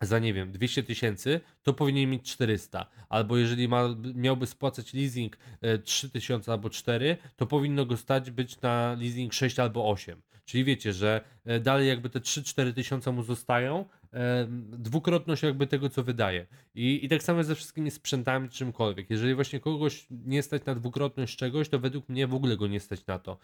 za 0.00 0.18
nie 0.18 0.34
wiem 0.34 0.52
200 0.52 0.82
tysięcy, 0.82 1.40
to 1.62 1.72
powinien 1.74 2.10
mieć 2.10 2.32
400. 2.32 2.86
Albo 3.08 3.36
jeżeli 3.36 3.68
ma, 3.68 3.88
miałby 4.14 4.46
spłacać 4.46 4.94
leasing 4.94 5.38
3000 5.84 6.50
e, 6.50 6.52
albo 6.52 6.70
4, 6.70 7.16
to 7.36 7.46
powinno 7.46 7.86
go 7.86 7.96
stać 7.96 8.30
być 8.30 8.60
na 8.60 8.96
leasing 9.00 9.32
6 9.32 9.58
albo 9.58 9.90
8. 9.90 10.22
Czyli 10.44 10.64
wiecie, 10.64 10.92
że 10.92 11.20
e, 11.44 11.60
dalej 11.60 11.88
jakby 11.88 12.10
te 12.10 12.20
3-4 12.20 12.72
tysiące 12.72 13.12
mu 13.12 13.22
zostają, 13.22 13.84
e, 14.12 14.46
dwukrotność 14.78 15.42
jakby 15.42 15.66
tego, 15.66 15.88
co 15.88 16.02
wydaje. 16.02 16.46
I, 16.74 17.04
I 17.04 17.08
tak 17.08 17.22
samo 17.22 17.44
ze 17.44 17.54
wszystkimi 17.54 17.90
sprzętami, 17.90 18.48
czymkolwiek. 18.48 19.10
Jeżeli 19.10 19.34
właśnie 19.34 19.60
kogoś 19.60 20.06
nie 20.10 20.42
stać 20.42 20.64
na 20.64 20.74
dwukrotność 20.74 21.36
czegoś, 21.36 21.68
to 21.68 21.78
według 21.78 22.08
mnie 22.08 22.26
w 22.26 22.34
ogóle 22.34 22.56
go 22.56 22.66
nie 22.66 22.80
stać 22.80 23.06
na 23.06 23.18
to. 23.18 23.38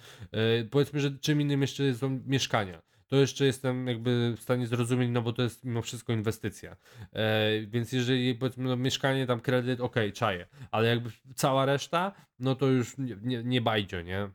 Powiedzmy, 0.71 1.01
że 1.01 1.11
czym 1.11 1.41
innym 1.41 1.61
jeszcze 1.61 1.95
są 1.95 2.21
mieszkania 2.27 2.83
to 3.11 3.17
jeszcze 3.17 3.45
jestem 3.45 3.87
jakby 3.87 4.35
w 4.37 4.43
stanie 4.43 4.67
zrozumieć, 4.67 5.11
no 5.13 5.23
bo 5.23 5.33
to 5.33 5.43
jest 5.43 5.65
mimo 5.65 5.83
wszystko 5.83 6.13
inwestycja. 6.13 6.77
E, 7.13 7.51
więc 7.67 7.93
jeżeli 7.93 8.35
powiedzmy 8.35 8.69
no, 8.69 8.77
mieszkanie, 8.77 9.27
tam 9.27 9.41
kredyt, 9.41 9.81
ok, 9.81 9.97
czaję, 10.15 10.47
ale 10.71 10.89
jakby 10.89 11.11
cała 11.35 11.65
reszta, 11.65 12.13
no 12.39 12.55
to 12.55 12.67
już 12.67 12.99
nie, 12.99 13.17
nie, 13.23 13.45
nie 13.45 13.61
nie? 14.05 14.31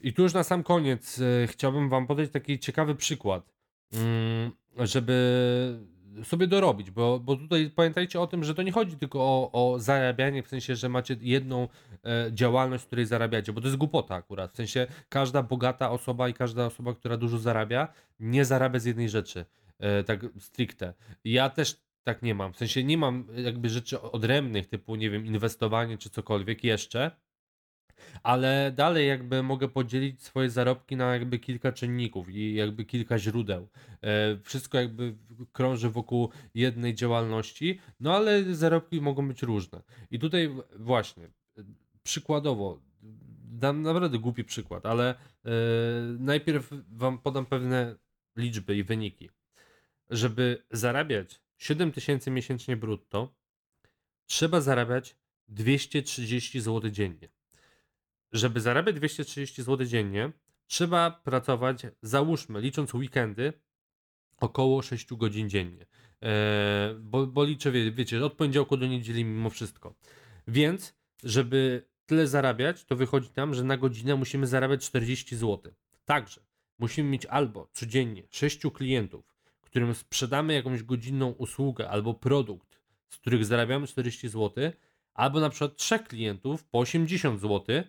I 0.00 0.12
tu 0.12 0.22
już 0.22 0.34
na 0.34 0.42
sam 0.42 0.62
koniec 0.62 1.20
e, 1.20 1.46
chciałbym 1.46 1.88
wam 1.88 2.06
podać 2.06 2.30
taki 2.30 2.58
ciekawy 2.58 2.94
przykład, 2.94 3.54
mm, 3.92 4.50
żeby 4.78 5.14
sobie 6.24 6.46
dorobić, 6.46 6.90
bo, 6.90 7.20
bo 7.20 7.36
tutaj 7.36 7.70
pamiętajcie 7.70 8.20
o 8.20 8.26
tym, 8.26 8.44
że 8.44 8.54
to 8.54 8.62
nie 8.62 8.72
chodzi 8.72 8.96
tylko 8.96 9.18
o, 9.20 9.50
o 9.52 9.78
zarabianie, 9.78 10.42
w 10.42 10.48
sensie, 10.48 10.76
że 10.76 10.88
macie 10.88 11.16
jedną 11.20 11.68
działalność, 12.32 12.84
w 12.84 12.86
której 12.86 13.06
zarabiacie, 13.06 13.52
bo 13.52 13.60
to 13.60 13.66
jest 13.66 13.76
głupota 13.76 14.14
akurat, 14.14 14.52
w 14.52 14.56
sensie 14.56 14.86
każda 15.08 15.42
bogata 15.42 15.90
osoba 15.90 16.28
i 16.28 16.34
każda 16.34 16.66
osoba, 16.66 16.94
która 16.94 17.16
dużo 17.16 17.38
zarabia, 17.38 17.88
nie 18.20 18.44
zarabia 18.44 18.78
z 18.78 18.84
jednej 18.84 19.08
rzeczy, 19.08 19.44
e, 19.78 20.04
tak 20.04 20.20
stricte. 20.38 20.94
Ja 21.24 21.50
też 21.50 21.84
tak 22.04 22.22
nie 22.22 22.34
mam, 22.34 22.52
w 22.52 22.56
sensie 22.56 22.84
nie 22.84 22.98
mam 22.98 23.26
jakby 23.36 23.68
rzeczy 23.68 24.00
odrębnych, 24.00 24.66
typu, 24.66 24.96
nie 24.96 25.10
wiem, 25.10 25.26
inwestowanie 25.26 25.98
czy 25.98 26.10
cokolwiek 26.10 26.64
jeszcze, 26.64 27.10
Ale 28.22 28.72
dalej 28.72 29.08
jakby 29.08 29.42
mogę 29.42 29.68
podzielić 29.68 30.22
swoje 30.22 30.50
zarobki 30.50 30.96
na 30.96 31.12
jakby 31.12 31.38
kilka 31.38 31.72
czynników 31.72 32.30
i 32.30 32.54
jakby 32.54 32.84
kilka 32.84 33.18
źródeł. 33.18 33.68
E, 34.02 34.36
wszystko 34.42 34.78
jakby 34.78 35.14
krąży 35.52 35.90
wokół 35.90 36.30
jednej 36.54 36.94
działalności, 36.94 37.80
no 38.00 38.16
ale 38.16 38.54
zarobki 38.54 39.00
mogą 39.00 39.28
być 39.28 39.42
różne. 39.42 39.82
I 40.10 40.18
tutaj 40.18 40.50
właśnie, 40.76 41.28
przykładowo, 42.04 42.82
dam 43.44 43.82
naprawdę 43.82 44.18
głupi 44.18 44.44
przykład, 44.44 44.86
ale 44.86 45.14
yy, 45.44 45.50
najpierw 46.18 46.70
wam 46.88 47.18
podam 47.18 47.46
pewne 47.46 47.96
liczby 48.36 48.76
i 48.76 48.84
wyniki. 48.84 49.30
Żeby 50.10 50.64
zarabiać 50.70 51.40
7 51.58 51.92
tysięcy 51.92 52.30
miesięcznie 52.30 52.76
brutto, 52.76 53.34
trzeba 54.26 54.60
zarabiać 54.60 55.16
230 55.48 56.60
zł 56.60 56.90
dziennie. 56.90 57.28
Żeby 58.32 58.60
zarabiać 58.60 58.96
230 58.96 59.62
zł 59.62 59.86
dziennie, 59.86 60.32
trzeba 60.66 61.10
pracować, 61.10 61.82
załóżmy, 62.02 62.60
licząc 62.60 62.94
weekendy, 62.94 63.52
około 64.40 64.82
6 64.82 65.14
godzin 65.14 65.50
dziennie. 65.50 65.86
Eee, 66.20 66.94
bo, 67.00 67.26
bo 67.26 67.44
liczę, 67.44 67.72
wie, 67.72 67.92
wiecie, 67.92 68.24
od 68.24 68.32
poniedziałku 68.32 68.76
do 68.76 68.86
niedzieli 68.86 69.24
mimo 69.24 69.50
wszystko. 69.50 69.94
Więc, 70.48 70.94
żeby 71.22 71.86
tyle 72.06 72.26
zarabiać, 72.26 72.84
to 72.84 72.96
wychodzi 72.96 73.30
nam, 73.36 73.54
że 73.54 73.64
na 73.64 73.76
godzinę 73.76 74.16
musimy 74.16 74.46
zarabiać 74.46 74.86
40 74.86 75.36
zł. 75.36 75.72
Także 76.04 76.40
musimy 76.78 77.10
mieć 77.10 77.26
albo 77.26 77.68
codziennie 77.72 78.22
6 78.30 78.60
klientów, 78.74 79.34
którym 79.74 79.94
sprzedamy 79.94 80.54
jakąś 80.54 80.82
godzinną 80.82 81.30
usługę 81.30 81.90
albo 81.90 82.14
produkt, 82.14 82.80
z 83.08 83.16
których 83.16 83.44
zarabiamy 83.44 83.86
40 83.86 84.28
zł, 84.28 84.72
albo 85.14 85.40
na 85.40 85.50
przykład 85.50 85.76
3 85.76 85.98
klientów 85.98 86.64
po 86.64 86.78
80 86.78 87.40
zł 87.40 87.82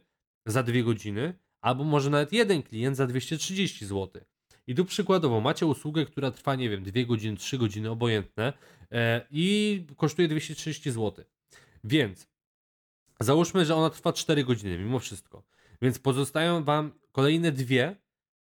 za 0.45 0.63
2 0.63 0.81
godziny, 0.83 1.33
albo 1.61 1.83
może 1.83 2.09
nawet 2.09 2.33
jeden 2.33 2.63
klient 2.63 2.97
za 2.97 3.07
230 3.07 3.85
zł. 3.85 4.23
I 4.67 4.75
tu 4.75 4.85
przykładowo 4.85 5.41
macie 5.41 5.65
usługę, 5.65 6.05
która 6.05 6.31
trwa, 6.31 6.55
nie 6.55 6.69
wiem, 6.69 6.83
2 6.83 7.03
godziny, 7.03 7.37
3 7.37 7.57
godziny, 7.57 7.89
obojętne 7.91 8.53
e, 8.91 9.21
i 9.31 9.83
kosztuje 9.97 10.27
230 10.27 10.91
zł. 10.91 11.25
Więc 11.83 12.27
Załóżmy, 13.19 13.65
że 13.65 13.75
ona 13.75 13.89
trwa 13.89 14.13
4 14.13 14.43
godziny, 14.43 14.77
mimo 14.77 14.99
wszystko. 14.99 15.43
Więc 15.81 15.99
pozostają 15.99 16.63
wam 16.63 16.91
kolejne 17.11 17.51
dwie, 17.51 17.95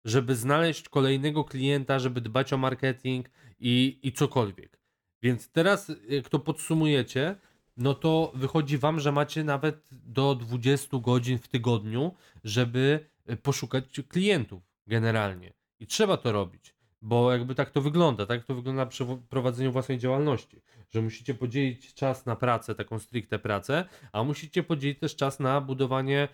żeby 0.05 0.35
znaleźć 0.35 0.89
kolejnego 0.89 1.43
klienta, 1.43 1.99
żeby 1.99 2.21
dbać 2.21 2.53
o 2.53 2.57
marketing 2.57 3.29
i, 3.59 3.99
i 4.03 4.11
cokolwiek. 4.11 4.79
Więc 5.23 5.49
teraz, 5.49 5.91
jak 6.09 6.29
to 6.29 6.39
podsumujecie, 6.39 7.35
no 7.77 7.93
to 7.93 8.31
wychodzi 8.35 8.77
wam, 8.77 8.99
że 8.99 9.11
macie 9.11 9.43
nawet 9.43 9.87
do 9.91 10.35
20 10.35 10.97
godzin 10.97 11.37
w 11.37 11.47
tygodniu, 11.47 12.11
żeby 12.43 13.09
e, 13.25 13.37
poszukać 13.37 14.01
klientów 14.07 14.63
generalnie. 14.87 15.53
I 15.79 15.87
trzeba 15.87 16.17
to 16.17 16.31
robić, 16.31 16.75
bo 17.03 17.31
jakby 17.31 17.55
tak 17.55 17.69
to 17.69 17.81
wygląda, 17.81 18.25
tak 18.25 18.45
to 18.45 18.55
wygląda 18.55 18.85
przy 18.85 19.05
prowadzeniu 19.29 19.71
własnej 19.71 19.97
działalności 19.97 20.61
że 20.93 21.01
musicie 21.01 21.33
podzielić 21.33 21.93
czas 21.93 22.25
na 22.25 22.35
pracę, 22.35 22.75
taką 22.75 22.99
stricte 22.99 23.39
pracę, 23.39 23.85
a 24.11 24.23
musicie 24.23 24.63
podzielić 24.63 24.99
też 24.99 25.15
czas 25.15 25.39
na 25.39 25.61
budowanie 25.61 26.27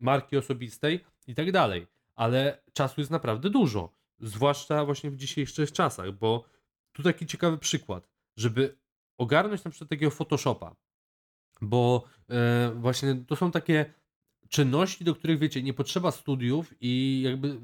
marki 0.00 0.36
osobistej 0.36 1.04
i 1.26 1.34
tak 1.34 1.52
dalej. 1.52 1.86
Ale 2.14 2.62
czasu 2.72 3.00
jest 3.00 3.10
naprawdę 3.10 3.50
dużo, 3.50 3.92
zwłaszcza 4.20 4.84
właśnie 4.84 5.10
w 5.10 5.16
dzisiejszych 5.16 5.72
czasach, 5.72 6.12
bo 6.12 6.44
tu 6.92 7.02
taki 7.02 7.26
ciekawy 7.26 7.58
przykład, 7.58 8.08
żeby 8.36 8.78
ogarnąć 9.18 9.64
na 9.64 9.70
przykład 9.70 9.90
takiego 9.90 10.10
Photoshopa, 10.10 10.76
bo 11.60 12.04
e, 12.30 12.72
właśnie 12.74 13.24
to 13.26 13.36
są 13.36 13.50
takie 13.50 13.94
czynności, 14.48 15.04
do 15.04 15.14
których 15.14 15.38
wiecie, 15.38 15.62
nie 15.62 15.74
potrzeba 15.74 16.10
studiów 16.10 16.74
i 16.80 17.22
jakby 17.24 17.60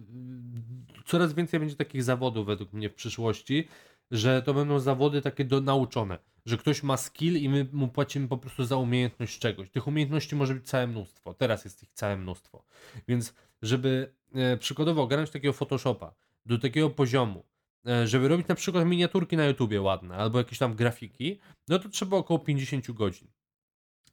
coraz 1.08 1.32
więcej 1.32 1.60
będzie 1.60 1.76
takich 1.76 2.02
zawodów 2.02 2.46
według 2.46 2.72
mnie 2.72 2.90
w 2.90 2.94
przyszłości, 2.94 3.68
że 4.10 4.42
to 4.42 4.54
będą 4.54 4.80
zawody 4.80 5.22
takie 5.22 5.44
do, 5.44 5.60
nauczone, 5.60 6.18
że 6.46 6.56
ktoś 6.56 6.82
ma 6.82 6.96
skill 6.96 7.36
i 7.36 7.48
my 7.48 7.66
mu 7.72 7.88
płacimy 7.88 8.28
po 8.28 8.38
prostu 8.38 8.64
za 8.64 8.76
umiejętność 8.76 9.38
czegoś. 9.38 9.70
Tych 9.70 9.86
umiejętności 9.86 10.36
może 10.36 10.54
być 10.54 10.66
całe 10.66 10.86
mnóstwo, 10.86 11.34
teraz 11.34 11.64
jest 11.64 11.82
ich 11.82 11.92
całe 11.92 12.16
mnóstwo. 12.16 12.64
Więc 13.08 13.34
żeby 13.62 14.12
e, 14.34 14.56
przykładowo 14.56 15.02
ogarnąć 15.02 15.30
takiego 15.30 15.52
Photoshopa 15.52 16.14
do 16.46 16.58
takiego 16.58 16.90
poziomu, 16.90 17.44
e, 17.86 18.06
żeby 18.06 18.28
robić 18.28 18.48
na 18.48 18.54
przykład 18.54 18.86
miniaturki 18.86 19.36
na 19.36 19.46
YouTubie 19.46 19.80
ładne 19.80 20.16
albo 20.16 20.38
jakieś 20.38 20.58
tam 20.58 20.74
grafiki, 20.74 21.38
no 21.68 21.78
to 21.78 21.88
trzeba 21.88 22.16
około 22.16 22.38
50 22.38 22.92
godzin. 22.92 23.28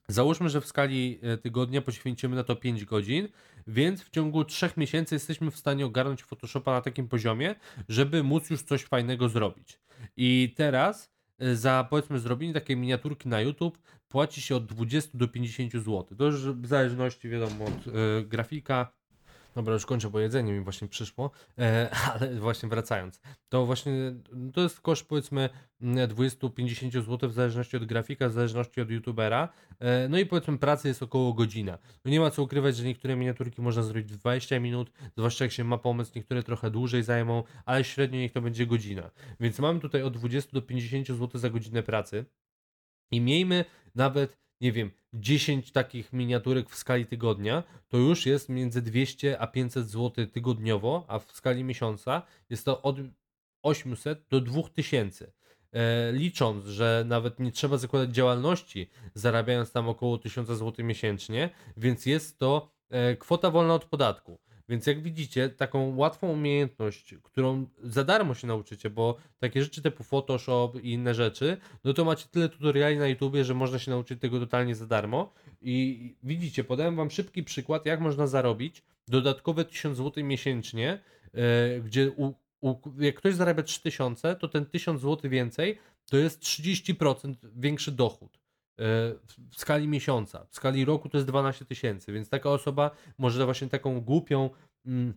Załóżmy, 0.08 0.50
że 0.50 0.62
w 0.62 0.66
skali 0.66 1.20
e, 1.22 1.38
tygodnia 1.38 1.82
poświęcimy 1.82 2.36
na 2.36 2.44
to 2.44 2.56
5 2.56 2.86
godzin, 2.86 3.28
więc 3.68 4.04
w 4.04 4.10
ciągu 4.10 4.46
3 4.46 4.70
miesięcy 4.78 5.16
jesteśmy 5.16 5.52
w 5.52 5.58
stanie 5.58 5.86
ogarnąć 5.86 6.24
Photoshopa 6.24 6.72
na 6.72 6.82
takim 6.82 7.08
poziomie, 7.08 7.56
żeby 7.90 8.24
móc 8.24 8.50
już 8.50 8.62
coś 8.62 8.84
fajnego 8.84 9.30
zrobić. 9.30 9.80
I 10.18 10.54
teraz 10.58 11.12
e, 11.40 11.56
za 11.56 11.88
powiedzmy 11.90 12.20
zrobienie 12.20 12.54
takiej 12.54 12.78
miniaturki 12.78 13.30
na 13.30 13.42
YouTube 13.42 13.78
płaci 14.08 14.42
się 14.42 14.56
od 14.56 14.66
20 14.66 15.18
do 15.18 15.28
50 15.28 15.74
zł. 15.74 16.06
To 16.18 16.26
już 16.26 16.36
w 16.36 16.68
zależności 16.68 17.30
wiadomo 17.30 17.66
od 17.66 17.88
y, 17.88 17.92
grafika, 18.26 18.92
Dobra, 19.56 19.74
już 19.74 19.86
kończę, 19.86 20.10
bo 20.10 20.20
jedzenie 20.20 20.54
mi 20.54 20.60
właśnie 20.60 20.88
przyszło, 20.88 21.32
e, 21.58 21.90
ale 22.14 22.36
właśnie 22.36 22.70
wracając, 22.70 23.22
to 23.50 23.66
właśnie 23.66 23.94
to 24.54 24.62
jest 24.62 24.82
koszt 24.82 25.08
powiedzmy 25.08 25.50
20-50 25.82 26.92
zł 26.92 27.30
w 27.30 27.34
zależności 27.34 27.78
od 27.78 27.86
grafika, 27.86 28.30
w 28.30 28.34
zależności 28.34 28.82
od 28.82 28.90
youtubera, 28.90 29.50
e, 29.80 30.10
no 30.10 30.20
i 30.20 30.26
powiedzmy 30.26 30.58
pracy 30.58 30.88
jest 30.88 31.04
około 31.04 31.34
godzina. 31.34 31.78
No 32.06 32.12
nie 32.12 32.20
ma 32.20 32.32
co 32.32 32.44
ukrywać, 32.44 32.78
że 32.78 32.84
niektóre 32.84 33.16
miniaturki 33.16 33.62
można 33.62 33.84
zrobić 33.84 34.14
w 34.14 34.18
20 34.18 34.60
minut, 34.60 34.92
zwłaszcza 35.18 35.46
jak 35.46 35.52
się 35.52 35.64
ma 35.64 35.78
pomysł, 35.78 36.12
niektóre 36.16 36.44
trochę 36.44 36.72
dłużej 36.72 37.04
zajmą, 37.04 37.44
ale 37.66 37.84
średnio 37.84 38.20
niech 38.20 38.32
to 38.32 38.42
będzie 38.42 38.68
godzina. 38.68 39.12
Więc 39.40 39.60
mamy 39.60 39.80
tutaj 39.80 40.04
od 40.04 40.18
20 40.18 40.50
do 40.54 40.62
50 40.62 41.08
zł 41.08 41.30
za 41.34 41.50
godzinę 41.50 41.84
pracy 41.84 42.26
i 43.12 43.22
miejmy 43.22 43.66
nawet 43.96 44.45
nie 44.62 44.72
wiem, 44.72 44.92
10 45.14 45.72
takich 45.72 46.14
miniaturek 46.14 46.70
w 46.70 46.76
skali 46.76 47.06
tygodnia, 47.06 47.64
to 47.90 47.98
już 47.98 48.26
jest 48.26 48.50
między 48.50 48.82
200 48.82 49.40
a 49.40 49.48
500 49.48 49.90
zł 49.90 50.28
tygodniowo, 50.28 51.06
a 51.08 51.20
w 51.20 51.32
skali 51.32 51.64
miesiąca 51.64 52.22
jest 52.50 52.66
to 52.66 52.82
od 52.82 52.98
800 53.62 54.26
do 54.30 54.42
2000. 54.42 55.32
E, 55.72 56.12
licząc, 56.12 56.66
że 56.66 57.04
nawet 57.08 57.40
nie 57.40 57.52
trzeba 57.52 57.78
zakładać 57.78 58.10
działalności, 58.10 58.90
zarabiając 59.14 59.72
tam 59.72 59.90
około 59.90 60.18
1000 60.18 60.48
zł 60.48 60.86
miesięcznie, 60.86 61.50
więc 61.78 62.06
jest 62.06 62.40
to 62.40 62.72
e, 62.90 63.16
kwota 63.16 63.52
wolna 63.52 63.74
od 63.74 63.86
podatku. 63.86 64.40
Więc 64.70 64.88
jak 64.88 65.02
widzicie, 65.02 65.50
taką 65.50 65.96
łatwą 65.96 66.32
umiejętność, 66.32 67.16
którą 67.24 67.66
za 67.84 68.04
darmo 68.04 68.34
się 68.34 68.48
nauczycie, 68.48 68.90
bo 68.90 69.18
takie 69.40 69.64
rzeczy 69.64 69.82
typu 69.82 70.04
Photoshop 70.04 70.72
i 70.84 70.92
inne 70.92 71.14
rzeczy, 71.14 71.58
no 71.84 71.94
to 71.94 72.06
macie 72.06 72.26
tyle 72.32 72.50
tutoriali 72.50 72.98
na 72.98 73.08
YouTubie, 73.08 73.44
że 73.44 73.54
można 73.54 73.80
się 73.80 73.92
nauczyć 73.92 74.22
tego 74.22 74.40
totalnie 74.40 74.76
za 74.76 74.86
darmo. 74.88 75.34
I 75.62 76.16
widzicie, 76.24 76.64
podałem 76.64 76.96
Wam 76.96 77.12
szybki 77.12 77.44
przykład, 77.44 77.86
jak 77.86 78.02
można 78.02 78.28
zarobić 78.28 78.84
dodatkowe 79.08 79.66
1000 79.66 79.98
zł 79.98 80.24
miesięcznie, 80.24 81.00
yy, 81.34 81.42
gdzie 81.86 82.12
u, 82.12 82.34
u, 82.62 82.76
jak 83.00 83.16
ktoś 83.16 83.36
zarabia 83.36 83.64
3000, 83.64 84.36
to 84.36 84.48
ten 84.48 84.66
1000 84.66 85.02
zł 85.02 85.32
więcej 85.32 85.78
to 86.10 86.18
jest 86.18 86.42
30% 86.42 87.36
większy 87.56 87.92
dochód. 87.92 88.45
W 88.78 89.56
skali 89.58 89.88
miesiąca, 89.88 90.46
w 90.50 90.56
skali 90.56 90.86
roku 90.86 91.10
to 91.10 91.18
jest 91.18 91.28
12 91.28 91.66
tysięcy, 91.66 92.14
więc 92.14 92.30
taka 92.30 92.50
osoba 92.50 92.92
może 93.18 93.46
właśnie 93.46 93.70
taką 93.70 94.02
głupią 94.02 94.50
mm, 94.86 95.14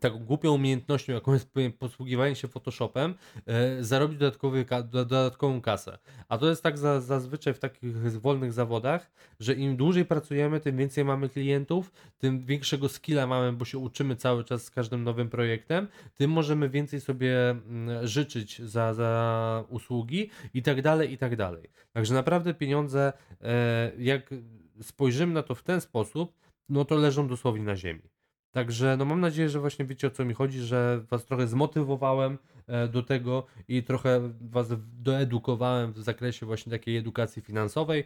taką 0.00 0.18
głupią 0.18 0.52
umiejętnością, 0.52 1.12
jaką 1.12 1.32
jest 1.32 1.50
posługiwanie 1.78 2.34
się 2.34 2.48
Photoshopem, 2.48 3.14
e, 3.46 3.84
zarobić 3.84 4.18
dodatkowy, 4.18 4.66
dodatkową 4.84 5.60
kasę. 5.60 5.98
A 6.28 6.38
to 6.38 6.50
jest 6.50 6.62
tak 6.62 6.78
za, 6.78 7.00
zazwyczaj 7.00 7.54
w 7.54 7.58
takich 7.58 8.20
wolnych 8.20 8.52
zawodach, 8.52 9.10
że 9.40 9.54
im 9.54 9.76
dłużej 9.76 10.04
pracujemy, 10.04 10.60
tym 10.60 10.76
więcej 10.76 11.04
mamy 11.04 11.28
klientów, 11.28 11.92
tym 12.18 12.44
większego 12.44 12.88
skilla 12.88 13.26
mamy, 13.26 13.52
bo 13.52 13.64
się 13.64 13.78
uczymy 13.78 14.16
cały 14.16 14.44
czas 14.44 14.64
z 14.64 14.70
każdym 14.70 15.04
nowym 15.04 15.28
projektem, 15.28 15.88
tym 16.14 16.30
możemy 16.30 16.68
więcej 16.68 17.00
sobie 17.00 17.50
mm, 17.50 18.06
życzyć 18.06 18.62
za, 18.62 18.94
za 18.94 19.64
usługi 19.68 20.30
i 20.54 20.62
tak 20.62 20.82
dalej, 20.82 21.12
i 21.12 21.18
tak 21.18 21.36
dalej. 21.36 21.70
Także 21.92 22.14
naprawdę 22.14 22.54
pieniądze, 22.54 23.12
e, 23.40 23.92
jak 23.98 24.34
spojrzymy 24.82 25.34
na 25.34 25.42
to 25.42 25.54
w 25.54 25.62
ten 25.62 25.80
sposób, 25.80 26.32
no 26.68 26.84
to 26.84 26.94
leżą 26.94 27.28
dosłownie 27.28 27.64
na 27.64 27.76
ziemi. 27.76 28.15
Także 28.56 28.96
no 28.96 29.04
mam 29.04 29.20
nadzieję, 29.20 29.48
że 29.48 29.60
właśnie 29.60 29.84
wiecie 29.84 30.06
o 30.06 30.10
co 30.10 30.24
mi 30.24 30.34
chodzi, 30.34 30.60
że 30.60 31.00
was 31.10 31.26
trochę 31.26 31.46
zmotywowałem 31.46 32.38
e, 32.66 32.88
do 32.88 33.02
tego 33.02 33.46
i 33.68 33.82
trochę 33.82 34.20
was 34.40 34.68
doedukowałem 35.02 35.92
w 35.92 35.98
zakresie 36.02 36.46
właśnie 36.46 36.70
takiej 36.70 36.96
edukacji 36.96 37.42
finansowej. 37.42 38.04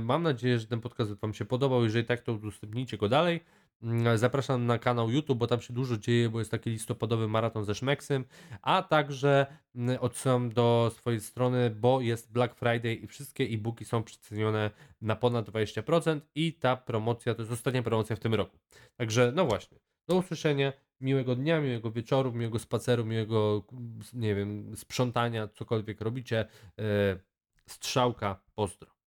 Mam 0.00 0.22
nadzieję, 0.22 0.58
że 0.58 0.66
ten 0.66 0.80
podcast 0.80 1.12
Wam 1.12 1.34
się 1.34 1.44
podobał. 1.44 1.84
Jeżeli 1.84 2.04
tak, 2.04 2.20
to 2.20 2.32
udostępnijcie 2.32 2.96
go 2.96 3.08
dalej. 3.08 3.40
Mm, 3.82 4.18
Zapraszam 4.18 4.66
na 4.66 4.78
kanał 4.78 5.10
YouTube, 5.10 5.38
bo 5.38 5.46
tam 5.46 5.60
się 5.60 5.74
dużo 5.74 5.96
dzieje, 5.96 6.28
bo 6.28 6.38
jest 6.38 6.50
taki 6.50 6.70
listopadowy 6.70 7.28
maraton 7.28 7.64
ze 7.64 7.74
Szmeksym, 7.74 8.24
a 8.62 8.82
także 8.82 9.46
mm, 9.74 9.98
odsyłam 10.00 10.50
do 10.50 10.92
swojej 10.96 11.20
strony, 11.20 11.70
bo 11.70 12.00
jest 12.00 12.32
Black 12.32 12.54
Friday 12.54 12.94
i 12.94 13.06
wszystkie 13.06 13.44
e-booki 13.44 13.84
są 13.84 14.02
przecenione 14.02 14.70
na 15.00 15.16
ponad 15.16 15.48
20% 15.48 16.20
i 16.34 16.52
ta 16.52 16.76
promocja 16.76 17.34
to 17.34 17.42
jest 17.42 17.52
ostatnia 17.52 17.82
promocja 17.82 18.16
w 18.16 18.20
tym 18.20 18.34
roku. 18.34 18.58
Także 18.96 19.32
no 19.34 19.46
właśnie, 19.46 19.78
do 20.08 20.16
usłyszenia, 20.16 20.72
miłego 21.00 21.36
dnia, 21.36 21.60
miłego 21.60 21.90
wieczoru, 21.90 22.32
miłego 22.32 22.58
spaceru, 22.58 23.04
miłego, 23.04 23.64
nie 24.12 24.34
wiem, 24.34 24.76
sprzątania, 24.76 25.48
cokolwiek 25.48 26.00
robicie. 26.00 26.46
E, 26.78 27.18
Strzałka, 27.66 28.40
pozdro. 28.54 29.01